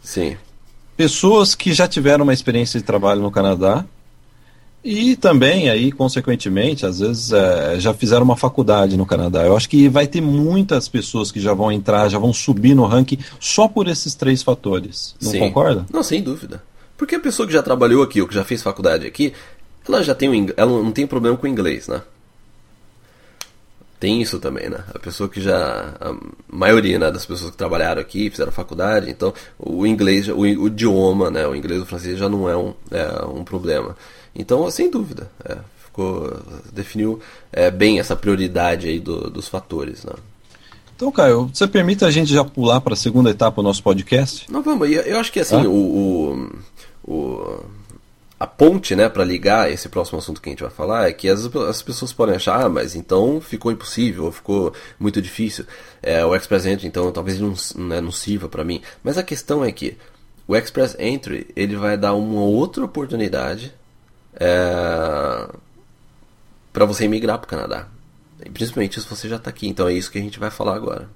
Sim. 0.00 0.36
Pessoas 0.96 1.54
que 1.54 1.72
já 1.72 1.88
tiveram 1.88 2.22
uma 2.22 2.32
experiência 2.32 2.78
de 2.78 2.86
trabalho 2.86 3.20
no 3.20 3.30
Canadá. 3.30 3.84
E 4.84 5.16
também, 5.16 5.70
aí, 5.70 5.90
consequentemente, 5.90 6.84
às 6.84 7.00
vezes 7.00 7.32
é, 7.32 7.80
já 7.80 7.94
fizeram 7.94 8.22
uma 8.22 8.36
faculdade 8.36 8.98
no 8.98 9.06
Canadá. 9.06 9.42
Eu 9.42 9.56
acho 9.56 9.68
que 9.68 9.88
vai 9.88 10.06
ter 10.06 10.20
muitas 10.20 10.88
pessoas 10.88 11.32
que 11.32 11.40
já 11.40 11.54
vão 11.54 11.72
entrar, 11.72 12.08
já 12.10 12.18
vão 12.18 12.34
subir 12.34 12.74
no 12.74 12.84
ranking 12.84 13.18
só 13.40 13.66
por 13.66 13.88
esses 13.88 14.14
três 14.14 14.42
fatores. 14.42 15.16
Não 15.20 15.32
Sim. 15.32 15.38
concorda? 15.38 15.86
Não, 15.90 16.02
sem 16.02 16.22
dúvida. 16.22 16.62
Porque 16.96 17.16
a 17.16 17.20
pessoa 17.20 17.46
que 17.46 17.52
já 17.52 17.62
trabalhou 17.62 18.02
aqui 18.02 18.20
ou 18.20 18.28
que 18.28 18.34
já 18.34 18.44
fez 18.44 18.62
faculdade 18.62 19.06
aqui, 19.06 19.32
ela 19.86 20.02
já 20.02 20.14
tem 20.14 20.28
um, 20.28 20.48
ela 20.56 20.82
não 20.82 20.92
tem 20.92 21.06
problema 21.06 21.36
com 21.36 21.46
o 21.46 21.50
inglês, 21.50 21.88
né? 21.88 22.02
Tem 24.00 24.20
isso 24.20 24.38
também, 24.38 24.68
né? 24.68 24.84
A 24.94 24.98
pessoa 24.98 25.28
que 25.28 25.40
já. 25.40 25.94
A 26.00 26.14
maioria 26.48 26.98
né, 26.98 27.10
das 27.10 27.24
pessoas 27.24 27.50
que 27.50 27.56
trabalharam 27.56 28.00
aqui, 28.00 28.28
fizeram 28.28 28.52
faculdade, 28.52 29.10
então 29.10 29.32
o 29.58 29.86
inglês, 29.86 30.28
o, 30.28 30.40
o 30.40 30.66
idioma, 30.66 31.30
né? 31.30 31.46
O 31.46 31.54
inglês 31.54 31.80
e 31.80 31.82
o 31.82 31.86
francês 31.86 32.18
já 32.18 32.28
não 32.28 32.48
é 32.48 32.56
um, 32.56 32.74
é, 32.90 33.24
um 33.24 33.44
problema. 33.44 33.96
Então, 34.34 34.68
sem 34.70 34.90
dúvida, 34.90 35.30
é, 35.44 35.56
ficou. 35.84 36.38
definiu 36.72 37.20
é, 37.52 37.70
bem 37.70 37.98
essa 37.98 38.16
prioridade 38.16 38.88
aí 38.88 38.98
do, 38.98 39.30
dos 39.30 39.48
fatores, 39.48 40.04
né? 40.04 40.12
Então, 40.96 41.10
Caio, 41.10 41.50
você 41.52 41.66
permite 41.66 42.04
a 42.04 42.10
gente 42.10 42.32
já 42.32 42.44
pular 42.44 42.80
para 42.80 42.94
a 42.94 42.96
segunda 42.96 43.30
etapa 43.30 43.56
do 43.62 43.66
nosso 43.66 43.82
podcast? 43.82 44.50
Não, 44.50 44.62
vamos. 44.62 44.90
Eu 44.90 45.18
acho 45.18 45.32
que 45.32 45.40
assim, 45.40 45.64
ah? 45.64 45.68
o, 45.68 46.50
o, 47.04 47.12
o 47.12 47.64
a 48.38 48.46
ponte, 48.46 48.96
né, 48.96 49.08
para 49.08 49.24
ligar 49.24 49.70
esse 49.70 49.88
próximo 49.88 50.18
assunto 50.18 50.40
que 50.40 50.48
a 50.48 50.52
gente 50.52 50.62
vai 50.62 50.70
falar 50.70 51.08
é 51.08 51.12
que 51.12 51.28
as, 51.28 51.46
as 51.56 51.82
pessoas 51.82 52.12
podem 52.12 52.34
achar, 52.34 52.64
ah, 52.64 52.68
mas 52.68 52.94
então 52.94 53.40
ficou 53.40 53.70
impossível, 53.70 54.30
ficou 54.32 54.72
muito 54.98 55.22
difícil. 55.22 55.64
É, 56.02 56.24
o 56.24 56.34
Express 56.34 56.66
Entry, 56.66 56.86
então, 56.86 57.10
talvez 57.12 57.38
não, 57.40 57.54
né, 57.76 58.00
não 58.00 58.10
sirva 58.10 58.48
para 58.48 58.64
mim. 58.64 58.82
Mas 59.02 59.16
a 59.16 59.22
questão 59.22 59.64
é 59.64 59.70
que 59.70 59.96
o 60.46 60.56
Express 60.56 60.96
Entry 60.98 61.46
ele 61.56 61.76
vai 61.76 61.96
dar 61.96 62.14
uma 62.14 62.42
outra 62.42 62.84
oportunidade 62.84 63.72
é, 64.34 65.48
para 66.72 66.84
você 66.84 67.04
emigrar 67.04 67.38
para 67.38 67.46
o 67.46 67.48
Canadá. 67.48 67.88
Principalmente 68.52 69.00
se 69.00 69.08
você 69.08 69.28
já 69.28 69.36
está 69.36 69.48
aqui. 69.48 69.68
Então 69.68 69.88
é 69.88 69.94
isso 69.94 70.10
que 70.10 70.18
a 70.18 70.22
gente 70.22 70.38
vai 70.38 70.50
falar 70.50 70.74
agora. 70.74 71.08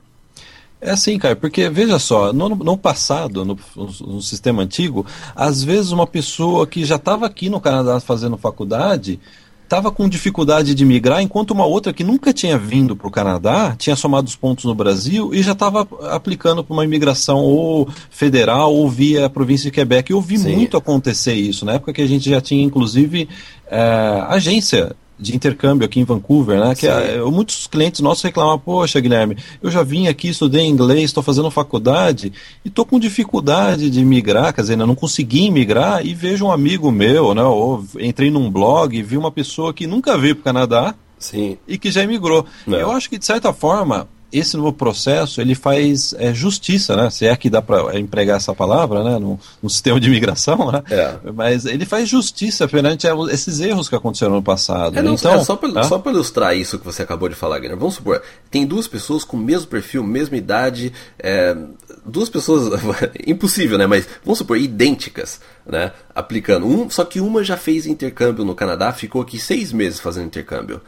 É 0.81 0.91
assim, 0.91 1.19
cara, 1.19 1.35
porque 1.35 1.69
veja 1.69 1.99
só, 1.99 2.33
no, 2.33 2.51
no 2.51 2.77
passado, 2.77 3.45
no, 3.45 3.59
no, 3.77 4.23
sistema 4.23 4.63
antigo, 4.63 5.05
às 5.35 5.63
vezes 5.63 5.91
uma 5.91 6.07
pessoa 6.07 6.67
que 6.69 6.85
já 6.85 6.95
estava 6.95 7.27
aqui 7.27 7.49
no 7.49 7.61
Canadá 7.61 7.99
fazendo 7.99 8.37
faculdade 8.37 9.19
estava 9.65 9.91
com 9.91 10.09
dificuldade 10.09 10.75
de 10.75 10.85
migrar, 10.85 11.21
enquanto 11.21 11.51
uma 11.51 11.67
outra 11.67 11.93
que 11.93 12.03
nunca 12.03 12.33
tinha 12.33 12.57
vindo 12.57 12.97
para 12.97 13.07
o 13.07 13.11
Canadá 13.11 13.75
tinha 13.77 13.95
somado 13.95 14.27
os 14.27 14.35
pontos 14.35 14.65
no 14.65 14.75
Brasil 14.75 15.35
e 15.35 15.43
já 15.43 15.53
estava 15.53 15.87
aplicando 16.11 16.65
para 16.65 16.73
uma 16.73 16.85
imigração 16.85 17.41
ou 17.41 17.87
federal 18.09 18.73
ou 18.73 18.89
via 18.89 19.27
a 19.27 19.31
província 19.31 19.71
de 19.71 19.75
Quebec. 19.75 20.11
Eu 20.11 20.23
vi 20.23 20.39
Sim. 20.39 20.55
muito 20.55 20.77
acontecer 20.77 21.35
isso, 21.35 21.67
na 21.67 21.75
época 21.75 21.93
que 21.93 22.01
a 22.01 22.07
gente 22.07 22.31
já 22.31 22.41
tinha, 22.41 22.65
inclusive, 22.65 23.29
é, 23.71 24.25
agência 24.29 24.97
de 25.19 25.35
intercâmbio 25.35 25.85
aqui 25.85 26.01
em 26.01 26.05
Vancouver, 26.05 26.61
né? 26.61 26.75
Que 26.75 26.87
é, 26.87 27.21
muitos 27.23 27.67
clientes 27.67 28.01
nossos 28.01 28.23
reclamam, 28.23 28.59
poxa, 28.59 29.01
Guilherme, 29.01 29.37
eu 29.63 29.71
já 29.71 29.83
vim 29.83 30.07
aqui, 30.07 30.29
estudei 30.29 30.65
inglês, 30.67 31.05
estou 31.05 31.23
fazendo 31.23 31.51
faculdade 31.51 32.33
e 32.65 32.69
estou 32.69 32.85
com 32.85 32.99
dificuldade 32.99 33.91
de 33.91 34.05
migrar, 34.05 34.55
quer 34.55 34.63
dizer, 34.63 34.77
não 34.77 34.95
consegui 34.95 35.51
migrar 35.51 36.07
e 36.07 36.15
vejo 36.15 36.47
um 36.47 36.53
amigo 36.53 36.91
meu, 36.91 37.35
né? 37.35 37.43
Ou 37.43 37.85
entrei 37.99 38.31
num 38.31 38.51
blog 38.51 38.97
e 38.97 39.03
vi 39.03 39.17
uma 39.17 39.31
pessoa 39.31 39.75
que 39.75 39.87
nunca 39.87 40.17
veio 40.17 40.37
para 40.37 40.41
o 40.41 40.45
Canadá 40.45 40.95
Sim. 41.19 41.59
e 41.67 41.77
que 41.77 41.91
já 41.91 42.03
emigrou. 42.03 42.47
Não. 42.67 42.79
Eu 42.79 42.93
acho 42.93 43.11
que, 43.11 43.19
de 43.19 43.25
certa 43.25 43.53
forma, 43.53 44.09
esse 44.31 44.57
novo 44.57 44.73
processo 44.73 45.41
ele 45.41 45.55
faz 45.55 46.15
é, 46.19 46.35
justiça, 46.35 46.95
né? 46.95 47.09
Se 47.09 47.27
é 47.27 47.35
que 47.35 47.49
dá 47.49 47.63
para 47.63 47.99
empregar 47.99 48.37
essa 48.37 48.55
palavra, 48.55 49.03
né? 49.03 49.19
No, 49.19 49.41
no, 49.63 49.71
sistema 49.71 49.99
de 49.99 50.07
imigração, 50.07 50.71
né? 50.71 50.83
É. 50.91 51.19
Mas 51.33 51.65
ele 51.65 51.87
faz 51.87 52.09
justiça 52.09 52.69
perante 52.69 53.07
esses 53.31 53.61
erros 53.61 53.89
que 53.89 53.95
aconteceram 53.95 54.35
no 54.35 54.43
passado. 54.43 54.99
É, 54.99 55.03
não, 55.03 55.15
então, 55.15 55.35
é, 55.35 55.45
só 55.45 55.57
para 55.57 55.83
só 55.83 56.03
ilustrar 56.07 56.55
isso 56.55 56.79
que 56.79 56.85
você 56.85 57.03
acabou 57.03 57.29
de 57.29 57.35
falar, 57.35 57.59
Guilherme. 57.59 57.81
Vamos 57.81 57.95
supor, 57.95 58.23
tem 58.51 58.67
duas 58.67 58.87
pessoas 58.87 59.25
com 59.25 59.37
o 59.37 59.41
mesmo 59.41 59.69
perfil, 59.69 60.05
mesma 60.05 60.37
idade, 60.37 60.93
é, 61.19 61.57
duas 62.05 62.29
pessoas 62.29 62.83
impossível, 63.27 63.79
né? 63.79 63.87
Mas 63.87 64.07
vamos 64.23 64.39
supor 64.39 64.59
idênticas, 64.59 65.41
né? 65.67 65.93
Aplicando 66.15 66.67
um, 66.67 66.91
só 66.91 67.03
que 67.03 67.19
uma 67.19 67.43
já 67.43 67.57
fez 67.57 67.87
intercâmbio 67.87 68.45
no 68.45 68.55
Canadá, 68.55 68.93
ficou 68.93 69.23
aqui 69.23 69.39
seis 69.39 69.73
meses 69.73 70.01
fazendo 70.01 70.27
intercâmbio. 70.27 70.83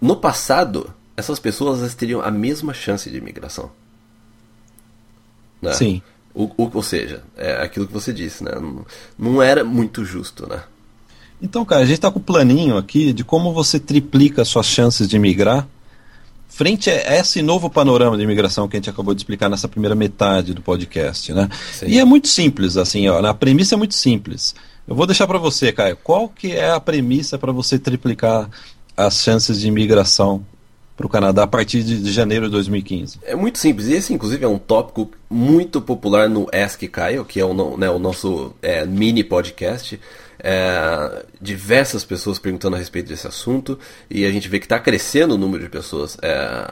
No 0.00 0.16
passado 0.16 0.92
essas 1.16 1.38
pessoas 1.38 1.94
teriam 1.94 2.20
a 2.20 2.30
mesma 2.30 2.74
chance 2.74 3.10
de 3.10 3.16
imigração. 3.16 3.70
Né? 5.60 5.72
Sim. 5.72 6.02
O, 6.34 6.44
o, 6.56 6.70
ou 6.74 6.82
seja, 6.82 7.22
é 7.36 7.62
aquilo 7.62 7.86
que 7.86 7.92
você 7.92 8.12
disse, 8.12 8.44
né? 8.44 8.52
Não, 8.60 8.84
não 9.18 9.42
era 9.42 9.64
muito 9.64 10.04
justo, 10.04 10.46
né? 10.46 10.62
Então, 11.40 11.64
cara, 11.64 11.82
a 11.82 11.86
gente 11.86 11.94
está 11.94 12.10
com 12.10 12.18
o 12.18 12.22
um 12.22 12.24
planinho 12.24 12.76
aqui 12.76 13.12
de 13.12 13.24
como 13.24 13.52
você 13.52 13.78
triplica 13.80 14.44
suas 14.44 14.66
chances 14.66 15.08
de 15.08 15.18
migrar 15.18 15.66
frente 16.48 16.88
a 16.88 17.18
esse 17.18 17.42
novo 17.42 17.68
panorama 17.68 18.16
de 18.16 18.22
imigração 18.22 18.66
que 18.66 18.76
a 18.76 18.78
gente 18.78 18.88
acabou 18.88 19.14
de 19.14 19.20
explicar 19.20 19.48
nessa 19.48 19.68
primeira 19.68 19.94
metade 19.94 20.54
do 20.54 20.62
podcast, 20.62 21.32
né? 21.32 21.50
Sim. 21.72 21.86
E 21.86 21.98
é 21.98 22.04
muito 22.04 22.28
simples, 22.28 22.76
assim, 22.76 23.08
ó, 23.08 23.24
a 23.24 23.34
premissa 23.34 23.74
é 23.74 23.78
muito 23.78 23.94
simples. 23.94 24.54
Eu 24.88 24.94
vou 24.94 25.06
deixar 25.06 25.26
para 25.26 25.38
você, 25.38 25.72
Caio, 25.72 25.98
qual 26.02 26.28
que 26.28 26.52
é 26.52 26.70
a 26.70 26.80
premissa 26.80 27.38
para 27.38 27.52
você 27.52 27.78
triplicar 27.78 28.48
as 28.96 29.22
chances 29.22 29.60
de 29.60 29.68
imigração 29.68 30.46
para 30.96 31.06
o 31.06 31.10
Canadá 31.10 31.42
a 31.42 31.46
partir 31.46 31.82
de, 31.82 32.00
de, 32.00 32.10
janeiro 32.10 32.46
de 32.46 32.52
2015? 32.52 33.20
É 33.22 33.36
muito 33.36 33.58
simples. 33.58 33.88
Esse, 33.88 34.14
inclusive, 34.14 34.44
é 34.44 34.48
um 34.48 34.58
tópico 34.58 35.10
muito 35.28 35.80
popular 35.80 36.28
no 36.28 36.48
Ask 36.52 36.82
Caio, 36.84 37.24
que 37.24 37.38
é 37.38 37.44
o, 37.44 37.76
né, 37.76 37.90
o 37.90 37.98
nosso 37.98 38.54
é, 38.62 38.86
mini 38.86 39.22
podcast. 39.22 40.00
É, 40.38 41.24
diversas 41.40 42.04
pessoas 42.04 42.38
perguntando 42.38 42.76
a 42.76 42.78
respeito 42.78 43.08
desse 43.08 43.26
assunto 43.26 43.78
e 44.08 44.24
a 44.24 44.30
gente 44.30 44.48
vê 44.48 44.58
que 44.58 44.66
está 44.66 44.78
crescendo 44.78 45.34
o 45.34 45.38
número 45.38 45.64
de 45.64 45.70
pessoas 45.70 46.16
é, 46.22 46.66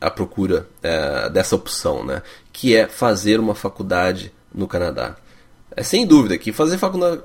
à 0.00 0.10
procura 0.10 0.68
é, 0.82 1.30
dessa 1.30 1.56
opção, 1.56 2.04
né? 2.04 2.22
Que 2.52 2.76
é 2.76 2.86
fazer 2.86 3.40
uma 3.40 3.54
faculdade 3.54 4.32
no 4.54 4.66
Canadá. 4.66 5.16
É 5.76 5.82
sem 5.82 6.06
dúvida 6.06 6.38
que 6.38 6.52
fazer 6.52 6.78
faculdade, 6.78 7.22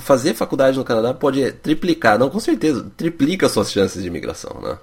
fazer 0.00 0.34
faculdade 0.34 0.76
no 0.76 0.84
Canadá 0.84 1.14
pode 1.14 1.52
triplicar, 1.52 2.18
não 2.18 2.28
com 2.28 2.40
certeza, 2.40 2.90
triplica 2.96 3.48
suas 3.48 3.70
chances 3.70 4.02
de 4.02 4.08
imigração, 4.08 4.60
né? 4.60 4.76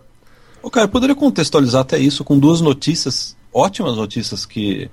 O 0.62 0.70
cara, 0.70 0.86
eu 0.86 0.90
poderia 0.90 1.16
contextualizar 1.16 1.82
até 1.82 1.98
isso 1.98 2.24
com 2.24 2.38
duas 2.38 2.62
notícias, 2.62 3.36
ótimas 3.54 3.96
notícias 3.96 4.46
que 4.46 4.90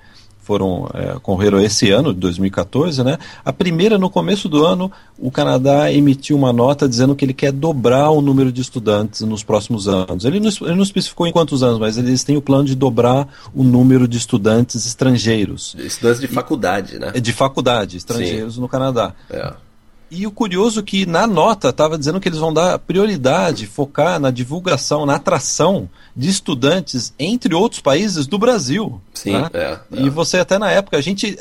foram 0.47 0.89
é, 0.93 1.19
correram 1.21 1.59
esse 1.59 1.91
ano, 1.91 2.13
de 2.13 2.21
2014, 2.21 3.03
né? 3.03 3.17
A 3.43 3.51
primeira, 3.51 3.97
no 3.97 4.09
começo 4.09 4.47
do 4.47 4.65
ano, 4.65 4.89
o 5.19 5.29
Canadá 5.29 5.91
emitiu 5.91 6.37
uma 6.37 6.53
nota 6.53 6.87
dizendo 6.87 7.13
que 7.17 7.25
ele 7.25 7.33
quer 7.33 7.51
dobrar 7.51 8.11
o 8.11 8.21
número 8.21 8.49
de 8.49 8.61
estudantes 8.61 9.19
nos 9.21 9.43
próximos 9.43 9.89
anos. 9.89 10.23
Ele 10.23 10.39
não, 10.39 10.49
ele 10.61 10.75
não 10.75 10.83
especificou 10.83 11.27
em 11.27 11.33
quantos 11.33 11.63
anos, 11.63 11.77
mas 11.77 11.97
eles 11.97 12.23
têm 12.23 12.37
o 12.37 12.41
plano 12.41 12.63
de 12.63 12.75
dobrar 12.75 13.27
o 13.53 13.61
número 13.61 14.07
de 14.07 14.17
estudantes 14.17 14.85
estrangeiros. 14.85 15.75
Estudantes 15.77 16.21
de 16.21 16.27
faculdade, 16.27 16.97
né? 16.97 17.11
De 17.11 17.33
faculdade, 17.33 17.97
estrangeiros 17.97 18.55
Sim. 18.55 18.61
no 18.61 18.69
Canadá. 18.69 19.13
É. 19.29 19.66
E 20.09 20.25
o 20.25 20.31
curioso 20.31 20.79
é 20.79 20.83
que 20.83 21.05
na 21.05 21.27
nota 21.27 21.69
estava 21.69 21.97
dizendo 21.97 22.19
que 22.19 22.29
eles 22.29 22.39
vão 22.39 22.53
dar 22.53 22.79
prioridade, 22.79 23.67
focar 23.67 24.19
na 24.19 24.31
divulgação, 24.31 25.05
na 25.05 25.15
atração 25.15 25.89
de 26.15 26.29
estudantes 26.29 27.13
entre 27.19 27.53
outros 27.53 27.81
países 27.81 28.25
do 28.25 28.37
Brasil. 28.37 29.01
Sim, 29.13 29.33
né? 29.33 29.49
é, 29.53 29.79
é. 29.91 30.01
E 30.01 30.09
você 30.09 30.39
até 30.39 30.57
na 30.57 30.71
época, 30.71 30.97
a 30.97 31.01
gente 31.01 31.37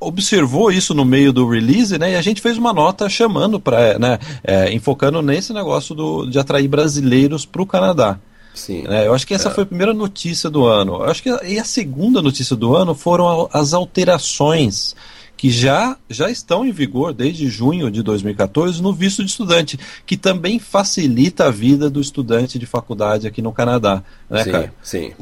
observou 0.00 0.70
isso 0.72 0.94
no 0.94 1.04
meio 1.04 1.32
do 1.32 1.48
release, 1.48 1.96
né? 1.96 2.12
E 2.12 2.16
a 2.16 2.22
gente 2.22 2.40
fez 2.40 2.58
uma 2.58 2.72
nota 2.72 3.08
chamando 3.08 3.60
para, 3.60 3.98
né, 3.98 4.18
é, 4.42 4.72
enfocando 4.72 5.22
nesse 5.22 5.52
negócio 5.52 5.94
do, 5.94 6.26
de 6.26 6.38
atrair 6.38 6.68
brasileiros 6.68 7.46
para 7.46 7.62
o 7.62 7.66
Canadá. 7.66 8.18
Sim. 8.52 8.84
É, 8.88 9.06
eu 9.06 9.14
acho 9.14 9.26
que 9.26 9.34
essa 9.34 9.48
é. 9.48 9.52
foi 9.52 9.62
a 9.62 9.66
primeira 9.66 9.94
notícia 9.94 10.50
do 10.50 10.64
ano. 10.64 10.96
Eu 10.96 11.04
acho 11.04 11.22
que 11.22 11.30
e 11.46 11.58
a 11.58 11.64
segunda 11.64 12.20
notícia 12.20 12.56
do 12.56 12.74
ano 12.74 12.94
foram 12.94 13.48
as 13.52 13.72
alterações 13.72 14.96
que 15.38 15.50
já, 15.50 15.96
já 16.10 16.28
estão 16.28 16.66
em 16.66 16.72
vigor 16.72 17.14
desde 17.14 17.48
junho 17.48 17.90
de 17.92 18.02
2014 18.02 18.82
no 18.82 18.92
visto 18.92 19.24
de 19.24 19.30
estudante, 19.30 19.78
que 20.04 20.16
também 20.16 20.58
facilita 20.58 21.46
a 21.46 21.50
vida 21.50 21.88
do 21.88 22.00
estudante 22.00 22.58
de 22.58 22.66
faculdade 22.66 23.28
aqui 23.28 23.40
no 23.40 23.52
Canadá, 23.52 24.02
né, 24.28 24.42
sim, 24.42 24.50
cara? 24.50 24.74
Sim. 24.82 25.12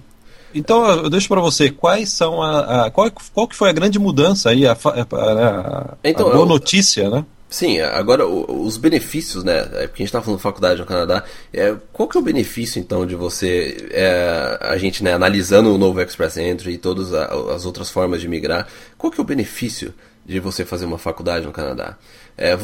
Então 0.54 0.86
eu 0.88 1.10
deixo 1.10 1.28
para 1.28 1.40
você 1.42 1.70
quais 1.70 2.08
são 2.08 2.42
a, 2.42 2.86
a, 2.86 2.90
qual, 2.90 3.12
qual 3.34 3.46
que 3.46 3.54
foi 3.54 3.68
a 3.68 3.74
grande 3.74 3.98
mudança 3.98 4.48
aí 4.48 4.66
a, 4.66 4.72
a, 4.72 4.74
a 4.74 5.96
então, 6.02 6.30
boa 6.30 6.38
eu, 6.38 6.46
notícia, 6.46 7.10
né? 7.10 7.22
Sim, 7.48 7.80
agora 7.80 8.26
os 8.26 8.76
benefícios, 8.76 9.44
né? 9.44 9.58
É 9.74 9.86
porque 9.86 10.02
a 10.02 10.04
gente 10.04 10.06
está 10.06 10.20
falando 10.20 10.38
de 10.38 10.42
faculdade 10.42 10.80
no 10.80 10.86
Canadá. 10.86 11.22
É, 11.52 11.74
qual 11.92 12.08
que 12.08 12.16
é 12.16 12.20
o 12.20 12.22
benefício, 12.22 12.80
então, 12.80 13.06
de 13.06 13.14
você, 13.14 13.88
é, 13.92 14.58
a 14.60 14.76
gente, 14.76 15.04
né, 15.04 15.12
analisando 15.14 15.72
o 15.72 15.78
novo 15.78 16.00
Express 16.00 16.36
Entry 16.38 16.72
e 16.72 16.78
todas 16.78 17.12
as 17.14 17.64
outras 17.64 17.88
formas 17.88 18.20
de 18.20 18.26
migrar, 18.28 18.66
qual 18.98 19.12
que 19.12 19.20
é 19.20 19.22
o 19.22 19.26
benefício 19.26 19.94
de 20.24 20.40
você 20.40 20.64
fazer 20.64 20.86
uma 20.86 20.98
faculdade 20.98 21.46
no 21.46 21.52
Canadá? 21.52 21.96
É, 22.36 22.56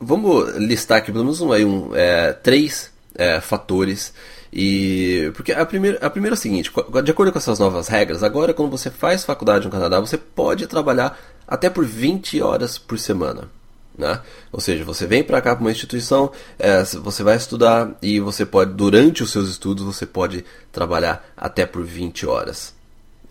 vamos 0.00 0.56
listar 0.56 0.98
aqui 0.98 1.12
pelo 1.12 1.24
menos 1.24 1.40
um, 1.42 1.52
aí, 1.52 1.64
um, 1.64 1.94
é, 1.94 2.32
três 2.32 2.90
é, 3.14 3.40
fatores. 3.40 4.14
E 4.52 5.30
porque 5.34 5.52
a 5.52 5.66
primeira, 5.66 5.98
a 6.04 6.10
primeira 6.10 6.34
é 6.34 6.38
o 6.38 6.40
seguinte, 6.40 6.72
de 7.04 7.10
acordo 7.10 7.30
com 7.30 7.38
essas 7.38 7.58
novas 7.58 7.88
regras, 7.88 8.22
agora 8.22 8.54
quando 8.54 8.70
você 8.70 8.90
faz 8.90 9.22
faculdade 9.22 9.66
no 9.66 9.70
Canadá, 9.70 10.00
você 10.00 10.16
pode 10.16 10.66
trabalhar 10.66 11.16
até 11.46 11.68
por 11.68 11.84
20 11.84 12.40
horas 12.40 12.78
por 12.78 12.98
semana. 12.98 13.59
Né? 13.96 14.20
Ou 14.52 14.60
seja, 14.60 14.84
você 14.84 15.06
vem 15.06 15.22
para 15.22 15.40
cá 15.40 15.54
para 15.54 15.62
uma 15.62 15.70
instituição, 15.70 16.32
é, 16.58 16.82
você 16.84 17.22
vai 17.22 17.36
estudar 17.36 17.90
e 18.00 18.18
você 18.20 18.46
pode, 18.46 18.72
durante 18.72 19.22
os 19.22 19.30
seus 19.30 19.48
estudos, 19.48 19.84
você 19.84 20.06
pode 20.06 20.44
trabalhar 20.72 21.24
até 21.36 21.66
por 21.66 21.84
20 21.84 22.26
horas. 22.26 22.74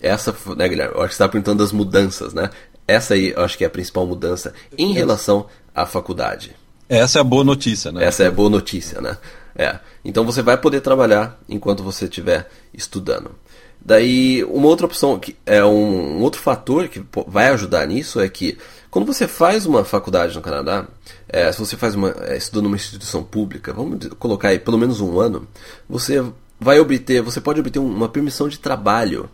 Essa, 0.01 0.35
né, 0.55 0.67
Guilherme? 0.67 0.95
Eu 0.95 1.01
acho 1.01 1.09
que 1.09 1.15
você 1.15 1.23
está 1.23 1.27
perguntando 1.27 1.63
das 1.63 1.71
mudanças, 1.71 2.33
né? 2.33 2.49
Essa 2.87 3.13
aí 3.13 3.33
eu 3.35 3.43
acho 3.43 3.57
que 3.57 3.63
é 3.63 3.67
a 3.67 3.69
principal 3.69 4.05
mudança 4.07 4.53
em 4.77 4.93
relação 4.93 5.45
à 5.75 5.85
faculdade. 5.85 6.55
Essa 6.87 7.19
é 7.19 7.21
a 7.21 7.23
boa 7.23 7.43
notícia, 7.43 7.91
né? 7.91 8.03
Essa 8.03 8.23
é 8.23 8.27
a 8.27 8.31
boa 8.31 8.49
notícia, 8.49 8.99
né? 8.99 9.17
É. 9.55 9.79
Então 10.03 10.25
você 10.25 10.41
vai 10.41 10.57
poder 10.57 10.81
trabalhar 10.81 11.39
enquanto 11.47 11.83
você 11.83 12.05
estiver 12.05 12.49
estudando. 12.73 13.31
Daí, 13.79 14.43
uma 14.45 14.67
outra 14.67 14.85
opção, 14.85 15.19
que 15.19 15.35
é 15.45 15.63
um, 15.63 16.17
um 16.17 16.21
outro 16.21 16.41
fator 16.41 16.87
que 16.87 17.01
vai 17.27 17.49
ajudar 17.49 17.85
nisso 17.87 18.19
é 18.19 18.27
que 18.27 18.57
quando 18.91 19.05
você 19.05 19.27
faz 19.27 19.65
uma 19.65 19.85
faculdade 19.85 20.35
no 20.35 20.41
Canadá, 20.41 20.87
é, 21.27 21.51
se 21.51 21.59
você 21.59 21.77
faz 21.77 21.93
uma, 21.93 22.09
é, 22.21 22.37
estuda 22.37 22.63
numa 22.63 22.75
instituição 22.75 23.23
pública, 23.23 23.71
vamos 23.71 24.07
colocar 24.17 24.49
aí 24.49 24.59
pelo 24.59 24.77
menos 24.77 24.99
um 24.99 25.19
ano, 25.19 25.47
você 25.87 26.23
vai 26.59 26.79
obter, 26.79 27.21
você 27.21 27.39
pode 27.39 27.59
obter 27.59 27.79
uma 27.79 28.09
permissão 28.09 28.49
de 28.49 28.59
trabalho 28.59 29.29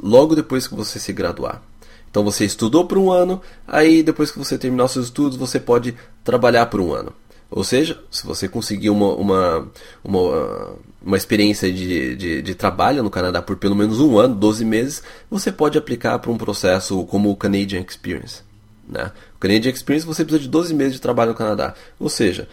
logo 0.00 0.36
depois 0.36 0.66
que 0.66 0.74
você 0.74 0.98
se 0.98 1.12
graduar. 1.12 1.60
Então 2.08 2.22
você 2.22 2.44
estudou 2.44 2.86
por 2.86 2.96
um 2.96 3.10
ano, 3.10 3.42
aí 3.66 4.00
depois 4.02 4.30
que 4.30 4.38
você 4.38 4.56
terminar 4.56 4.84
os 4.84 4.92
seus 4.92 5.06
estudos, 5.06 5.36
você 5.36 5.58
pode 5.58 5.96
trabalhar 6.22 6.66
por 6.66 6.80
um 6.80 6.94
ano. 6.94 7.12
Ou 7.50 7.64
seja, 7.64 8.00
se 8.10 8.24
você 8.24 8.48
conseguir 8.48 8.90
uma, 8.90 9.12
uma, 9.14 9.68
uma, 10.02 10.76
uma 11.04 11.16
experiência 11.16 11.72
de, 11.72 12.16
de, 12.16 12.42
de, 12.42 12.54
trabalho 12.54 13.02
no 13.02 13.10
Canadá 13.10 13.42
por 13.42 13.56
pelo 13.56 13.76
menos 13.76 14.00
um 14.00 14.18
ano, 14.18 14.34
12 14.34 14.64
meses, 14.64 15.02
você 15.30 15.52
pode 15.52 15.76
aplicar 15.76 16.18
para 16.20 16.30
um 16.30 16.38
processo 16.38 17.04
como 17.06 17.30
o 17.30 17.36
Canadian 17.36 17.84
Experience. 17.88 18.42
Né? 18.88 19.10
O 19.36 19.38
Canadian 19.38 19.72
Experience 19.72 20.06
você 20.06 20.24
precisa 20.24 20.42
de 20.42 20.48
12 20.48 20.74
meses 20.74 20.94
de 20.94 21.00
trabalho 21.00 21.32
no 21.32 21.36
Canadá. 21.36 21.74
Ou 21.98 22.08
seja, 22.08 22.48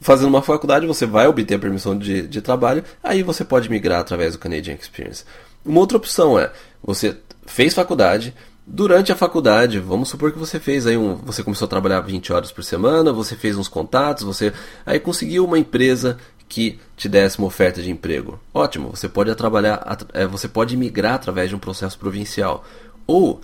fazendo 0.00 0.28
uma 0.28 0.42
faculdade 0.42 0.86
você 0.86 1.06
vai 1.06 1.26
obter 1.26 1.54
a 1.54 1.58
permissão 1.58 1.96
de, 1.96 2.26
de 2.26 2.40
trabalho, 2.42 2.84
aí 3.02 3.22
você 3.22 3.44
pode 3.44 3.70
migrar 3.70 4.00
através 4.00 4.32
do 4.32 4.38
Canadian 4.38 4.74
Experience. 4.74 5.24
Uma 5.64 5.80
outra 5.80 5.96
opção 5.96 6.38
é, 6.38 6.52
você 6.82 7.16
fez 7.46 7.74
faculdade, 7.74 8.34
durante 8.66 9.12
a 9.12 9.16
faculdade, 9.16 9.78
vamos 9.78 10.08
supor 10.08 10.32
que 10.32 10.38
você 10.38 10.58
fez 10.58 10.86
aí 10.86 10.96
um, 10.96 11.16
você 11.16 11.42
começou 11.42 11.66
a 11.66 11.68
trabalhar 11.68 12.00
20 12.00 12.32
horas 12.32 12.52
por 12.52 12.64
semana, 12.64 13.12
você 13.12 13.36
fez 13.36 13.56
uns 13.56 13.68
contatos, 13.68 14.24
você 14.24 14.52
aí 14.84 14.98
conseguiu 14.98 15.44
uma 15.44 15.58
empresa 15.58 16.18
que 16.48 16.78
te 16.96 17.08
desse 17.08 17.38
uma 17.38 17.46
oferta 17.46 17.82
de 17.82 17.90
emprego. 17.90 18.38
Ótimo, 18.52 18.90
você 18.90 19.08
pode 19.08 19.34
trabalhar, 19.34 19.98
é, 20.12 20.26
você 20.26 20.46
pode 20.46 20.76
migrar 20.76 21.14
através 21.14 21.48
de 21.48 21.56
um 21.56 21.58
processo 21.58 21.98
provincial. 21.98 22.64
Ou 23.06 23.40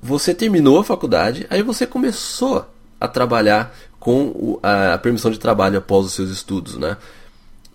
você 0.00 0.34
terminou 0.34 0.78
a 0.78 0.84
faculdade, 0.84 1.46
aí 1.50 1.62
você 1.62 1.86
começou 1.86 2.66
a 3.00 3.08
trabalhar 3.08 3.74
com 3.98 4.58
a 4.62 4.98
permissão 4.98 5.30
de 5.30 5.38
trabalho 5.38 5.78
após 5.78 6.06
os 6.06 6.12
seus 6.12 6.30
estudos, 6.30 6.76
né? 6.76 6.96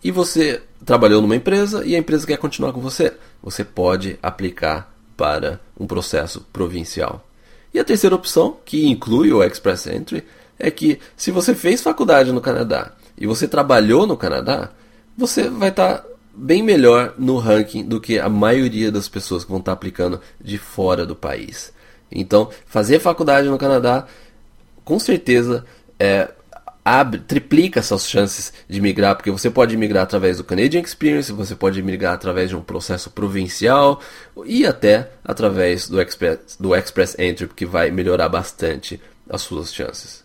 E 0.04 0.12
você 0.12 0.62
trabalhou 0.86 1.22
numa 1.22 1.36
empresa 1.36 1.86
e 1.86 1.96
a 1.96 1.98
empresa 1.98 2.28
quer 2.28 2.38
continuar 2.38 2.74
com 2.74 2.82
você. 2.82 3.14
Você 3.42 3.64
pode 3.64 4.18
aplicar 4.22 4.94
para 5.16 5.60
um 5.80 5.88
processo 5.88 6.46
provincial. 6.52 7.26
E 7.74 7.80
a 7.80 7.84
terceira 7.84 8.16
opção, 8.16 8.58
que 8.66 8.88
inclui 8.88 9.32
o 9.32 9.44
Express 9.44 9.88
Entry, 9.88 10.24
é 10.60 10.70
que 10.70 11.00
se 11.16 11.32
você 11.32 11.56
fez 11.56 11.82
faculdade 11.82 12.32
no 12.32 12.42
Canadá 12.42 12.92
e 13.18 13.26
você 13.26 13.48
trabalhou 13.48 14.06
no 14.06 14.18
Canadá, 14.18 14.72
você 15.18 15.50
vai 15.50 15.70
estar 15.70 16.00
tá 16.00 16.08
bem 16.34 16.62
melhor 16.62 17.14
no 17.18 17.38
ranking 17.38 17.84
do 17.84 18.02
que 18.02 18.20
a 18.20 18.30
maioria 18.30 18.92
das 18.92 19.08
pessoas 19.08 19.44
que 19.44 19.50
vão 19.50 19.60
estar 19.60 19.72
tá 19.72 19.76
aplicando 19.76 20.20
de 20.42 20.58
fora 20.58 21.06
do 21.06 21.16
país. 21.16 21.72
Então, 22.14 22.50
fazer 22.66 23.00
faculdade 23.00 23.48
no 23.48 23.58
Canadá, 23.58 24.06
com 24.86 25.00
certeza, 25.00 25.66
é, 26.00 26.30
abre, 26.84 27.20
triplica 27.20 27.82
suas 27.82 28.08
chances 28.08 28.54
de 28.70 28.82
migrar, 28.82 29.16
porque 29.16 29.32
você 29.32 29.50
pode 29.50 29.76
migrar 29.78 30.04
através 30.04 30.38
do 30.38 30.44
Canadian 30.44 30.82
Experience, 30.82 31.32
você 31.32 31.56
pode 31.56 31.82
migrar 31.82 32.14
através 32.14 32.50
de 32.50 32.56
um 32.56 32.62
processo 32.62 33.10
provincial 33.10 34.02
e 34.46 34.66
até 34.66 35.10
através 35.24 35.88
do 35.88 36.02
Express, 36.02 36.58
do 36.60 36.76
Express 36.76 37.18
Entry, 37.18 37.48
que 37.48 37.66
vai 37.66 37.90
melhorar 37.90 38.30
bastante 38.30 39.02
as 39.30 39.42
suas 39.42 39.74
chances. 39.74 40.23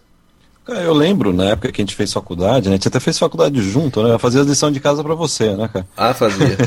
Cara, 0.68 0.82
eu 0.82 0.92
lembro 0.92 1.32
na 1.32 1.44
época 1.44 1.72
que 1.72 1.80
a 1.80 1.82
gente 1.82 1.94
fez 1.94 2.12
faculdade, 2.12 2.68
né? 2.68 2.74
A 2.74 2.76
gente 2.76 2.88
até 2.88 3.00
fez 3.00 3.18
faculdade 3.18 3.58
junto, 3.62 4.02
né? 4.02 4.12
Eu 4.12 4.18
fazia 4.18 4.42
a 4.42 4.44
lição 4.44 4.70
de 4.70 4.78
casa 4.78 5.02
para 5.02 5.14
você, 5.14 5.56
né, 5.56 5.66
cara? 5.72 5.86
Ah, 5.96 6.12
fazia. 6.12 6.58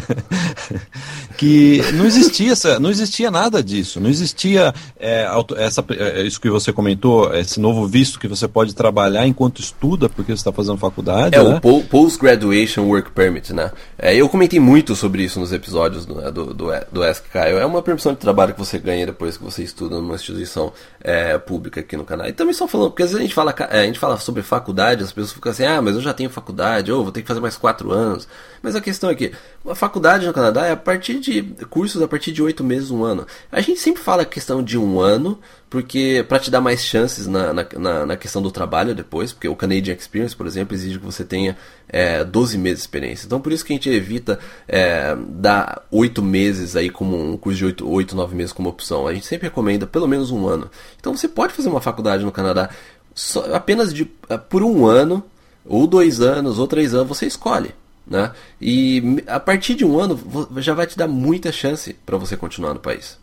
que 1.38 1.84
não 1.94 2.06
existia 2.06 2.54
essa, 2.54 2.80
não 2.80 2.90
existia 2.90 3.30
nada 3.30 3.62
disso, 3.62 4.00
não 4.00 4.10
existia 4.10 4.74
é, 5.00 5.28
essa, 5.58 5.86
é, 5.92 6.24
isso 6.24 6.42
que 6.42 6.50
você 6.50 6.74
comentou, 6.74 7.32
esse 7.36 7.60
novo 7.60 7.86
visto 7.86 8.20
que 8.20 8.28
você 8.28 8.48
pode 8.48 8.74
trabalhar 8.74 9.28
enquanto 9.28 9.60
estuda 9.60 10.10
porque 10.10 10.32
você 10.32 10.40
está 10.40 10.52
fazendo 10.52 10.78
faculdade. 10.78 11.36
É 11.36 11.44
né? 11.44 11.60
o 11.64 11.84
Post 11.84 12.20
Graduation 12.20 12.86
Work 12.86 13.12
Permit, 13.12 13.54
né? 13.54 13.72
É, 14.00 14.16
eu 14.16 14.28
comentei 14.28 14.60
muito 14.60 14.96
sobre 14.96 15.24
isso 15.24 15.40
nos 15.40 15.54
episódios 15.54 16.08
do, 16.08 16.16
do, 16.32 16.54
do, 16.56 16.74
do. 16.92 17.04
É 17.04 17.66
uma 17.68 17.84
permissão 17.84 18.14
de 18.14 18.20
trabalho 18.20 18.54
que 18.54 18.60
você 18.60 18.80
ganha 18.80 19.06
depois 19.06 19.38
que 19.38 19.44
você 19.44 19.62
estuda 19.62 19.98
numa 19.98 20.16
instituição 20.16 20.74
é, 21.04 21.38
pública 21.38 21.82
aqui 21.82 21.96
no 21.96 22.04
Canadá. 22.04 22.30
E 22.30 22.34
também 22.34 22.54
só 22.54 22.68
falando, 22.68 22.90
porque 22.90 23.04
às 23.04 23.10
vezes 23.10 23.20
a 23.20 23.24
gente 23.24 23.36
fala, 23.36 23.54
é, 23.70 23.91
gente 23.92 24.00
fala 24.00 24.18
sobre 24.18 24.42
faculdade, 24.42 25.04
as 25.04 25.12
pessoas 25.12 25.34
ficam 25.34 25.52
assim, 25.52 25.66
ah, 25.66 25.82
mas 25.82 25.96
eu 25.96 26.02
já 26.02 26.14
tenho 26.14 26.30
faculdade, 26.30 26.92
ou 26.92 27.04
vou 27.04 27.12
ter 27.12 27.22
que 27.22 27.28
fazer 27.28 27.40
mais 27.40 27.58
quatro 27.58 27.92
anos. 27.92 28.28
Mas 28.62 28.76
a 28.76 28.82
questão 28.82 29.10
é 29.10 29.16
que 29.16 29.32
a 29.68 29.76
faculdade 29.76 30.26
no 30.26 30.34
Canadá 30.34 30.66
é 30.68 30.72
a 30.72 30.78
partir 30.78 31.20
de 31.20 31.44
cursos 31.70 32.02
a 32.02 32.08
partir 32.08 32.32
de 32.32 32.42
oito 32.42 32.64
meses, 32.64 32.92
um 32.92 33.04
ano. 33.04 33.26
A 33.52 33.62
gente 33.62 33.80
sempre 33.80 34.02
fala 34.02 34.24
a 34.24 34.26
questão 34.26 34.64
de 34.64 34.78
um 34.78 35.00
ano, 35.00 35.40
porque 35.72 36.26
para 36.28 36.38
te 36.38 36.52
dar 36.52 36.60
mais 36.60 36.84
chances 36.84 37.28
na, 37.28 37.54
na, 37.54 38.06
na, 38.06 38.18
questão 38.18 38.42
do 38.42 38.52
trabalho 38.52 38.94
depois, 38.94 39.32
porque 39.32 39.48
o 39.48 39.56
Canadian 39.56 39.96
Experience, 39.96 40.36
por 40.36 40.46
exemplo, 40.46 40.76
exige 40.76 41.00
que 41.00 41.06
você 41.06 41.24
tenha 41.24 41.58
é, 41.88 42.26
12 42.26 42.58
meses 42.58 42.80
de 42.80 42.84
experiência. 42.84 43.26
Então 43.26 43.40
por 43.40 43.54
isso 43.54 43.64
que 43.64 43.72
a 43.72 43.76
gente 43.78 43.90
evita 43.90 44.38
é, 44.68 45.16
dar 45.30 45.88
oito 45.90 46.22
meses 46.22 46.76
aí 46.76 46.90
como 46.90 47.18
um 47.18 47.38
curso 47.38 47.58
de 47.58 47.66
oito, 47.66 47.90
oito, 47.90 48.18
nove 48.18 48.36
meses 48.36 48.52
como 48.52 48.68
opção. 48.68 49.08
A 49.08 49.14
gente 49.14 49.26
sempre 49.26 49.48
recomenda 49.48 49.88
pelo 49.88 50.10
menos 50.10 50.30
um 50.30 50.46
ano. 50.46 50.70
Então 51.00 51.16
você 51.16 51.30
pode 51.30 51.54
fazer 51.54 51.70
uma 51.70 51.80
faculdade 51.80 52.26
no 52.26 52.34
Canadá 52.34 52.70
só, 53.14 53.54
apenas 53.54 53.94
de, 53.94 54.10
eh, 54.30 54.38
por 54.38 54.64
um 54.64 54.86
ano, 54.86 55.24
ou 55.66 55.86
dois 55.88 56.22
anos, 56.22 56.60
ou 56.60 56.68
três 56.68 56.94
anos, 56.94 57.08
você 57.08 57.26
escolhe. 57.26 57.72
Né? 58.06 58.32
E 58.60 59.24
a 59.28 59.40
partir 59.40 59.76
de 59.76 59.86
um 59.86 60.00
ano 60.00 60.20
já 60.58 60.74
vai 60.74 60.88
te 60.88 60.98
dar 60.98 61.08
muita 61.08 61.52
chance 61.52 61.94
para 62.06 62.18
você 62.18 62.36
continuar 62.36 62.74
no 62.74 62.80
país. 62.80 63.18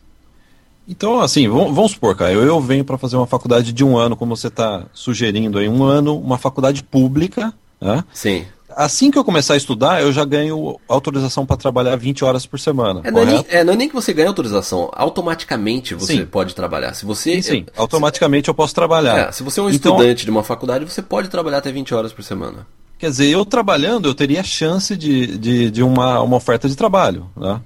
Então, 0.87 1.21
assim, 1.21 1.47
vamos, 1.49 1.93
supor, 1.93 2.17
Caio, 2.17 2.41
eu 2.41 2.59
venho 2.61 2.85
para 2.85 2.97
fazer 2.97 3.17
uma 3.17 3.27
faculdade 3.27 3.73
de 3.73 3.85
um 3.85 3.99
ano, 3.99 4.17
como 4.17 4.35
você 4.35 4.47
está 4.47 4.87
sugerindo 4.95 5.59
aí, 5.59 5.69
um 5.69 5.85
ano, 5.85 6.19
uma 6.19 6.39
faculdade 6.39 6.83
pública. 6.83 7.53
Né? 7.81 8.03
Sim 8.13 8.47
assim 8.79 9.11
que 9.11 9.19
eu 9.19 9.25
começar 9.25 9.55
a 9.55 9.57
estudar, 9.57 10.01
eu 10.01 10.13
já 10.13 10.25
ganho 10.25 10.79
autorização 10.87 11.45
para 11.45 11.57
trabalhar 11.57 11.97
20 11.97 12.25
horas 12.25 12.47
por 12.47 12.61
semana. 12.61 13.01
É 13.03 13.11
não, 13.11 13.23
é 13.23 13.25
nem, 13.25 13.47
é, 13.49 13.65
não, 13.65 13.73
é 13.73 13.77
nem, 13.77 13.89
que 13.89 13.95
você 13.95 14.13
ganhe 14.13 14.29
autorização, 14.29 14.89
automaticamente 14.95 15.97
você 15.97 16.19
sim. 16.19 16.25
pode 16.25 16.55
trabalhar. 16.55 16.95
Se 16.95 17.05
você, 17.05 17.43
sim, 17.43 17.43
sim. 17.43 17.67
Automaticamente 17.77 18.47
se, 18.47 18.51
eu 18.51 18.55
posso 18.55 18.73
trabalhar. 18.73 19.19
É, 19.19 19.33
se 19.33 19.43
você 19.43 19.59
é 19.59 19.63
um 19.65 19.71
então, 19.71 19.95
estudante 19.97 20.25
de 20.25 20.31
uma 20.31 20.45
faculdade, 20.45 20.85
você 20.85 21.03
pode 21.03 21.29
trabalhar 21.29 21.59
até 21.59 21.73
20 21.73 21.93
horas 21.93 22.13
por 22.13 22.23
semana. 22.23 22.67
Quer 22.99 23.11
dizer, 23.11 23.27
eu 23.27 23.45
trabalhando, 23.45 24.09
eu 24.09 24.15
teria 24.15 24.45
chance 24.45 24.97
de, 24.97 25.37
de, 25.37 25.71
de 25.71 25.83
uma, 25.83 26.21
uma 26.21 26.37
oferta 26.37 26.69
de 26.69 26.77
trabalho. 26.77 27.29
Né? 27.37 27.61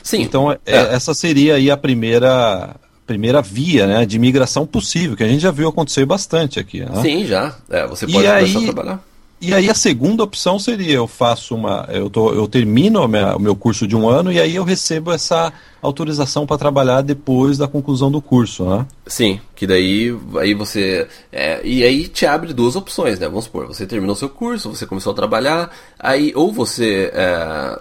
Sim. 0.00 0.22
Então, 0.22 0.52
é, 0.52 0.58
é. 0.64 0.94
essa 0.94 1.12
seria 1.12 1.56
aí 1.56 1.70
a 1.70 1.76
primeira 1.76 2.76
primeira 3.04 3.42
via 3.42 3.86
né, 3.86 4.06
de 4.06 4.18
migração 4.18 4.64
possível, 4.64 5.16
que 5.16 5.24
a 5.24 5.28
gente 5.28 5.40
já 5.40 5.50
viu 5.50 5.68
acontecer 5.68 6.06
bastante 6.06 6.58
aqui. 6.58 6.80
Né? 6.80 7.02
Sim, 7.02 7.26
já. 7.26 7.54
É, 7.68 7.86
você 7.86 8.06
pode 8.06 8.24
e 8.24 8.28
começar 8.28 8.58
aí, 8.58 8.68
a 8.68 8.72
trabalhar. 8.72 9.11
E 9.42 9.52
aí 9.52 9.68
a 9.68 9.74
segunda 9.74 10.22
opção 10.22 10.56
seria 10.56 10.94
eu 10.94 11.08
faço 11.08 11.56
uma, 11.56 11.88
eu, 11.90 12.08
tô, 12.08 12.32
eu 12.32 12.46
termino 12.46 13.08
minha, 13.08 13.34
o 13.34 13.40
meu 13.40 13.56
curso 13.56 13.88
de 13.88 13.96
um 13.96 14.08
ano 14.08 14.30
e 14.30 14.40
aí 14.40 14.54
eu 14.54 14.62
recebo 14.62 15.10
essa 15.10 15.52
autorização 15.82 16.46
para 16.46 16.56
trabalhar 16.56 17.00
depois 17.00 17.58
da 17.58 17.66
conclusão 17.66 18.08
do 18.08 18.22
curso, 18.22 18.64
né? 18.64 18.86
Sim, 19.04 19.40
que 19.56 19.66
daí 19.66 20.16
aí 20.38 20.54
você 20.54 21.08
é, 21.32 21.60
e 21.64 21.82
aí 21.82 22.06
te 22.06 22.24
abre 22.24 22.52
duas 22.52 22.76
opções, 22.76 23.18
né? 23.18 23.26
Vamos 23.26 23.46
supor, 23.46 23.66
você 23.66 23.84
terminou 23.84 24.14
seu 24.14 24.28
curso, 24.28 24.70
você 24.70 24.86
começou 24.86 25.12
a 25.12 25.16
trabalhar, 25.16 25.72
aí 25.98 26.32
ou 26.36 26.52
você 26.52 27.10
é, 27.12 27.80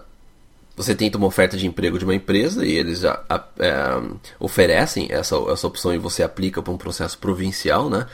você 0.75 0.95
tenta 0.95 1.19
uma 1.19 1.27
oferta 1.27 1.55
de 1.55 1.67
emprego 1.67 1.99
de 1.99 2.05
uma 2.05 2.15
empresa 2.15 2.65
e 2.65 2.71
eles 2.71 3.01
já 3.01 3.21
é, 3.59 4.01
oferecem 4.39 5.09
essa, 5.11 5.35
essa 5.51 5.67
opção 5.67 5.93
e 5.93 5.99
você 5.99 6.23
aplica 6.23 6.59
para 6.59 6.73
um 6.73 6.77
processo 6.77 7.19
provincial, 7.19 7.87
né? 7.87 8.07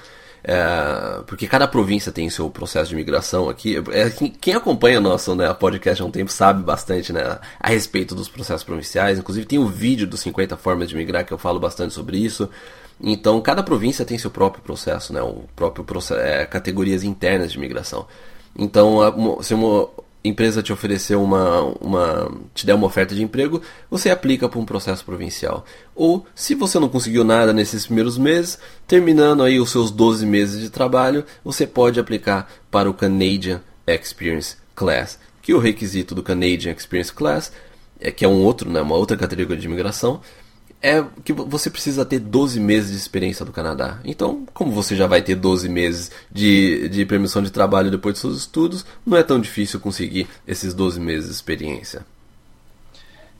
É, 0.50 1.24
porque 1.28 1.46
cada 1.46 1.68
província 1.68 2.10
tem 2.10 2.30
seu 2.30 2.50
processo 2.50 2.90
de 2.90 2.96
migração 2.96 3.50
aqui. 3.50 3.84
É, 3.92 4.10
quem 4.40 4.54
acompanha 4.54 5.00
o 5.00 5.02
nosso 5.02 5.36
né, 5.36 5.54
podcast 5.54 6.02
há 6.02 6.06
um 6.06 6.10
tempo 6.10 6.32
sabe 6.32 6.64
bastante 6.64 7.12
né, 7.12 7.38
a 7.60 7.68
respeito 7.68 8.16
dos 8.16 8.30
processos 8.30 8.64
provinciais. 8.64 9.20
Inclusive 9.20 9.46
tem 9.46 9.60
um 9.60 9.68
vídeo 9.68 10.08
dos 10.08 10.22
50 10.22 10.56
formas 10.56 10.88
de 10.88 10.96
migrar 10.96 11.26
que 11.26 11.34
eu 11.34 11.38
falo 11.38 11.60
bastante 11.60 11.94
sobre 11.94 12.18
isso. 12.18 12.50
Então 13.02 13.42
cada 13.42 13.62
província 13.62 14.06
tem 14.06 14.18
seu 14.18 14.32
próprio 14.32 14.64
processo, 14.64 15.12
né, 15.12 15.22
o 15.22 15.44
próprio 15.54 15.84
processo, 15.84 16.22
é, 16.22 16.46
categorias 16.46 17.04
internas 17.04 17.52
de 17.52 17.60
migração. 17.60 18.08
Então, 18.58 18.98
se 19.44 19.54
uma 19.54 19.90
empresa 20.24 20.62
te 20.62 20.74
oferecer 20.74 21.16
uma, 21.16 21.62
uma. 21.80 22.32
te 22.54 22.66
der 22.66 22.74
uma 22.74 22.88
oferta 22.88 23.16
de 23.16 23.24
emprego, 23.24 23.62
você 23.90 24.10
aplica 24.10 24.50
para 24.50 24.60
um 24.60 24.66
processo 24.66 25.04
provincial. 25.06 25.66
Ou, 25.96 26.26
se 26.36 26.56
você 26.56 26.80
não 26.80 26.90
conseguiu 26.90 27.24
nada 27.24 27.54
nesses 27.54 27.86
primeiros 27.86 28.18
meses, 28.18 28.60
terminando 28.88 29.44
aí 29.44 29.60
os 29.60 29.72
seus 29.72 29.92
12 29.92 30.26
meses 30.26 30.62
de 30.62 30.70
trabalho, 30.70 31.26
você 31.44 31.66
pode 31.66 32.00
aplicar 32.00 32.52
para 32.70 32.90
o 32.90 32.94
Canadian 32.94 33.62
Experience 33.86 34.58
Class. 34.76 35.20
Que 35.42 35.54
o 35.54 35.60
requisito 35.60 36.14
do 36.14 36.24
Canadian 36.24 36.74
Experience 36.74 37.14
Class, 37.14 37.52
é, 38.00 38.12
que 38.12 38.26
é 38.26 38.28
um 38.28 38.44
outro, 38.44 38.70
né, 38.70 38.82
uma 38.82 38.96
outra 38.96 39.16
categoria 39.16 39.58
de 39.58 39.66
imigração, 39.66 40.22
é 40.88 41.06
que 41.24 41.34
você 41.34 41.70
precisa 41.70 42.06
ter 42.06 42.20
12 42.20 42.60
meses 42.60 42.92
de 42.92 42.98
experiência 42.98 43.46
do 43.46 43.52
Canadá. 43.52 44.00
Então, 44.06 44.46
como 44.54 44.72
você 44.72 44.96
já 44.96 45.06
vai 45.06 45.22
ter 45.22 45.36
12 45.36 45.68
meses 45.68 46.12
de, 46.32 46.88
de 46.90 47.06
permissão 47.06 47.42
de 47.44 47.52
trabalho 47.52 47.92
depois 47.92 48.14
dos 48.14 48.22
seus 48.22 48.38
estudos, 48.38 48.86
não 49.06 49.18
é 49.18 49.24
tão 49.24 49.40
difícil 49.40 49.80
conseguir 49.80 50.28
esses 50.48 50.74
12 50.74 51.00
meses 51.00 51.30
de 51.30 51.36
experiência. 51.36 52.06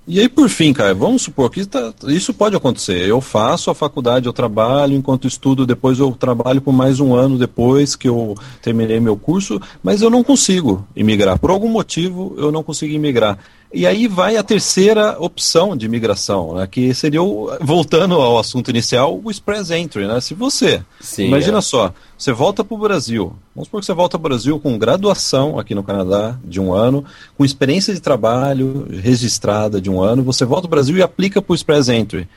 E 0.10 0.22
aí, 0.22 0.30
por 0.30 0.48
fim, 0.48 0.72
cara, 0.72 0.94
vamos 0.94 1.24
supor 1.24 1.52
que 1.52 1.66
tá, 1.66 1.94
isso 2.08 2.34
pode 2.34 2.56
acontecer. 2.56 3.06
Eu 3.06 3.20
faço 3.20 3.70
a 3.70 3.76
faculdade, 3.76 4.26
eu 4.26 4.32
trabalho 4.32 4.94
enquanto 4.94 5.28
estudo, 5.28 5.66
depois 5.66 6.00
eu 6.00 6.14
trabalho 6.14 6.62
por 6.62 6.72
mais 6.72 7.02
um 7.02 7.14
ano 7.14 7.38
depois 7.38 7.94
que 7.94 8.08
eu 8.08 8.34
terminei 8.62 9.02
meu 9.02 9.18
curso, 9.18 9.62
mas 9.84 10.02
eu 10.02 10.10
não 10.10 10.24
consigo 10.24 10.88
imigrar. 10.96 11.38
Por 11.38 11.50
algum 11.50 11.68
motivo, 11.68 12.34
eu 12.38 12.54
não 12.54 12.64
consigo 12.64 12.94
imigrar. 12.94 13.38
E 13.74 13.86
aí 13.86 14.08
vai 14.08 14.38
a 14.38 14.44
terceira 14.44 15.18
opção 15.20 15.76
de 15.76 15.90
migração, 15.90 16.56
né, 16.56 16.66
que 16.68 16.94
seria, 16.94 17.22
o, 17.22 17.52
voltando 17.60 18.16
ao 18.16 18.40
assunto 18.40 18.70
inicial, 18.70 19.20
o 19.22 19.30
express 19.30 19.72
entry. 19.72 20.08
Né? 20.08 20.22
Se 20.22 20.34
você, 20.34 20.82
Sim, 21.02 21.26
imagina 21.26 21.58
é. 21.58 21.62
só, 21.62 21.94
você 22.18 22.32
volta 22.32 22.64
para 22.64 22.76
o 22.76 22.78
Brasil, 22.78 23.36
vamos 23.54 23.68
supor 23.68 23.82
que 23.82 23.86
você 23.86 23.94
volta 23.94 24.18
para 24.18 24.26
o 24.26 24.30
Brasil 24.30 24.60
com 24.60 24.78
graduação 24.78 25.60
aqui 25.60 25.76
no 25.76 25.84
Canadá 25.84 26.40
de 26.46 26.62
um 26.62 26.74
ano, 26.74 27.04
com 27.38 27.44
experiência 27.44 27.94
de 27.94 28.00
trabalho 28.00 28.88
registrada 28.90 29.82
de 29.82 29.90
um 29.90 30.02
ano, 30.02 30.24
você 30.24 30.46
volta 30.46 30.62
para 30.62 30.76
o 30.76 30.78
Brasil 30.78 30.96
e 30.96 31.02
aplica 31.02 31.42
para 31.42 31.52
o 31.52 31.56
express 31.56 31.90
entry. 31.90 32.28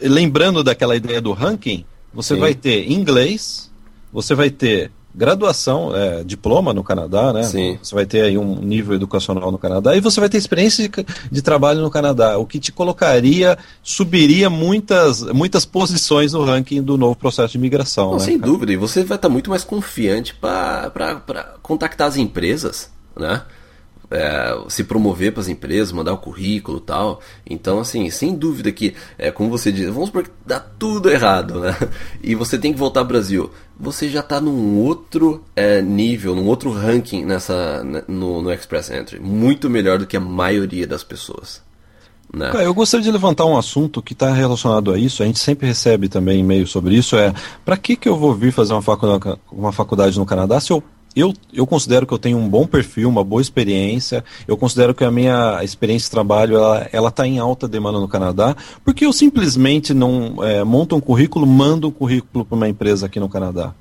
Lembrando 0.00 0.62
daquela 0.62 0.94
ideia 0.94 1.20
do 1.20 1.32
ranking, 1.32 1.84
você 2.14 2.34
Sim. 2.34 2.40
vai 2.40 2.54
ter 2.54 2.90
inglês, 2.90 3.68
você 4.12 4.34
vai 4.34 4.50
ter 4.50 4.92
graduação, 5.16 5.96
é, 5.96 6.22
diploma 6.22 6.74
no 6.74 6.84
Canadá, 6.84 7.32
né? 7.32 7.42
Sim. 7.42 7.78
Você 7.82 7.94
vai 7.94 8.04
ter 8.04 8.20
aí 8.20 8.36
um 8.36 8.56
nível 8.56 8.94
educacional 8.94 9.50
no 9.50 9.56
Canadá 9.56 9.96
e 9.96 10.00
você 10.00 10.20
vai 10.20 10.28
ter 10.28 10.36
experiência 10.36 10.86
de, 10.86 11.06
de, 11.32 11.42
trabalho 11.42 11.80
no 11.80 11.90
Canadá, 11.90 12.36
o 12.36 12.44
que 12.44 12.60
te 12.60 12.70
colocaria, 12.70 13.56
subiria 13.82 14.50
muitas, 14.50 15.22
muitas 15.22 15.64
posições 15.64 16.34
no 16.34 16.44
ranking 16.44 16.82
do 16.82 16.98
novo 16.98 17.16
processo 17.16 17.52
de 17.52 17.58
imigração. 17.58 18.10
Não, 18.10 18.18
né, 18.18 18.24
sem 18.24 18.38
cara? 18.38 18.52
dúvida, 18.52 18.72
e 18.72 18.76
você 18.76 19.04
vai 19.04 19.16
estar 19.16 19.30
muito 19.30 19.48
mais 19.48 19.64
confiante 19.64 20.34
para 20.34 21.54
contactar 21.62 22.08
as 22.08 22.18
empresas, 22.18 22.90
né? 23.18 23.42
É, 24.10 24.56
se 24.68 24.84
promover 24.84 25.32
para 25.32 25.40
as 25.40 25.48
empresas, 25.48 25.92
mandar 25.92 26.12
o 26.12 26.18
currículo 26.18 26.80
tal. 26.80 27.20
Então, 27.48 27.80
assim, 27.80 28.08
sem 28.10 28.34
dúvida 28.34 28.70
que, 28.72 28.94
é, 29.18 29.30
como 29.30 29.50
você 29.50 29.72
diz, 29.72 29.86
vamos 29.86 30.06
supor 30.06 30.24
que 30.24 30.30
dá 30.44 30.60
tudo 30.60 31.10
errado, 31.10 31.60
né? 31.60 31.76
E 32.22 32.34
você 32.34 32.58
tem 32.58 32.72
que 32.72 32.78
voltar 32.78 33.00
ao 33.00 33.06
Brasil. 33.06 33.50
Você 33.78 34.08
já 34.08 34.20
está 34.20 34.40
num 34.40 34.78
outro 34.78 35.44
é, 35.54 35.82
nível, 35.82 36.34
num 36.34 36.46
outro 36.46 36.70
ranking 36.70 37.24
nessa, 37.24 37.84
né, 37.84 38.02
no, 38.08 38.42
no 38.42 38.52
Express 38.52 38.90
Entry. 38.90 39.20
Muito 39.20 39.68
melhor 39.68 39.98
do 39.98 40.06
que 40.06 40.16
a 40.16 40.20
maioria 40.20 40.86
das 40.86 41.04
pessoas. 41.04 41.64
Né? 42.32 42.50
Eu 42.54 42.74
gostaria 42.74 43.04
de 43.04 43.10
levantar 43.10 43.44
um 43.44 43.56
assunto 43.56 44.02
que 44.02 44.12
está 44.12 44.32
relacionado 44.32 44.92
a 44.92 44.98
isso. 44.98 45.22
A 45.22 45.26
gente 45.26 45.38
sempre 45.38 45.66
recebe 45.66 46.08
também 46.08 46.40
e-mail 46.40 46.66
sobre 46.66 46.96
isso. 46.96 47.16
É 47.16 47.32
para 47.64 47.76
que, 47.76 47.96
que 47.96 48.08
eu 48.08 48.16
vou 48.16 48.34
vir 48.34 48.52
fazer 48.52 48.72
uma 48.72 48.82
faculdade, 48.82 49.40
uma 49.50 49.72
faculdade 49.72 50.18
no 50.18 50.26
Canadá 50.26 50.60
se 50.60 50.72
eu 50.72 50.82
eu, 51.16 51.32
eu 51.50 51.66
considero 51.66 52.06
que 52.06 52.12
eu 52.12 52.18
tenho 52.18 52.36
um 52.36 52.46
bom 52.46 52.66
perfil, 52.66 53.08
uma 53.08 53.24
boa 53.24 53.40
experiência. 53.40 54.22
Eu 54.46 54.56
considero 54.56 54.94
que 54.94 55.02
a 55.02 55.10
minha 55.10 55.64
experiência 55.64 56.04
de 56.04 56.10
trabalho 56.10 56.58
ela 56.92 57.08
está 57.08 57.26
em 57.26 57.38
alta 57.38 57.66
demanda 57.66 57.98
no 57.98 58.06
Canadá, 58.06 58.54
porque 58.84 59.06
eu 59.06 59.12
simplesmente 59.14 59.94
não 59.94 60.44
é, 60.44 60.62
monto 60.62 60.94
um 60.94 61.00
currículo, 61.00 61.46
mando 61.46 61.88
um 61.88 61.90
currículo 61.90 62.44
para 62.44 62.54
uma 62.54 62.68
empresa 62.68 63.06
aqui 63.06 63.18
no 63.18 63.30
Canadá. 63.30 63.72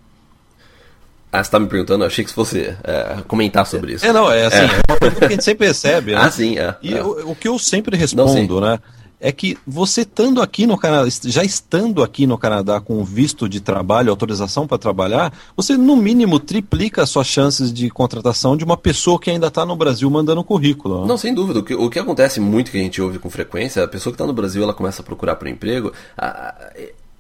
Ah, 1.30 1.44
você 1.44 1.50
está 1.50 1.60
me 1.60 1.68
perguntando? 1.68 2.06
Eu 2.06 2.08
achei 2.08 2.24
que 2.24 2.32
fosse 2.32 2.74
é, 2.82 3.18
comentar 3.28 3.66
sobre 3.66 3.94
isso. 3.94 4.06
É, 4.06 4.14
não, 4.14 4.32
é 4.32 4.46
assim, 4.46 4.58
é. 4.58 4.64
é 4.64 4.82
uma 4.90 4.98
pergunta 4.98 5.20
que 5.20 5.26
a 5.26 5.30
gente 5.32 5.44
sempre 5.44 5.68
recebe, 5.68 6.14
né? 6.14 6.22
Ah, 6.24 6.32
sim, 6.32 6.58
é. 6.58 6.74
E 6.82 6.96
o, 6.96 7.32
o, 7.32 7.36
que 7.36 7.50
eu 7.50 7.60
sempre 7.60 7.98
respondo, 7.98 8.62
não, 8.62 8.68
né? 8.68 8.80
É 9.26 9.32
que 9.32 9.58
você 9.66 10.02
estando 10.02 10.40
aqui 10.40 10.68
no 10.68 10.78
Canadá, 10.78 11.10
já 11.24 11.44
estando 11.44 12.04
aqui 12.04 12.28
no 12.28 12.38
Canadá 12.38 12.80
com 12.80 13.04
visto 13.04 13.50
de 13.50 13.60
trabalho, 13.60 14.12
autorização 14.12 14.68
para 14.68 14.78
trabalhar, 14.78 15.34
você 15.58 15.76
no 15.76 15.96
mínimo 15.96 16.40
triplica 16.40 17.02
as 17.02 17.10
suas 17.10 17.26
chances 17.26 17.74
de 17.74 17.90
contratação 17.90 18.56
de 18.56 18.64
uma 18.64 18.78
pessoa 18.78 19.20
que 19.20 19.32
ainda 19.32 19.48
está 19.48 19.66
no 19.66 19.76
Brasil 19.76 20.08
mandando 20.12 20.44
currículo. 20.44 21.02
Né? 21.02 21.08
Não, 21.08 21.18
sem 21.18 21.34
dúvida. 21.34 21.60
O 21.60 21.64
que, 21.64 21.74
o 21.74 21.90
que, 21.90 21.98
acontece 21.98 22.40
muito 22.40 22.70
que 22.70 22.78
a 22.78 22.82
gente 22.82 23.02
ouve 23.02 23.18
com 23.18 23.28
frequência, 23.28 23.84
a 23.84 23.88
pessoa 23.88 24.14
que 24.14 24.16
está 24.16 24.28
no 24.28 24.34
Brasil 24.34 24.62
ela 24.62 24.76
começa 24.76 25.02
a 25.02 25.06
procurar 25.06 25.38
por 25.38 25.48
emprego. 25.48 25.92
A, 26.16 26.54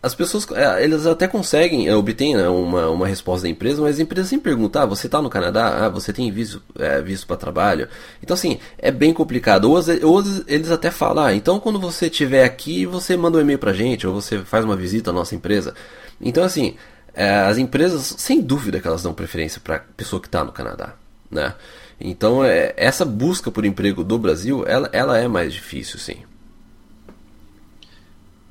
as 0.05 0.13
pessoas, 0.13 0.47
é, 0.51 0.83
eles 0.83 1.07
até 1.07 1.27
conseguem 1.27 1.87
é, 1.87 1.95
obter 1.95 2.35
né, 2.35 2.47
uma, 2.47 2.89
uma 2.89 3.07
resposta 3.07 3.47
da 3.47 3.49
empresa, 3.49 3.81
mas 3.81 3.99
a 3.99 4.03
empresa 4.03 4.29
sempre 4.29 4.51
pergunta, 4.51 4.83
ah, 4.83 4.85
você 4.85 5.07
está 5.07 5.19
no 5.19 5.31
Canadá? 5.31 5.83
Ah, 5.83 5.89
você 5.89 6.13
tem 6.13 6.31
visto, 6.31 6.61
é, 6.77 7.01
visto 7.01 7.25
para 7.25 7.35
trabalho? 7.35 7.87
Então, 8.21 8.35
assim, 8.35 8.59
é 8.77 8.91
bem 8.91 9.11
complicado. 9.11 9.65
Ou, 9.65 9.79
ou 10.03 10.23
eles 10.47 10.69
até 10.69 10.91
falam, 10.91 11.23
ah, 11.23 11.33
então 11.33 11.59
quando 11.59 11.79
você 11.79 12.05
estiver 12.05 12.43
aqui, 12.43 12.85
você 12.85 13.17
manda 13.17 13.39
um 13.39 13.41
e-mail 13.41 13.57
para 13.57 13.73
gente, 13.73 14.05
ou 14.05 14.13
você 14.13 14.37
faz 14.43 14.63
uma 14.63 14.75
visita 14.75 15.09
à 15.09 15.13
nossa 15.13 15.33
empresa. 15.33 15.73
Então, 16.21 16.43
assim, 16.43 16.75
é, 17.11 17.27
as 17.39 17.57
empresas, 17.57 18.13
sem 18.19 18.41
dúvida 18.41 18.79
que 18.79 18.87
elas 18.87 19.01
dão 19.01 19.11
preferência 19.11 19.59
para 19.59 19.79
pessoa 19.97 20.21
que 20.21 20.27
está 20.27 20.43
no 20.43 20.51
Canadá, 20.51 20.93
né? 21.31 21.55
Então, 21.99 22.45
é, 22.45 22.75
essa 22.77 23.05
busca 23.05 23.49
por 23.49 23.65
emprego 23.65 24.03
do 24.03 24.19
Brasil, 24.19 24.63
ela, 24.67 24.87
ela 24.93 25.17
é 25.17 25.27
mais 25.27 25.51
difícil, 25.51 25.97
sim. 25.97 26.17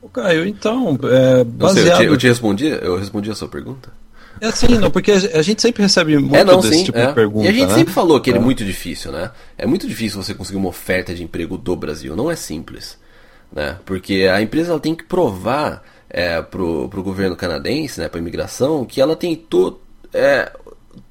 Caio, 0.08 0.46
então, 0.46 0.98
é, 1.04 1.44
baseado... 1.44 1.84
Sei, 1.84 1.92
eu, 1.92 1.96
te, 1.96 2.04
eu, 2.04 2.16
te, 2.16 2.28
respondi, 2.28 2.66
eu 2.66 2.98
respondi 2.98 3.30
a 3.30 3.34
sua 3.34 3.48
pergunta? 3.48 3.92
É 4.40 4.48
assim, 4.48 4.78
não, 4.78 4.90
porque 4.90 5.12
a 5.12 5.42
gente 5.42 5.62
sempre 5.62 5.82
recebe 5.82 6.18
muito 6.18 6.34
é, 6.34 6.44
não, 6.44 6.60
desse 6.60 6.78
sim, 6.78 6.84
tipo 6.84 6.98
é. 6.98 7.06
de 7.06 7.14
pergunta. 7.14 7.46
E 7.46 7.48
a 7.48 7.52
gente 7.52 7.68
né? 7.68 7.74
sempre 7.74 7.94
falou 7.94 8.20
que 8.20 8.30
ele 8.30 8.38
é 8.38 8.40
tá. 8.40 8.44
muito 8.44 8.64
difícil, 8.64 9.12
né? 9.12 9.30
É 9.56 9.66
muito 9.66 9.86
difícil 9.86 10.22
você 10.22 10.34
conseguir 10.34 10.58
uma 10.58 10.68
oferta 10.68 11.14
de 11.14 11.22
emprego 11.22 11.56
do 11.56 11.76
Brasil, 11.76 12.16
não 12.16 12.30
é 12.30 12.36
simples. 12.36 12.98
Né? 13.52 13.76
Porque 13.84 14.28
a 14.32 14.42
empresa 14.42 14.72
ela 14.72 14.80
tem 14.80 14.94
que 14.94 15.04
provar 15.04 15.82
é, 16.10 16.42
pro, 16.42 16.88
pro 16.88 17.02
governo 17.02 17.36
canadense, 17.36 18.00
né, 18.00 18.08
pra 18.08 18.20
imigração, 18.20 18.84
que 18.84 19.00
ela 19.00 19.16
tem 19.16 19.34
todo. 19.34 19.80
É, 20.12 20.52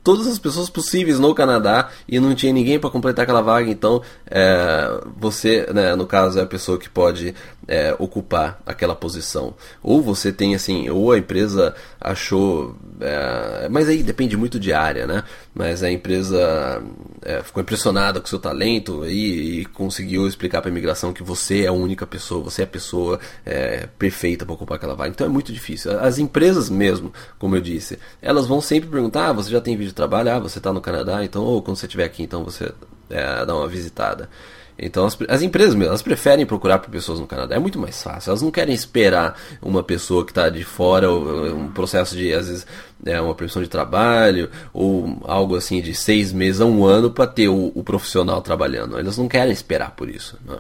todas 0.03 0.27
as 0.27 0.37
pessoas 0.37 0.69
possíveis 0.69 1.19
no 1.19 1.33
Canadá 1.33 1.89
e 2.07 2.19
não 2.19 2.35
tinha 2.35 2.51
ninguém 2.51 2.77
para 2.77 2.89
completar 2.89 3.23
aquela 3.23 3.41
vaga, 3.41 3.69
então 3.69 4.01
é, 4.29 5.01
você, 5.17 5.65
né, 5.73 5.95
no 5.95 6.05
caso, 6.05 6.39
é 6.39 6.43
a 6.43 6.47
pessoa 6.47 6.77
que 6.77 6.89
pode 6.89 7.33
é, 7.67 7.95
ocupar 7.97 8.61
aquela 8.65 8.95
posição. 8.95 9.53
Ou 9.81 10.01
você 10.01 10.31
tem 10.31 10.55
assim, 10.55 10.89
ou 10.89 11.11
a 11.11 11.17
empresa 11.17 11.73
achou. 11.99 12.75
É, 12.99 13.67
mas 13.69 13.87
aí 13.87 14.03
depende 14.03 14.35
muito 14.35 14.59
de 14.59 14.73
área, 14.73 15.07
né? 15.07 15.23
Mas 15.53 15.83
a 15.83 15.91
empresa 15.91 16.83
é, 17.21 17.41
ficou 17.41 17.61
impressionada 17.61 18.19
com 18.19 18.25
o 18.25 18.29
seu 18.29 18.39
talento 18.39 19.05
e, 19.05 19.61
e 19.61 19.65
conseguiu 19.65 20.27
explicar 20.27 20.61
para 20.61 20.69
a 20.69 20.71
imigração 20.71 21.13
que 21.13 21.23
você 21.23 21.63
é 21.63 21.67
a 21.67 21.71
única 21.71 22.05
pessoa, 22.05 22.43
você 22.43 22.61
é 22.61 22.65
a 22.65 22.67
pessoa 22.67 23.19
é, 23.45 23.87
perfeita 23.97 24.45
para 24.45 24.53
ocupar 24.53 24.77
aquela 24.77 24.95
vaga. 24.95 25.11
Então 25.11 25.25
é 25.25 25.29
muito 25.29 25.53
difícil. 25.53 25.97
As 25.99 26.19
empresas 26.19 26.69
mesmo, 26.69 27.13
como 27.39 27.55
eu 27.55 27.61
disse, 27.61 27.97
elas 28.21 28.45
vão 28.47 28.61
sempre 28.61 28.89
perguntar: 28.89 29.29
ah, 29.29 29.33
você 29.33 29.49
já 29.49 29.61
tem 29.61 29.77
vídeo 29.77 29.92
Ah, 30.31 30.39
você 30.39 30.57
está 30.57 30.73
no 30.73 30.81
Canadá? 30.81 31.23
Então, 31.23 31.43
ou 31.43 31.61
quando 31.61 31.77
você 31.77 31.85
estiver 31.85 32.05
aqui, 32.05 32.23
então 32.23 32.43
você 32.43 32.71
é, 33.09 33.45
dá 33.45 33.55
uma 33.55 33.67
visitada. 33.67 34.29
Então 34.77 35.05
as, 35.05 35.17
as 35.29 35.41
empresas 35.41 35.79
elas 35.79 36.01
preferem 36.01 36.45
procurar 36.45 36.79
por 36.79 36.89
pessoas 36.89 37.19
no 37.19 37.27
Canadá. 37.27 37.55
É 37.55 37.59
muito 37.59 37.79
mais 37.79 38.01
fácil. 38.01 38.31
Elas 38.31 38.41
não 38.41 38.51
querem 38.51 38.73
esperar 38.73 39.39
uma 39.61 39.83
pessoa 39.83 40.25
que 40.25 40.31
está 40.31 40.49
de 40.49 40.63
fora, 40.63 41.11
um 41.11 41.71
processo 41.71 42.15
de, 42.15 42.33
às 42.33 42.47
vezes, 42.47 42.67
é, 43.05 43.19
uma 43.21 43.35
permissão 43.35 43.61
de 43.61 43.67
trabalho, 43.67 44.49
ou 44.73 45.19
algo 45.23 45.55
assim 45.55 45.81
de 45.81 45.93
seis 45.93 46.31
meses 46.31 46.61
a 46.61 46.65
um 46.65 46.85
ano 46.85 47.11
para 47.11 47.27
ter 47.27 47.47
o, 47.47 47.71
o, 47.75 47.83
profissional 47.83 48.41
trabalhando. 48.41 48.97
Elas 48.97 49.17
não 49.17 49.27
querem 49.27 49.53
esperar 49.53 49.91
por 49.91 50.09
isso. 50.09 50.37
Né? 50.45 50.57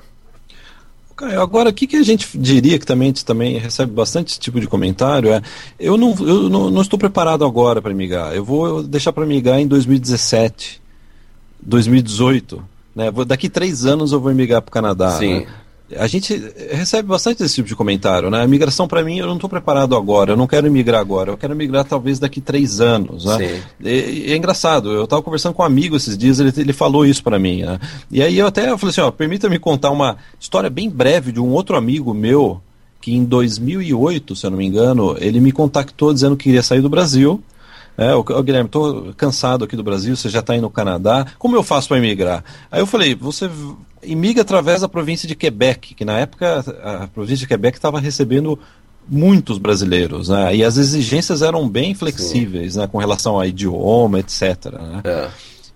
Agora, 1.39 1.69
o 1.69 1.73
que, 1.73 1.85
que 1.85 1.95
a 1.95 2.03
gente 2.03 2.37
diria 2.37 2.79
que 2.79 2.85
também, 2.85 3.13
também 3.13 3.57
recebe 3.57 3.91
bastante 3.91 4.31
esse 4.31 4.39
tipo 4.39 4.59
de 4.59 4.67
comentário 4.67 5.31
é: 5.31 5.41
eu 5.79 5.97
não, 5.97 6.15
eu 6.19 6.49
não, 6.49 6.69
não 6.69 6.81
estou 6.81 6.97
preparado 6.97 7.45
agora 7.45 7.81
para 7.81 7.93
migrar, 7.93 8.33
eu 8.33 8.43
vou 8.43 8.83
deixar 8.83 9.13
para 9.13 9.25
migrar 9.25 9.59
em 9.59 9.67
2017, 9.67 10.81
2018. 11.61 12.63
Né? 12.95 13.11
Daqui 13.25 13.49
três 13.49 13.85
anos 13.85 14.11
eu 14.11 14.19
vou 14.19 14.33
migrar 14.33 14.61
para 14.61 14.69
o 14.69 14.73
Canadá. 14.73 15.11
Sim. 15.11 15.41
Né? 15.41 15.47
A 15.97 16.07
gente 16.07 16.35
recebe 16.71 17.07
bastante 17.07 17.43
esse 17.43 17.55
tipo 17.55 17.67
de 17.67 17.75
comentário, 17.75 18.29
né? 18.29 18.41
A 18.41 18.47
migração 18.47 18.87
para 18.87 19.03
mim 19.03 19.17
eu 19.17 19.27
não 19.27 19.35
estou 19.35 19.49
preparado 19.49 19.95
agora, 19.95 20.31
eu 20.31 20.37
não 20.37 20.47
quero 20.47 20.71
migrar 20.71 20.99
agora, 20.99 21.31
eu 21.31 21.37
quero 21.37 21.55
migrar 21.55 21.83
talvez 21.83 22.19
daqui 22.19 22.41
três 22.41 22.79
anos, 22.79 23.25
né? 23.25 23.61
E, 23.83 24.31
é 24.31 24.35
engraçado, 24.35 24.91
eu 24.91 25.03
estava 25.03 25.21
conversando 25.21 25.53
com 25.53 25.61
um 25.61 25.65
amigo 25.65 25.95
esses 25.95 26.17
dias, 26.17 26.39
ele, 26.39 26.53
ele 26.55 26.73
falou 26.73 27.05
isso 27.05 27.23
para 27.23 27.37
mim, 27.37 27.63
né? 27.63 27.79
E 28.09 28.21
aí 28.21 28.37
eu 28.37 28.47
até 28.47 28.63
falei 28.77 28.89
assim, 28.91 29.01
ó, 29.01 29.11
permita-me 29.11 29.59
contar 29.59 29.91
uma 29.91 30.17
história 30.39 30.69
bem 30.69 30.89
breve 30.89 31.31
de 31.31 31.39
um 31.39 31.51
outro 31.51 31.75
amigo 31.75 32.13
meu 32.13 32.61
que 33.01 33.13
em 33.13 33.25
2008, 33.25 34.33
se 34.33 34.45
eu 34.45 34.51
não 34.51 34.57
me 34.57 34.65
engano, 34.65 35.17
ele 35.19 35.41
me 35.41 35.51
contactou 35.51 36.13
dizendo 36.13 36.37
que 36.37 36.45
queria 36.45 36.63
sair 36.63 36.79
do 36.79 36.89
Brasil. 36.89 37.43
É, 37.97 38.13
o, 38.13 38.23
Guilherme, 38.23 38.67
estou 38.67 39.13
cansado 39.15 39.65
aqui 39.65 39.75
do 39.75 39.83
Brasil, 39.83 40.15
você 40.15 40.29
já 40.29 40.39
está 40.39 40.55
indo 40.55 40.63
no 40.63 40.69
Canadá, 40.69 41.27
como 41.37 41.55
eu 41.55 41.63
faço 41.63 41.87
para 41.87 41.97
emigrar? 41.97 42.43
Aí 42.71 42.81
eu 42.81 42.87
falei, 42.87 43.13
você 43.13 43.49
imigra 44.01 44.41
através 44.41 44.81
da 44.81 44.89
província 44.89 45.27
de 45.27 45.35
Quebec, 45.35 45.93
que 45.93 46.03
na 46.03 46.19
época 46.19 46.63
a 46.83 47.07
província 47.07 47.45
de 47.45 47.47
Quebec 47.47 47.77
estava 47.77 47.99
recebendo 47.99 48.59
muitos 49.07 49.57
brasileiros, 49.57 50.29
né? 50.29 50.55
E 50.55 50.63
as 50.63 50.77
exigências 50.77 51.41
eram 51.41 51.67
bem 51.67 51.93
flexíveis, 51.93 52.75
né? 52.75 52.87
Com 52.87 52.97
relação 52.97 53.39
a 53.39 53.47
idioma, 53.47 54.19
etc. 54.19 54.71
Né? 54.71 55.01
É. 55.03 55.29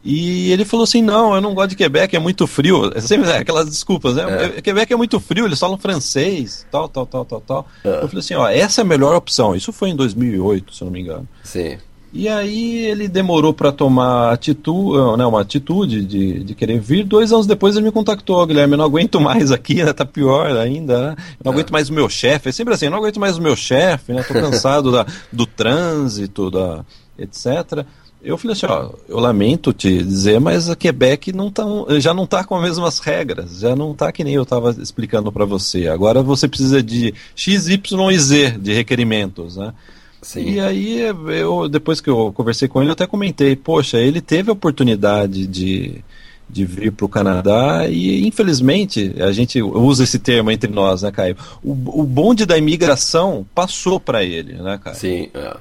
E 0.03 0.51
ele 0.51 0.63
falou 0.63 0.85
assim: 0.85 1.01
não, 1.01 1.35
eu 1.35 1.41
não 1.41 1.53
gosto 1.53 1.71
de 1.71 1.75
Quebec, 1.75 2.15
é 2.15 2.19
muito 2.19 2.47
frio. 2.47 2.91
É 2.95 3.01
sempre 3.01 3.29
é, 3.29 3.37
aquelas 3.37 3.69
desculpas, 3.69 4.15
né? 4.15 4.55
É. 4.57 4.61
Quebec 4.61 4.91
é 4.91 4.95
muito 4.95 5.19
frio, 5.19 5.45
eles 5.45 5.59
falam 5.59 5.77
francês, 5.77 6.65
tal, 6.71 6.87
tal, 6.87 7.05
tal, 7.05 7.25
tal, 7.25 7.41
tal. 7.41 7.67
É. 7.83 8.03
Eu 8.03 8.07
falei 8.07 8.19
assim: 8.19 8.35
ó, 8.35 8.47
essa 8.47 8.81
é 8.81 8.83
a 8.83 8.85
melhor 8.85 9.15
opção. 9.15 9.55
Isso 9.55 9.73
foi 9.73 9.89
em 9.89 9.95
2008, 9.95 10.73
se 10.73 10.81
eu 10.81 10.85
não 10.85 10.93
me 10.93 11.01
engano. 11.01 11.27
Sim. 11.43 11.77
E 12.13 12.27
aí 12.29 12.85
ele 12.85 13.07
demorou 13.07 13.53
para 13.53 13.71
tomar 13.71 14.31
atitude, 14.31 15.17
né, 15.17 15.25
uma 15.25 15.41
atitude 15.41 16.05
de, 16.05 16.43
de 16.43 16.55
querer 16.55 16.79
vir. 16.79 17.03
Dois 17.03 17.33
anos 17.33 17.45
depois 17.45 17.75
ele 17.75 17.85
me 17.85 17.91
contactou, 17.91 18.45
Guilherme, 18.45 18.73
eu 18.73 18.77
não 18.77 18.85
aguento 18.85 19.19
mais 19.19 19.51
aqui, 19.51 19.83
né, 19.83 19.91
tá 19.91 20.05
pior 20.05 20.55
ainda, 20.55 21.09
né? 21.09 21.15
Não 21.43 21.51
é. 21.51 21.55
aguento 21.55 21.71
mais 21.71 21.89
o 21.89 21.93
meu 21.93 22.07
chefe. 22.07 22.49
É 22.49 22.51
sempre 22.51 22.73
assim, 22.73 22.85
eu 22.85 22.91
não 22.91 22.99
aguento 22.99 23.19
mais 23.19 23.37
o 23.37 23.41
meu 23.41 23.55
chefe, 23.55 24.13
né? 24.13 24.23
Tô 24.23 24.33
cansado 24.39 24.91
da, 24.91 25.05
do 25.31 25.45
trânsito, 25.45 26.49
da, 26.49 26.85
etc. 27.19 27.85
Eu 28.23 28.37
falei 28.37 28.53
assim, 28.53 28.65
ó, 28.67 28.89
eu 29.07 29.19
lamento 29.19 29.71
te 29.71 30.01
dizer, 30.01 30.39
mas 30.39 30.69
a 30.69 30.75
Quebec 30.75 31.31
não 31.31 31.51
tá, 31.51 31.63
já 31.99 32.13
não 32.13 32.23
está 32.23 32.43
com 32.43 32.55
as 32.55 32.63
mesmas 32.63 32.99
regras, 32.99 33.59
já 33.59 33.75
não 33.75 33.91
está 33.91 34.11
que 34.11 34.23
nem 34.23 34.33
eu 34.33 34.43
estava 34.43 34.71
explicando 34.81 35.31
para 35.31 35.45
você. 35.45 35.87
Agora 35.87 36.23
você 36.23 36.47
precisa 36.47 36.81
de 36.81 37.13
X, 37.35 37.67
Y 37.67 38.11
e 38.11 38.17
Z 38.17 38.57
de 38.59 38.73
requerimentos, 38.73 39.57
né? 39.57 39.73
Sim. 40.21 40.51
E 40.51 40.59
aí, 40.59 40.99
eu, 40.99 41.69
depois 41.69 42.01
que 42.01 42.09
eu 42.09 42.31
conversei 42.33 42.67
com 42.67 42.81
ele, 42.81 42.89
eu 42.89 42.93
até 42.93 43.05
comentei, 43.05 43.55
poxa, 43.55 43.97
ele 43.97 44.19
teve 44.19 44.49
a 44.49 44.53
oportunidade 44.53 45.45
de, 45.45 46.03
de 46.49 46.65
vir 46.65 46.91
para 46.91 47.05
o 47.05 47.09
Canadá 47.09 47.87
e, 47.87 48.25
infelizmente, 48.25 49.13
a 49.19 49.31
gente 49.31 49.61
usa 49.61 50.03
esse 50.03 50.19
termo 50.19 50.49
entre 50.49 50.71
nós, 50.71 51.03
né, 51.03 51.11
Caio? 51.11 51.37
O, 51.63 52.01
o 52.01 52.03
bonde 52.03 52.45
da 52.45 52.57
imigração 52.57 53.45
passou 53.53 53.99
para 53.99 54.23
ele, 54.23 54.53
né, 54.53 54.79
Caio? 54.83 54.97
Sim, 54.97 55.29
é. 55.33 55.57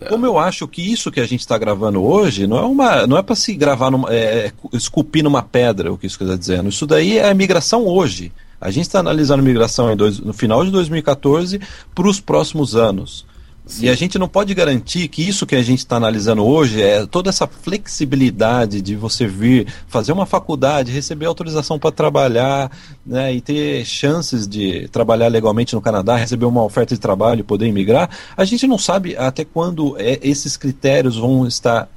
É. 0.00 0.08
Como 0.08 0.24
eu 0.24 0.38
acho 0.38 0.66
que 0.66 0.80
isso 0.80 1.10
que 1.10 1.20
a 1.20 1.26
gente 1.26 1.40
está 1.40 1.58
gravando 1.58 2.02
hoje 2.02 2.46
não 2.46 2.56
é 2.56 2.62
uma, 2.62 3.06
não 3.06 3.18
é 3.18 3.22
para 3.22 3.36
se 3.36 3.54
gravar, 3.54 3.90
numa, 3.90 4.12
é, 4.12 4.46
é, 4.46 4.52
esculpir 4.72 5.22
numa 5.22 5.42
pedra, 5.42 5.92
o 5.92 5.98
que 5.98 6.06
isso 6.06 6.18
quer 6.18 6.38
dizer. 6.38 6.64
Isso 6.64 6.86
daí 6.86 7.18
é 7.18 7.28
a 7.28 7.34
migração 7.34 7.86
hoje. 7.86 8.32
A 8.58 8.70
gente 8.70 8.86
está 8.86 9.00
analisando 9.00 9.42
a 9.42 9.44
migração 9.44 9.94
dois, 9.94 10.18
no 10.18 10.32
final 10.32 10.64
de 10.64 10.70
2014 10.70 11.60
para 11.94 12.08
os 12.08 12.18
próximos 12.18 12.74
anos. 12.74 13.26
Sim. 13.66 13.86
E 13.86 13.88
a 13.88 13.94
gente 13.94 14.18
não 14.18 14.28
pode 14.28 14.52
garantir 14.52 15.06
que 15.08 15.26
isso 15.26 15.46
que 15.46 15.54
a 15.54 15.62
gente 15.62 15.78
está 15.78 15.96
analisando 15.96 16.44
hoje 16.44 16.82
é 16.82 17.06
toda 17.06 17.30
essa 17.30 17.46
flexibilidade 17.46 18.82
de 18.82 18.96
você 18.96 19.26
vir 19.26 19.66
fazer 19.86 20.12
uma 20.12 20.26
faculdade, 20.26 20.90
receber 20.90 21.26
autorização 21.26 21.78
para 21.78 21.92
trabalhar 21.92 22.70
né, 23.06 23.32
e 23.32 23.40
ter 23.40 23.84
chances 23.84 24.48
de 24.48 24.88
trabalhar 24.88 25.28
legalmente 25.28 25.74
no 25.74 25.80
Canadá, 25.80 26.16
receber 26.16 26.46
uma 26.46 26.64
oferta 26.64 26.94
de 26.94 27.00
trabalho 27.00 27.40
e 27.40 27.44
poder 27.44 27.66
imigrar. 27.66 28.10
A 28.36 28.44
gente 28.44 28.66
não 28.66 28.78
sabe 28.78 29.16
até 29.16 29.44
quando 29.44 29.96
é, 29.98 30.18
esses 30.22 30.56
critérios 30.56 31.16
vão 31.16 31.46
estar 31.46 31.88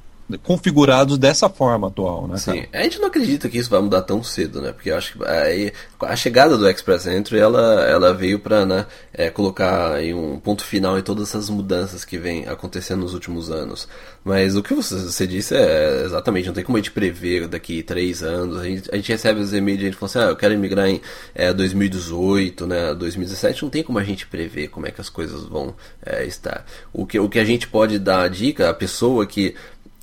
configurados 0.42 1.18
dessa 1.18 1.48
forma 1.50 1.88
atual, 1.88 2.26
né? 2.26 2.38
Sim, 2.38 2.64
a 2.72 2.82
gente 2.82 2.98
não 2.98 3.08
acredita 3.08 3.48
que 3.48 3.58
isso 3.58 3.68
vai 3.68 3.80
mudar 3.80 4.02
tão 4.02 4.22
cedo, 4.22 4.60
né? 4.62 4.72
Porque 4.72 4.90
eu 4.90 4.96
acho 4.96 5.18
que 5.18 5.24
aí, 5.24 5.72
a 6.00 6.16
chegada 6.16 6.56
do 6.56 6.68
Express 6.68 7.06
Entry 7.06 7.38
ela, 7.38 7.84
ela 7.84 8.14
veio 8.14 8.38
para 8.38 8.64
né, 8.64 8.86
é, 9.12 9.28
colocar 9.28 9.92
aí 9.92 10.14
um 10.14 10.38
ponto 10.38 10.64
final 10.64 10.98
em 10.98 11.02
todas 11.02 11.28
essas 11.28 11.50
mudanças 11.50 12.04
que 12.04 12.16
vem 12.16 12.48
acontecendo 12.48 13.00
nos 13.00 13.12
últimos 13.12 13.50
anos. 13.50 13.86
Mas 14.24 14.56
o 14.56 14.62
que 14.62 14.72
você, 14.72 14.94
você 14.94 15.26
disse 15.26 15.54
é 15.54 16.02
exatamente, 16.04 16.46
não 16.46 16.54
tem 16.54 16.64
como 16.64 16.78
a 16.78 16.80
gente 16.80 16.90
prever 16.90 17.46
daqui 17.46 17.82
três 17.82 18.22
anos. 18.22 18.56
A 18.56 18.64
gente, 18.64 18.90
a 18.90 18.96
gente 18.96 19.12
recebe 19.12 19.40
os 19.40 19.52
e-mails 19.52 19.82
e 19.82 19.84
a 19.84 19.90
gente 19.90 19.98
fala 19.98 20.10
assim, 20.10 20.18
ah, 20.20 20.30
eu 20.30 20.36
quero 20.36 20.54
emigrar 20.54 20.88
em 20.88 21.02
é, 21.34 21.52
2018, 21.52 22.66
né? 22.66 22.94
2017, 22.94 23.62
não 23.62 23.70
tem 23.70 23.82
como 23.82 23.98
a 23.98 24.04
gente 24.04 24.26
prever 24.26 24.68
como 24.68 24.86
é 24.86 24.90
que 24.90 25.02
as 25.02 25.10
coisas 25.10 25.44
vão 25.44 25.74
é, 26.04 26.24
estar. 26.24 26.64
O 26.92 27.04
que, 27.04 27.18
o 27.18 27.28
que 27.28 27.38
a 27.38 27.44
gente 27.44 27.68
pode 27.68 27.98
dar 27.98 28.22
a 28.22 28.28
dica, 28.28 28.70
a 28.70 28.74
pessoa 28.74 29.26
que 29.26 29.54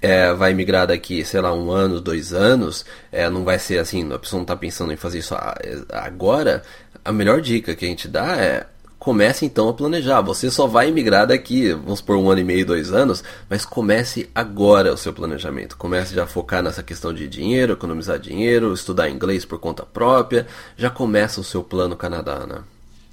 é, 0.02 0.34
vai 0.34 0.54
migrar 0.54 0.88
daqui, 0.88 1.24
sei 1.24 1.42
lá, 1.42 1.54
um 1.54 1.72
ano, 1.72 2.02
dois 2.02 2.34
anos, 2.34 2.86
é, 3.12 3.30
não 3.30 3.44
vai 3.44 3.60
ser 3.60 3.78
assim, 3.78 4.12
a 4.12 4.18
pessoa 4.20 4.40
não 4.40 4.44
está 4.44 4.56
pensando 4.56 4.92
em 4.92 4.98
fazer 4.98 5.20
isso 5.20 5.36
agora, 5.90 6.64
a 7.04 7.12
melhor 7.12 7.42
dica 7.42 7.76
que 7.76 7.86
a 7.86 7.88
gente 7.88 8.08
dá 8.08 8.36
é 8.38 8.66
comece 9.02 9.48
então 9.48 9.68
a 9.68 9.74
planejar. 9.74 10.22
Você 10.22 10.52
só 10.52 10.68
vai 10.68 10.92
migrar 10.92 11.26
daqui, 11.26 11.74
vamos 11.74 12.02
por 12.02 12.16
um 12.16 12.30
ano 12.30 12.42
e 12.42 12.44
meio, 12.44 12.64
dois 12.64 12.94
anos, 12.94 13.24
mas 13.50 13.66
comece 13.66 14.30
agora 14.34 14.94
o 14.94 14.98
seu 14.98 15.12
planejamento. 15.12 15.76
Comece 15.76 16.14
já 16.14 16.24
a 16.24 16.28
focar 16.28 16.62
nessa 16.62 16.84
questão 16.84 17.12
de 17.12 17.28
dinheiro, 17.28 17.74
economizar 17.74 18.20
dinheiro, 18.20 18.72
estudar 18.72 19.10
inglês 19.10 19.44
por 19.44 19.58
conta 19.58 19.84
própria. 19.84 20.46
Já 20.78 20.92
começa 20.92 21.42
o 21.42 21.44
seu 21.44 21.64
plano 21.64 21.96
Canadá, 21.96 22.46
né? 22.46 22.62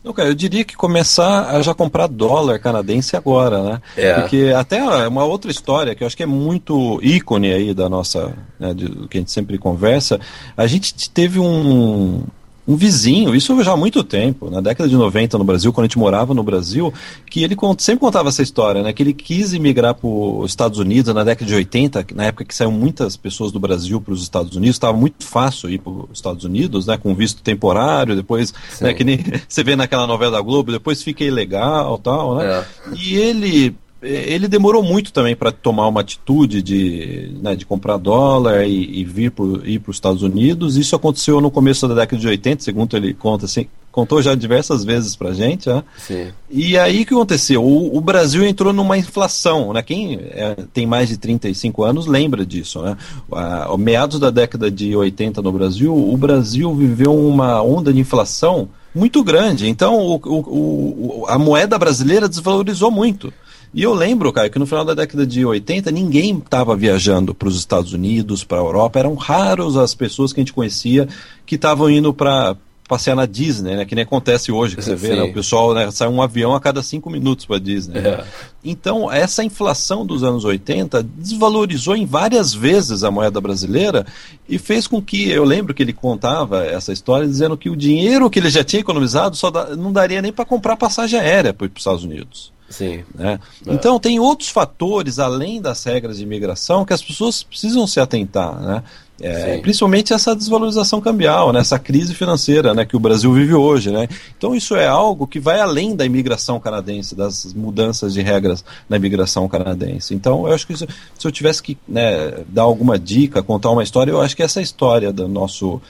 Não, 0.08 0.14
cara, 0.14 0.30
eu 0.30 0.34
diria 0.34 0.64
que 0.64 0.74
começar 0.74 1.50
a 1.54 1.60
já 1.60 1.74
comprar 1.74 2.06
dólar 2.06 2.58
canadense 2.58 3.14
agora, 3.14 3.62
né? 3.62 3.82
É. 3.94 4.14
Porque 4.14 4.54
até 4.56 4.82
uma 5.06 5.22
outra 5.26 5.50
história 5.50 5.94
que 5.94 6.02
eu 6.02 6.06
acho 6.06 6.16
que 6.16 6.22
é 6.22 6.26
muito 6.26 6.98
ícone 7.02 7.52
aí 7.52 7.74
da 7.74 7.90
nossa, 7.90 8.32
né, 8.58 8.72
do 8.72 9.06
que 9.06 9.18
a 9.18 9.20
gente 9.20 9.30
sempre 9.30 9.58
conversa, 9.58 10.18
a 10.56 10.66
gente 10.66 11.10
teve 11.10 11.38
um, 11.38 12.22
um 12.68 12.76
vizinho, 12.76 13.34
isso 13.34 13.60
já 13.64 13.72
há 13.72 13.76
muito 13.78 14.04
tempo, 14.04 14.50
na 14.50 14.60
década 14.60 14.86
de 14.86 14.94
90 14.94 15.38
no 15.38 15.44
Brasil, 15.44 15.72
quando 15.72 15.86
a 15.86 15.88
gente 15.88 15.98
morava 15.98 16.34
no 16.34 16.42
Brasil, 16.42 16.92
que 17.24 17.42
ele 17.42 17.56
sempre 17.78 18.00
contava 18.00 18.28
essa 18.28 18.42
história, 18.42 18.82
né? 18.82 18.92
Que 18.92 19.02
ele 19.02 19.14
quis 19.14 19.54
emigrar 19.54 19.94
para 19.94 20.06
os 20.06 20.50
Estados 20.50 20.78
Unidos 20.78 21.14
na 21.14 21.24
década 21.24 21.46
de 21.46 21.54
80, 21.54 22.06
na 22.14 22.26
época 22.26 22.44
que 22.44 22.54
saíram 22.54 22.70
muitas 22.70 23.16
pessoas 23.16 23.50
do 23.50 23.58
Brasil 23.58 24.02
para 24.02 24.12
os 24.12 24.22
Estados 24.22 24.54
Unidos, 24.54 24.76
estava 24.76 24.94
muito 24.94 25.24
fácil 25.24 25.70
ir 25.70 25.78
para 25.78 25.90
os 25.90 26.10
Estados 26.12 26.44
Unidos, 26.44 26.86
né? 26.86 26.98
Com 26.98 27.14
visto 27.14 27.40
temporário, 27.40 28.14
depois, 28.14 28.52
né, 28.82 28.92
que 28.92 29.02
nem 29.02 29.18
você 29.48 29.64
vê 29.64 29.74
naquela 29.74 30.06
novela 30.06 30.32
da 30.32 30.42
Globo, 30.42 30.70
depois 30.70 31.02
fica 31.02 31.24
ilegal 31.24 31.96
tal, 31.96 32.36
né? 32.36 32.52
É. 32.52 32.64
E 32.94 33.16
ele 33.16 33.74
ele 34.00 34.46
demorou 34.46 34.82
muito 34.82 35.12
também 35.12 35.34
para 35.34 35.50
tomar 35.50 35.88
uma 35.88 36.00
atitude 36.00 36.62
de, 36.62 37.32
né, 37.42 37.56
de 37.56 37.66
comprar 37.66 37.96
dólar 37.96 38.64
e, 38.64 39.00
e 39.00 39.04
vir 39.04 39.30
para 39.32 39.44
os 39.44 39.96
Estados 39.96 40.22
Unidos. 40.22 40.76
Isso 40.76 40.94
aconteceu 40.94 41.40
no 41.40 41.50
começo 41.50 41.86
da 41.88 41.94
década 41.94 42.20
de 42.20 42.28
80, 42.28 42.62
segundo 42.62 42.96
ele 42.96 43.12
conta, 43.12 43.46
assim, 43.46 43.66
contou 43.90 44.22
já 44.22 44.36
diversas 44.36 44.84
vezes 44.84 45.16
para 45.16 45.32
gente. 45.32 45.68
Né? 45.68 45.82
Sim. 45.96 46.28
E 46.48 46.78
aí 46.78 47.02
o 47.02 47.06
que 47.06 47.14
aconteceu? 47.14 47.64
O, 47.64 47.96
o, 47.96 48.00
Brasil 48.00 48.44
entrou 48.44 48.72
numa 48.72 48.96
inflação. 48.96 49.72
Né? 49.72 49.82
Quem 49.82 50.14
é, 50.14 50.56
tem 50.72 50.86
mais 50.86 51.08
de 51.08 51.16
35 51.16 51.82
anos 51.82 52.06
lembra 52.06 52.46
disso. 52.46 52.80
Né? 52.80 52.96
A, 53.32 53.76
meados 53.76 54.20
da 54.20 54.30
década 54.30 54.70
de 54.70 54.94
80 54.94 55.42
no 55.42 55.50
Brasil, 55.50 55.92
o 55.92 56.16
Brasil 56.16 56.72
viveu 56.72 57.16
uma 57.16 57.60
onda 57.60 57.92
de 57.92 57.98
inflação 57.98 58.68
muito 58.94 59.24
grande. 59.24 59.68
Então 59.68 59.96
o, 59.96 60.20
o, 60.24 61.24
a 61.26 61.36
moeda 61.36 61.76
brasileira 61.76 62.28
desvalorizou 62.28 62.92
muito. 62.92 63.32
E 63.72 63.82
eu 63.82 63.92
lembro, 63.92 64.32
cara, 64.32 64.48
que 64.48 64.58
no 64.58 64.66
final 64.66 64.84
da 64.84 64.94
década 64.94 65.26
de 65.26 65.44
80 65.44 65.90
ninguém 65.90 66.38
estava 66.38 66.74
viajando 66.74 67.34
para 67.34 67.48
os 67.48 67.56
Estados 67.56 67.92
Unidos, 67.92 68.44
para 68.44 68.58
a 68.58 68.62
Europa, 68.62 68.98
eram 68.98 69.14
raros 69.14 69.76
as 69.76 69.94
pessoas 69.94 70.32
que 70.32 70.40
a 70.40 70.42
gente 70.42 70.52
conhecia 70.52 71.08
que 71.44 71.56
estavam 71.56 71.90
indo 71.90 72.12
para 72.12 72.56
passear 72.88 73.14
na 73.14 73.26
Disney, 73.26 73.76
né? 73.76 73.84
Que 73.84 73.94
nem 73.94 74.02
acontece 74.02 74.50
hoje, 74.50 74.74
que 74.74 74.82
você 74.82 74.96
vê, 74.96 75.14
né? 75.14 75.22
O 75.22 75.32
pessoal 75.32 75.74
né, 75.74 75.90
sai 75.90 76.08
um 76.08 76.22
avião 76.22 76.54
a 76.54 76.60
cada 76.60 76.82
cinco 76.82 77.10
minutos 77.10 77.44
para 77.44 77.60
Disney. 77.60 78.00
Né? 78.00 78.08
É. 78.08 78.24
Então, 78.64 79.12
essa 79.12 79.44
inflação 79.44 80.06
dos 80.06 80.24
anos 80.24 80.42
80 80.42 81.02
desvalorizou 81.02 81.94
em 81.94 82.06
várias 82.06 82.54
vezes 82.54 83.04
a 83.04 83.10
moeda 83.10 83.40
brasileira 83.42 84.06
e 84.48 84.58
fez 84.58 84.86
com 84.86 85.02
que, 85.02 85.28
eu 85.28 85.44
lembro 85.44 85.74
que 85.74 85.82
ele 85.82 85.92
contava 85.92 86.64
essa 86.64 86.90
história 86.90 87.28
dizendo 87.28 87.58
que 87.58 87.68
o 87.68 87.76
dinheiro 87.76 88.30
que 88.30 88.38
ele 88.38 88.48
já 88.48 88.64
tinha 88.64 88.80
economizado 88.80 89.36
só 89.36 89.50
da, 89.50 89.76
não 89.76 89.92
daria 89.92 90.22
nem 90.22 90.32
para 90.32 90.46
comprar 90.46 90.74
passagem 90.74 91.20
aérea 91.20 91.52
para 91.52 91.66
ir 91.66 91.68
para 91.68 91.76
os 91.76 91.82
Estados 91.82 92.04
Unidos. 92.04 92.57
Sim. 92.68 93.02
Né? 93.14 93.38
É. 93.66 93.72
Então, 93.72 93.98
tem 93.98 94.20
outros 94.20 94.50
fatores, 94.50 95.18
além 95.18 95.60
das 95.60 95.82
regras 95.84 96.18
de 96.18 96.22
imigração, 96.22 96.84
que 96.84 96.92
as 96.92 97.02
pessoas 97.02 97.42
precisam 97.42 97.86
se 97.86 97.98
atentar. 97.98 98.60
Né? 98.60 98.82
É, 99.20 99.58
principalmente 99.58 100.12
essa 100.12 100.34
desvalorização 100.34 101.00
cambial, 101.00 101.52
né? 101.52 101.58
essa 101.58 101.76
crise 101.76 102.14
financeira 102.14 102.72
né, 102.72 102.84
que 102.84 102.96
o 102.96 103.00
Brasil 103.00 103.32
vive 103.32 103.54
hoje. 103.54 103.90
Né? 103.90 104.06
Então, 104.36 104.54
isso 104.54 104.76
é 104.76 104.86
algo 104.86 105.26
que 105.26 105.40
vai 105.40 105.60
além 105.60 105.96
da 105.96 106.04
imigração 106.04 106.60
canadense, 106.60 107.16
das 107.16 107.52
mudanças 107.52 108.12
de 108.12 108.22
regras 108.22 108.64
na 108.88 108.96
imigração 108.96 109.48
canadense. 109.48 110.14
Então, 110.14 110.46
eu 110.46 110.54
acho 110.54 110.66
que 110.66 110.74
isso, 110.74 110.86
se 111.18 111.26
eu 111.26 111.32
tivesse 111.32 111.62
que 111.62 111.76
né, 111.88 112.44
dar 112.48 112.62
alguma 112.62 112.98
dica, 112.98 113.42
contar 113.42 113.70
uma 113.70 113.82
história, 113.82 114.12
eu 114.12 114.20
acho 114.20 114.36
que 114.36 114.42
essa 114.42 114.60
história 114.60 115.12
do 115.12 115.26
nosso 115.26 115.80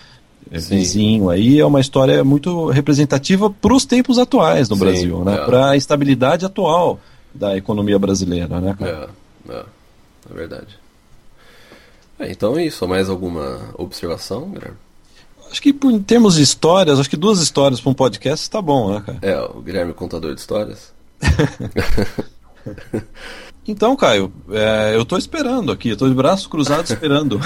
é, 0.51 0.59
vizinho 0.59 1.31
aí, 1.31 1.61
é 1.61 1.65
uma 1.65 1.81
história 1.81 2.25
muito 2.25 2.69
representativa 2.71 3.51
para 3.51 3.75
os 3.75 3.85
tempos 3.85 4.19
atuais 4.19 4.69
no 4.69 4.77
Sim, 4.77 4.81
Brasil, 4.81 5.25
né? 5.25 5.35
É. 5.35 5.45
Para 5.45 5.71
a 5.71 5.77
estabilidade 5.77 6.45
atual 6.45 7.01
da 7.35 7.57
economia 7.57 7.99
brasileira, 7.99 8.61
né, 8.61 8.75
cara? 8.79 9.11
É, 9.49 9.53
é, 9.53 9.65
é 10.31 10.35
verdade. 10.35 10.79
É, 12.19 12.31
então 12.31 12.59
é 12.59 12.65
isso. 12.65 12.87
Mais 12.89 13.09
alguma 13.09 13.61
observação, 13.75 14.51
Guilherme? 14.51 14.77
Acho 15.51 15.63
que 15.63 15.71
em 15.71 16.03
termos 16.03 16.35
de 16.35 16.43
histórias, 16.43 16.99
acho 16.99 17.09
que 17.09 17.17
duas 17.17 17.41
histórias 17.41 17.81
para 17.81 17.91
um 17.91 17.95
podcast 17.95 18.43
está 18.43 18.61
bom, 18.61 18.93
né, 18.93 19.03
cara? 19.05 19.19
É, 19.23 19.41
o 19.41 19.63
Guilherme 19.63 19.95
contador 19.95 20.35
de 20.35 20.41
histórias. 20.41 20.93
Então, 23.69 23.95
Caio, 23.95 24.33
é, 24.51 24.95
eu 24.95 25.03
estou 25.03 25.19
esperando 25.19 25.71
aqui, 25.71 25.91
estou 25.91 26.09
de 26.09 26.15
braços 26.15 26.47
cruzados 26.47 26.91
esperando. 26.91 27.39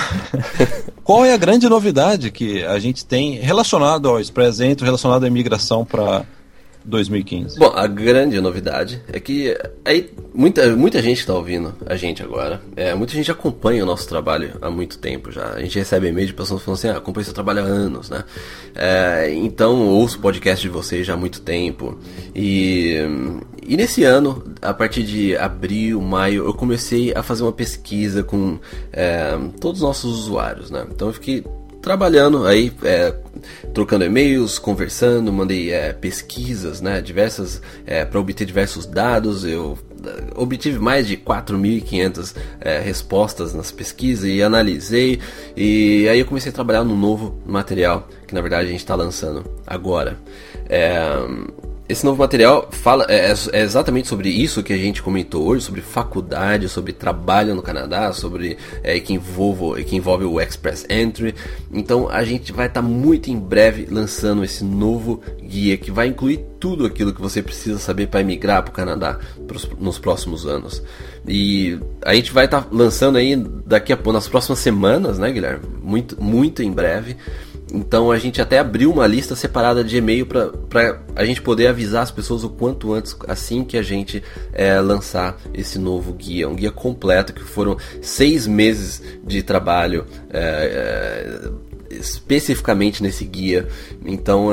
Qual 1.03 1.25
é 1.25 1.35
a 1.35 1.37
grande 1.37 1.69
novidade 1.69 2.31
que 2.31 2.63
a 2.63 2.79
gente 2.79 3.05
tem 3.05 3.41
relacionado 3.41 4.09
ao 4.09 4.21
Express 4.21 4.61
Entry, 4.61 4.85
relacionado 4.85 5.25
à 5.25 5.27
imigração 5.27 5.85
para 5.85 6.25
2015? 6.85 7.59
Bom, 7.59 7.73
a 7.75 7.87
grande 7.87 8.41
novidade 8.41 9.03
é 9.13 9.21
que 9.21 9.57
aí 9.85 10.11
muita, 10.35 10.75
muita 10.77 11.01
gente 11.03 11.19
está 11.19 11.35
ouvindo 11.35 11.75
a 11.87 11.97
gente 11.97 12.23
agora. 12.23 12.61
É, 12.77 12.95
muita 12.95 13.13
gente 13.13 13.31
acompanha 13.31 13.83
o 13.83 13.87
nosso 13.87 14.09
trabalho 14.09 14.53
há 14.61 14.71
muito 14.71 14.99
tempo 14.99 15.31
já. 15.31 15.51
A 15.55 15.61
gente 15.61 15.79
recebe 15.79 16.09
e-mail 16.09 16.27
de 16.27 16.35
pessoas 16.35 16.63
falando 16.63 16.79
assim: 16.79 16.89
ah, 16.89 16.97
acompanho 16.97 17.25
seu 17.25 17.35
trabalho 17.35 17.61
há 17.61 17.65
anos, 17.65 18.11
né? 18.11 18.25
É, 18.75 19.33
então 19.35 19.89
ouço 19.89 20.19
o 20.19 20.21
podcast 20.21 20.63
de 20.63 20.69
vocês 20.69 21.07
já 21.07 21.15
há 21.15 21.17
muito 21.17 21.41
tempo. 21.41 21.99
E, 22.35 22.97
e 23.67 23.77
nesse 23.77 24.05
ano, 24.05 24.43
a 24.61 24.75
partir 24.75 25.03
de 25.03 25.37
abril, 25.37 26.01
maio, 26.01 26.47
eu 26.47 26.55
comecei 26.55 27.13
a 27.15 27.23
fazer 27.23 27.43
uma 27.43 27.53
pesquisa 27.53 28.23
com 28.23 28.59
é, 28.93 29.39
todos 29.61 29.81
os 29.81 29.87
nossos 29.87 30.19
usuários, 30.19 30.71
né? 30.71 30.87
Então 30.91 31.09
eu 31.09 31.15
fiquei 31.15 31.45
trabalhando 31.83 32.47
aí, 32.47 32.73
é, 32.85 33.13
trocando 33.75 34.05
e-mails, 34.05 34.59
conversando, 34.59 35.33
mandei 35.33 35.73
é, 35.73 35.93
pesquisas, 35.93 36.81
né, 36.81 37.03
diversas, 37.03 37.61
é, 37.85 38.05
para 38.05 38.21
obter 38.21 38.47
diversos 38.47 38.87
dados. 38.87 39.45
Eu 39.45 39.77
é, 40.05 40.41
obtive 40.41 40.79
mais 40.79 41.07
de 41.07 41.17
4.500 41.17 42.37
é, 42.61 42.79
respostas 42.79 43.53
nas 43.53 43.73
pesquisas 43.73 44.25
e 44.25 44.43
analisei. 44.43 45.19
E 45.57 46.09
aí 46.09 46.21
eu 46.21 46.25
comecei 46.25 46.51
a 46.51 46.55
trabalhar 46.55 46.85
no 46.85 46.97
novo 46.97 47.43
material 47.45 48.09
que 48.33 48.35
na 48.35 48.41
verdade 48.41 48.69
a 48.69 48.71
gente 48.71 48.81
está 48.81 48.95
lançando 48.95 49.45
agora. 49.67 50.17
É, 50.69 51.03
esse 51.93 52.05
novo 52.05 52.19
material 52.19 52.69
fala 52.71 53.05
é, 53.09 53.31
é, 53.31 53.35
é, 53.53 53.61
exatamente 53.61 54.09
sobre 54.09 54.31
isso 54.31 54.63
que 54.63 54.73
a 54.73 54.77
gente 54.77 55.03
comentou 55.03 55.47
hoje, 55.47 55.65
sobre 55.65 55.83
faculdade, 55.83 56.69
sobre 56.69 56.93
trabalho 56.93 57.55
no 57.55 57.63
Canadá, 57.63 58.13
sobre 58.13 58.57
é, 58.83 58.99
que, 58.99 59.13
envolve, 59.13 59.85
que 59.85 59.95
envolve 59.95 60.25
o 60.25 60.41
Express 60.41 60.87
Entry. 60.89 61.35
Então 61.71 62.09
a 62.09 62.25
gente 62.25 62.51
vai 62.51 62.67
estar 62.67 62.81
tá 62.81 62.89
muito 62.89 63.31
em 63.31 63.39
breve 63.39 63.87
lançando 63.91 64.43
esse 64.43 64.65
novo 64.65 65.21
guia 65.43 65.77
que 65.77 65.91
vai 65.91 66.09
incluir 66.09 66.45
tudo 66.59 66.87
aquilo 66.87 67.13
que 67.13 67.21
você 67.21 67.43
precisa 67.43 67.79
saber 67.79 68.07
para 68.07 68.21
emigrar 68.21 68.63
para 68.63 68.71
o 68.71 68.75
Canadá 68.75 69.19
pros, 69.47 69.69
nos 69.79 69.99
próximos 69.99 70.47
anos. 70.47 70.83
E 71.29 71.79
a 72.05 72.15
gente 72.15 72.33
vai 72.33 72.47
estar 72.47 72.63
tá 72.63 72.69
lançando 72.73 73.19
aí 73.19 73.37
daqui 73.67 73.93
a 73.93 73.99
nas 74.13 74.29
próximas 74.29 74.59
semanas, 74.59 75.19
né, 75.19 75.31
Guilherme? 75.31 75.65
Muito, 75.83 76.21
muito 76.23 76.63
em 76.63 76.73
breve. 76.73 77.17
Então 77.73 78.11
a 78.11 78.19
gente 78.19 78.41
até 78.41 78.59
abriu 78.59 78.93
uma 78.93 79.07
lista 79.07 79.35
separada 79.35 79.83
de 79.83 79.97
e-mail 79.97 80.27
para 80.27 81.01
a 81.17 81.25
gente 81.25 81.41
poder 81.41 81.69
avisar 81.69 82.03
as 82.03 82.11
pessoas 82.11 82.45
o 82.45 82.51
quanto 82.51 82.93
antes, 82.93 83.17
assim 83.27 83.65
que 83.65 83.79
a 83.79 83.83
gente 83.83 84.23
é, 84.53 84.79
lançar 84.79 85.39
esse 85.55 85.79
novo 85.79 86.13
guia. 86.13 86.49
Um 86.49 86.55
guia 86.55 86.71
completo 86.71 87.33
que 87.33 87.43
foram 87.43 87.79
seis 88.03 88.47
meses 88.47 89.03
de 89.25 89.43
trabalho. 89.43 90.05
É, 90.31 91.49
é, 91.49 91.73
especificamente 91.91 93.03
nesse 93.03 93.23
guia. 93.23 93.69
Então, 94.03 94.49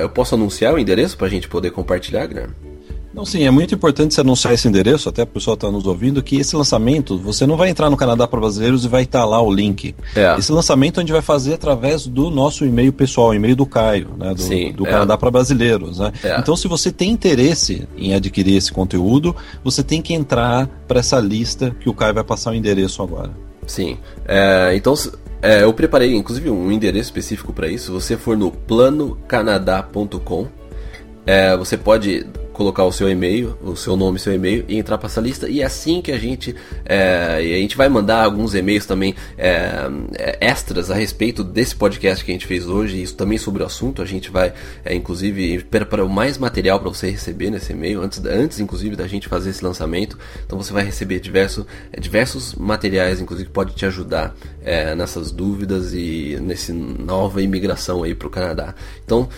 eu 0.00 0.08
posso 0.08 0.34
anunciar 0.34 0.74
o 0.74 0.78
endereço 0.80 1.16
para 1.16 1.28
a 1.28 1.30
gente 1.30 1.46
poder 1.46 1.70
compartilhar, 1.70 2.26
Guilherme? 2.26 2.71
Não, 3.14 3.26
sim, 3.26 3.44
é 3.44 3.50
muito 3.50 3.74
importante 3.74 4.14
você 4.14 4.22
anunciar 4.22 4.54
esse 4.54 4.66
endereço, 4.66 5.08
até 5.08 5.22
o 5.22 5.26
pessoal 5.26 5.54
está 5.54 5.70
nos 5.70 5.86
ouvindo, 5.86 6.22
que 6.22 6.36
esse 6.36 6.56
lançamento, 6.56 7.18
você 7.18 7.46
não 7.46 7.56
vai 7.56 7.68
entrar 7.68 7.90
no 7.90 7.96
Canadá 7.96 8.26
para 8.26 8.40
Brasileiros 8.40 8.84
e 8.84 8.88
vai 8.88 9.02
estar 9.02 9.20
tá 9.20 9.24
lá 9.24 9.40
o 9.40 9.52
link. 9.52 9.94
É. 10.16 10.38
Esse 10.38 10.50
lançamento 10.50 10.98
a 10.98 11.02
gente 11.02 11.12
vai 11.12 11.20
fazer 11.20 11.54
através 11.54 12.06
do 12.06 12.30
nosso 12.30 12.64
e-mail 12.64 12.92
pessoal, 12.92 13.34
e-mail 13.34 13.54
do 13.54 13.66
Caio, 13.66 14.08
né, 14.16 14.32
do, 14.32 14.40
sim, 14.40 14.72
do 14.72 14.86
é. 14.86 14.90
Canadá 14.90 15.18
para 15.18 15.30
Brasileiros. 15.30 15.98
Né? 15.98 16.12
É. 16.24 16.38
Então, 16.38 16.56
se 16.56 16.66
você 16.66 16.90
tem 16.90 17.10
interesse 17.10 17.86
em 17.96 18.14
adquirir 18.14 18.56
esse 18.56 18.72
conteúdo, 18.72 19.36
você 19.62 19.82
tem 19.82 20.00
que 20.00 20.14
entrar 20.14 20.66
para 20.88 21.00
essa 21.00 21.20
lista 21.20 21.74
que 21.80 21.90
o 21.90 21.94
Caio 21.94 22.14
vai 22.14 22.24
passar 22.24 22.52
o 22.52 22.54
endereço 22.54 23.02
agora. 23.02 23.30
Sim, 23.66 23.98
é, 24.26 24.72
então 24.74 24.94
é, 25.40 25.62
eu 25.62 25.72
preparei 25.72 26.14
inclusive 26.14 26.50
um 26.50 26.72
endereço 26.72 27.08
específico 27.08 27.52
para 27.52 27.68
isso. 27.68 27.86
Se 27.86 27.90
você 27.90 28.16
for 28.16 28.36
no 28.36 28.50
planocanadá.com, 28.50 30.48
é, 31.26 31.56
você 31.56 31.76
pode 31.76 32.26
colocar 32.52 32.84
o 32.84 32.92
seu 32.92 33.08
e-mail, 33.08 33.56
o 33.62 33.74
seu 33.74 33.96
nome, 33.96 34.18
seu 34.18 34.32
e-mail 34.32 34.64
e 34.68 34.76
entrar 34.76 34.98
para 34.98 35.06
essa 35.06 35.20
lista. 35.20 35.48
E 35.48 35.60
é 35.60 35.64
assim 35.64 36.00
que 36.00 36.12
a 36.12 36.18
gente 36.18 36.54
é, 36.84 37.36
a 37.36 37.60
gente 37.60 37.76
vai 37.76 37.88
mandar 37.88 38.24
alguns 38.24 38.54
e-mails 38.54 38.86
também 38.86 39.14
é, 39.36 39.88
é, 40.14 40.38
extras 40.40 40.90
a 40.90 40.94
respeito 40.94 41.42
desse 41.42 41.74
podcast 41.74 42.24
que 42.24 42.30
a 42.30 42.34
gente 42.34 42.46
fez 42.46 42.66
hoje, 42.66 43.02
isso 43.02 43.14
também 43.14 43.38
sobre 43.38 43.62
o 43.62 43.66
assunto. 43.66 44.02
A 44.02 44.04
gente 44.04 44.30
vai, 44.30 44.52
é, 44.84 44.94
inclusive, 44.94 45.64
preparar 45.64 46.06
mais 46.06 46.38
material 46.38 46.78
para 46.80 46.88
você 46.88 47.10
receber 47.10 47.50
nesse 47.50 47.72
e-mail 47.72 48.02
antes, 48.02 48.24
antes, 48.24 48.60
inclusive, 48.60 48.96
da 48.96 49.06
gente 49.06 49.28
fazer 49.28 49.50
esse 49.50 49.64
lançamento. 49.64 50.18
Então 50.44 50.58
você 50.58 50.72
vai 50.72 50.84
receber 50.84 51.20
diversos, 51.20 51.64
é, 51.92 52.00
diversos 52.00 52.54
materiais, 52.54 53.20
inclusive, 53.20 53.48
que 53.48 53.54
pode 53.54 53.74
te 53.74 53.86
ajudar 53.86 54.34
é, 54.62 54.94
nessas 54.94 55.30
dúvidas 55.30 55.92
e 55.94 56.38
nessa 56.40 56.72
nova 56.72 57.42
imigração 57.42 58.02
aí 58.02 58.14
para 58.14 58.28
o 58.28 58.30
Canadá. 58.30 58.74
Então 59.04 59.28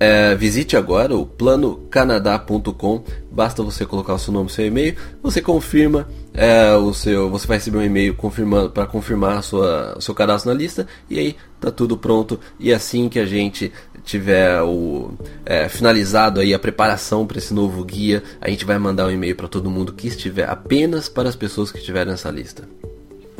é, 0.00 0.34
visite 0.34 0.78
agora 0.78 1.14
o 1.14 1.26
planocanadá.com. 1.26 3.04
Basta 3.30 3.62
você 3.62 3.84
colocar 3.84 4.14
o 4.14 4.18
seu 4.18 4.32
nome 4.32 4.48
seu 4.48 4.66
e-mail. 4.66 4.96
Você 5.22 5.42
confirma 5.42 6.08
é, 6.32 6.74
o 6.74 6.94
seu. 6.94 7.28
Você 7.28 7.46
vai 7.46 7.58
receber 7.58 7.76
um 7.76 7.84
e-mail 7.84 8.14
confirmando 8.14 8.70
para 8.70 8.86
confirmar 8.86 9.42
sua, 9.42 9.98
o 9.98 10.00
seu 10.00 10.14
cadastro 10.14 10.50
na 10.50 10.58
lista. 10.58 10.86
E 11.10 11.18
aí 11.18 11.36
tá 11.60 11.70
tudo 11.70 11.98
pronto. 11.98 12.40
E 12.58 12.72
assim 12.72 13.10
que 13.10 13.18
a 13.18 13.26
gente 13.26 13.70
tiver 14.02 14.62
o 14.62 15.12
é, 15.44 15.68
finalizado 15.68 16.40
aí 16.40 16.54
a 16.54 16.58
preparação 16.58 17.26
para 17.26 17.36
esse 17.36 17.52
novo 17.52 17.84
guia, 17.84 18.22
a 18.40 18.48
gente 18.48 18.64
vai 18.64 18.78
mandar 18.78 19.06
um 19.06 19.10
e-mail 19.10 19.36
para 19.36 19.48
todo 19.48 19.68
mundo 19.68 19.92
que 19.92 20.08
estiver 20.08 20.48
apenas 20.48 21.10
para 21.10 21.28
as 21.28 21.36
pessoas 21.36 21.70
que 21.70 21.78
estiverem 21.78 22.10
nessa 22.10 22.30
lista. 22.30 22.66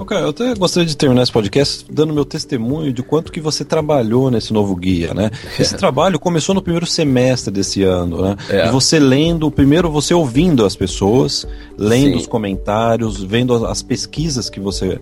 Ok, 0.00 0.16
eu 0.16 0.30
até 0.30 0.54
gostaria 0.54 0.88
de 0.88 0.96
terminar 0.96 1.22
esse 1.22 1.30
podcast 1.30 1.84
dando 1.92 2.14
meu 2.14 2.24
testemunho 2.24 2.90
de 2.90 3.02
quanto 3.02 3.30
que 3.30 3.38
você 3.38 3.66
trabalhou 3.66 4.30
nesse 4.30 4.50
novo 4.50 4.74
guia, 4.74 5.12
né? 5.12 5.30
Esse 5.58 5.76
trabalho 5.76 6.18
começou 6.18 6.54
no 6.54 6.62
primeiro 6.62 6.86
semestre 6.86 7.52
desse 7.52 7.82
ano, 7.82 8.22
né? 8.22 8.36
É. 8.48 8.66
E 8.66 8.70
você 8.70 8.98
lendo, 8.98 9.50
primeiro 9.50 9.90
você 9.90 10.14
ouvindo 10.14 10.64
as 10.64 10.74
pessoas, 10.74 11.46
lendo 11.76 12.12
Sim. 12.12 12.16
os 12.16 12.26
comentários, 12.26 13.22
vendo 13.22 13.66
as 13.66 13.82
pesquisas 13.82 14.48
que 14.48 14.58
você 14.58 14.98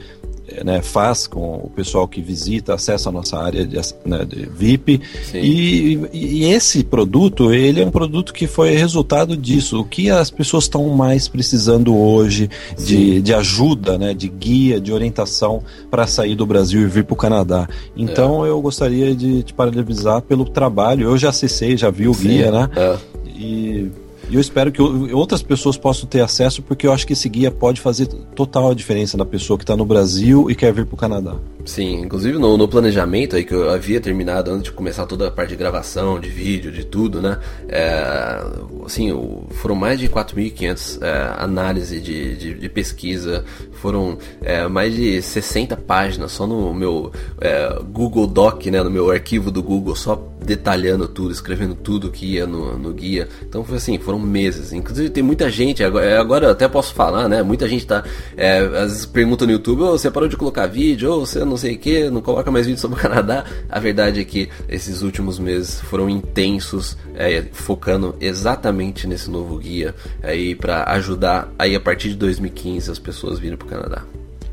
né, 0.65 0.83
faz 0.83 1.27
com 1.27 1.57
o 1.57 1.71
pessoal 1.75 2.09
que 2.09 2.21
visita, 2.21 2.75
acessa 2.75 3.09
a 3.09 3.13
nossa 3.13 3.39
área 3.39 3.67
de, 3.67 3.77
né, 4.05 4.25
de 4.25 4.47
VIP. 4.47 5.01
E, 5.35 5.99
e, 6.13 6.45
esse 6.45 6.83
produto, 6.83 7.53
ele 7.53 7.83
é 7.83 7.87
um 7.87 7.91
produto 7.91 8.33
que 8.33 8.47
foi 8.47 8.75
resultado 8.75 9.37
disso. 9.37 9.81
O 9.81 9.85
que 9.85 10.11
as 10.11 10.31
pessoas 10.31 10.65
estão 10.65 10.89
mais 10.89 11.29
precisando 11.29 11.97
hoje 11.97 12.49
de, 12.79 13.21
de 13.21 13.35
ajuda, 13.35 13.99
né, 13.99 14.15
de 14.15 14.29
guia, 14.29 14.81
de 14.81 14.93
orientação 14.93 15.63
para 15.91 16.07
sair 16.07 16.35
do 16.35 16.47
Brasil 16.47 16.83
e 16.83 16.87
vir 16.87 17.05
para 17.05 17.15
o 17.15 17.17
Canadá. 17.17 17.69
Então 17.97 18.45
é. 18.45 18.49
eu 18.49 18.61
gostaria 18.61 19.15
de 19.15 19.43
te 19.43 19.53
parabenizar 19.53 20.23
pelo 20.23 20.45
trabalho. 20.45 21.09
Eu 21.09 21.19
já 21.19 21.31
acessei, 21.31 21.77
já 21.77 21.91
vi 21.91 22.09
o 22.09 22.15
Sim. 22.15 22.29
guia, 22.29 22.51
né? 22.51 22.71
É. 22.77 22.97
E 23.37 23.91
e 24.31 24.35
eu 24.35 24.41
espero 24.41 24.71
que 24.71 24.83
outras 24.83 25.43
pessoas 25.43 25.77
possam 25.77 26.07
ter 26.07 26.21
acesso, 26.21 26.63
porque 26.63 26.87
eu 26.87 26.93
acho 26.93 27.07
que 27.07 27.15
esse 27.15 27.29
guia 27.29 27.51
pode 27.51 27.81
fazer 27.81 28.07
total 28.07 28.75
diferença 28.75 29.17
na 29.17 29.25
pessoa 29.25 29.57
que 29.57 29.65
está 29.65 29.77
no 29.77 29.87
Brasil 29.87 30.51
e 30.51 30.55
quer 30.55 30.73
vir 30.73 30.85
para 30.85 30.95
o 30.95 30.99
Canadá. 30.99 31.37
Sim, 31.69 32.01
inclusive 32.01 32.39
no, 32.39 32.57
no, 32.57 32.67
planejamento 32.67 33.37
aí 33.37 33.45
que 33.45 33.53
eu 33.53 33.69
havia 33.69 34.01
terminado 34.01 34.51
antes 34.51 34.65
de 34.65 34.73
começar 34.73 35.05
toda 35.05 35.29
a 35.29 35.31
parte 35.31 35.51
de 35.51 35.57
gravação, 35.57 36.19
de 36.19 36.31
vídeo, 36.31 36.73
de 36.73 36.83
tudo, 36.83 37.21
né? 37.21 37.39
É, 37.69 38.43
assim, 38.87 39.13
foram 39.51 39.75
mais 39.75 40.01
de 40.01 40.09
4.500 40.09 41.03
é, 41.03 41.35
análises 41.37 42.03
de, 42.03 42.37
de, 42.37 42.55
de, 42.55 42.69
pesquisa, 42.71 43.45
foram 43.71 44.17
é, 44.41 44.67
mais 44.67 44.95
de 44.95 45.21
60 45.21 45.77
páginas 45.77 46.33
só 46.33 46.47
no 46.47 46.73
meu 46.73 47.13
é, 47.39 47.79
Google 47.93 48.27
Doc, 48.27 48.65
né? 48.65 48.83
No 48.83 48.91
meu 48.91 49.11
arquivo 49.11 49.51
do 49.51 49.63
Google, 49.63 49.95
só 49.95 50.17
detalhando 50.43 51.07
tudo, 51.07 51.33
escrevendo 51.33 51.75
tudo 51.75 52.11
que 52.11 52.25
ia 52.25 52.47
no, 52.47 52.79
no 52.79 52.95
guia. 52.95 53.29
Então 53.47 53.63
foi 53.63 53.77
assim, 53.77 53.99
foram 53.99 54.19
meses. 54.19 54.73
Inclusive 54.73 55.11
tem 55.11 55.23
muita 55.23 55.51
gente, 55.51 55.85
agora, 55.85 56.19
agora 56.19 56.51
até 56.51 56.67
posso 56.67 56.95
falar, 56.95 57.29
né? 57.29 57.43
Muita 57.43 57.69
gente 57.69 57.87
tá, 57.87 58.03
é, 58.35 58.61
às 58.61 58.93
vezes 58.93 59.07
pergunta 59.07 59.45
no 59.45 59.53
YouTube, 59.53 59.83
oh, 59.83 59.99
você 59.99 60.11
parou 60.11 60.29
de 60.29 60.37
colocar 60.39 60.67
vídeo, 60.67 61.13
ou 61.13 61.21
oh, 61.21 61.27
você 61.27 61.45
não 61.45 61.58
sei 61.59 61.75
o 61.75 61.79
que, 61.79 62.11
não 62.11 62.21
coloca 62.21 62.51
mais 62.51 62.67
vídeo 62.67 62.81
sobre 62.81 62.99
o 62.99 63.03
Canadá. 63.03 63.45
A 63.69 63.79
verdade 63.79 64.21
é 64.21 64.25
que 64.25 64.49
esses 64.69 65.03
últimos 65.03 65.39
meses 65.39 65.81
foram 65.81 66.09
intensos, 66.09 66.97
é, 67.15 67.45
focando 67.53 68.17
exatamente 68.21 69.07
nesse 69.07 69.31
novo 69.31 69.59
guia 69.59 69.95
aí 70.23 70.55
para 70.55 70.85
ajudar 70.93 71.53
aí 71.59 71.75
a 71.75 71.81
partir 71.81 72.11
de 72.11 72.15
2015 72.17 72.91
as 72.91 72.99
pessoas 72.99 73.39
virem 73.39 73.57
para 73.57 73.67
o 73.67 73.69
Canadá. 73.69 74.05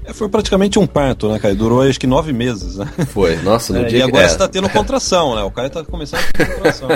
É, 0.08 0.14
foi 0.14 0.30
praticamente 0.30 0.78
um 0.78 0.86
parto, 0.86 1.28
né, 1.30 1.40
cara? 1.40 1.56
Durou 1.56 1.82
acho 1.82 2.00
que 2.00 2.06
nove 2.06 2.32
meses, 2.32 2.78
né? 2.78 2.88
Foi, 3.08 3.36
nossa, 3.38 3.74
no 3.74 3.82
é, 3.82 3.86
dia 3.86 4.00
E 4.00 4.02
agora 4.04 4.24
é. 4.24 4.28
você 4.28 4.38
tá 4.38 4.48
tendo 4.48 4.70
contração, 4.70 5.36
né? 5.36 5.42
O 5.42 5.50
cara 5.50 5.70
tá 5.70 5.84
começando 5.84 6.22
a 6.22 6.38
ter 6.38 6.54
contração. 6.54 6.90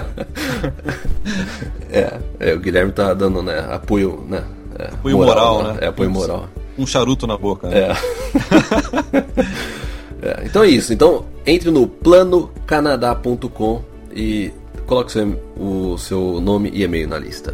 é, 1.89 2.19
é, 2.39 2.53
o 2.53 2.59
Guilherme 2.59 2.91
tá 2.91 3.13
dando, 3.13 3.41
né, 3.41 3.65
apoio, 3.71 4.23
né? 4.27 4.43
É, 4.77 4.85
apoio 4.93 5.17
moral, 5.17 5.55
moral 5.55 5.73
né? 5.73 5.79
É, 5.81 5.87
apoio 5.87 6.11
moral. 6.11 6.49
Um 6.77 6.85
charuto 6.85 7.25
na 7.25 7.37
boca, 7.37 7.67
né? 7.67 7.89
É. 7.89 7.95
é. 10.21 10.43
Então 10.45 10.63
é 10.63 10.69
isso. 10.69 10.93
Então, 10.93 11.25
entre 11.45 11.71
no 11.71 11.87
planocanadá.com 11.87 13.81
e 14.13 14.51
coloque 14.85 15.11
seu, 15.11 15.39
o 15.57 15.97
seu 15.97 16.41
nome 16.41 16.69
e 16.73 16.83
e-mail 16.83 17.07
na 17.07 17.17
lista. 17.17 17.51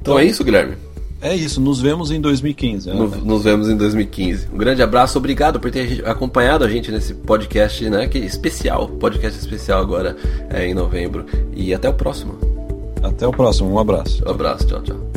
Então, 0.00 0.14
então 0.14 0.18
é 0.18 0.24
isso, 0.24 0.44
Guilherme. 0.44 0.76
É 1.20 1.34
isso, 1.34 1.60
nos 1.60 1.80
vemos 1.80 2.10
em 2.10 2.20
2015. 2.20 2.88
Né? 2.88 2.94
Nos, 2.94 3.16
nos, 3.24 3.44
vemos 3.44 3.68
em 3.68 3.76
2015. 3.76 4.48
Um 4.52 4.58
grande 4.58 4.82
abraço, 4.82 5.18
obrigado 5.18 5.58
por 5.58 5.70
ter 5.70 6.06
acompanhado 6.06 6.64
a 6.64 6.68
gente 6.68 6.92
nesse 6.92 7.14
podcast, 7.14 7.88
né? 7.88 8.06
Que 8.06 8.18
especial, 8.18 8.88
podcast 8.88 9.38
especial 9.38 9.80
agora 9.80 10.16
é, 10.50 10.66
em 10.66 10.74
novembro. 10.74 11.24
E 11.54 11.74
até 11.74 11.88
o 11.88 11.94
próximo. 11.94 12.38
Até 13.02 13.26
o 13.26 13.32
próximo, 13.32 13.70
um 13.72 13.78
abraço. 13.78 14.22
Um 14.26 14.30
abraço, 14.30 14.66
tchau, 14.66 14.82
tchau. 14.82 15.15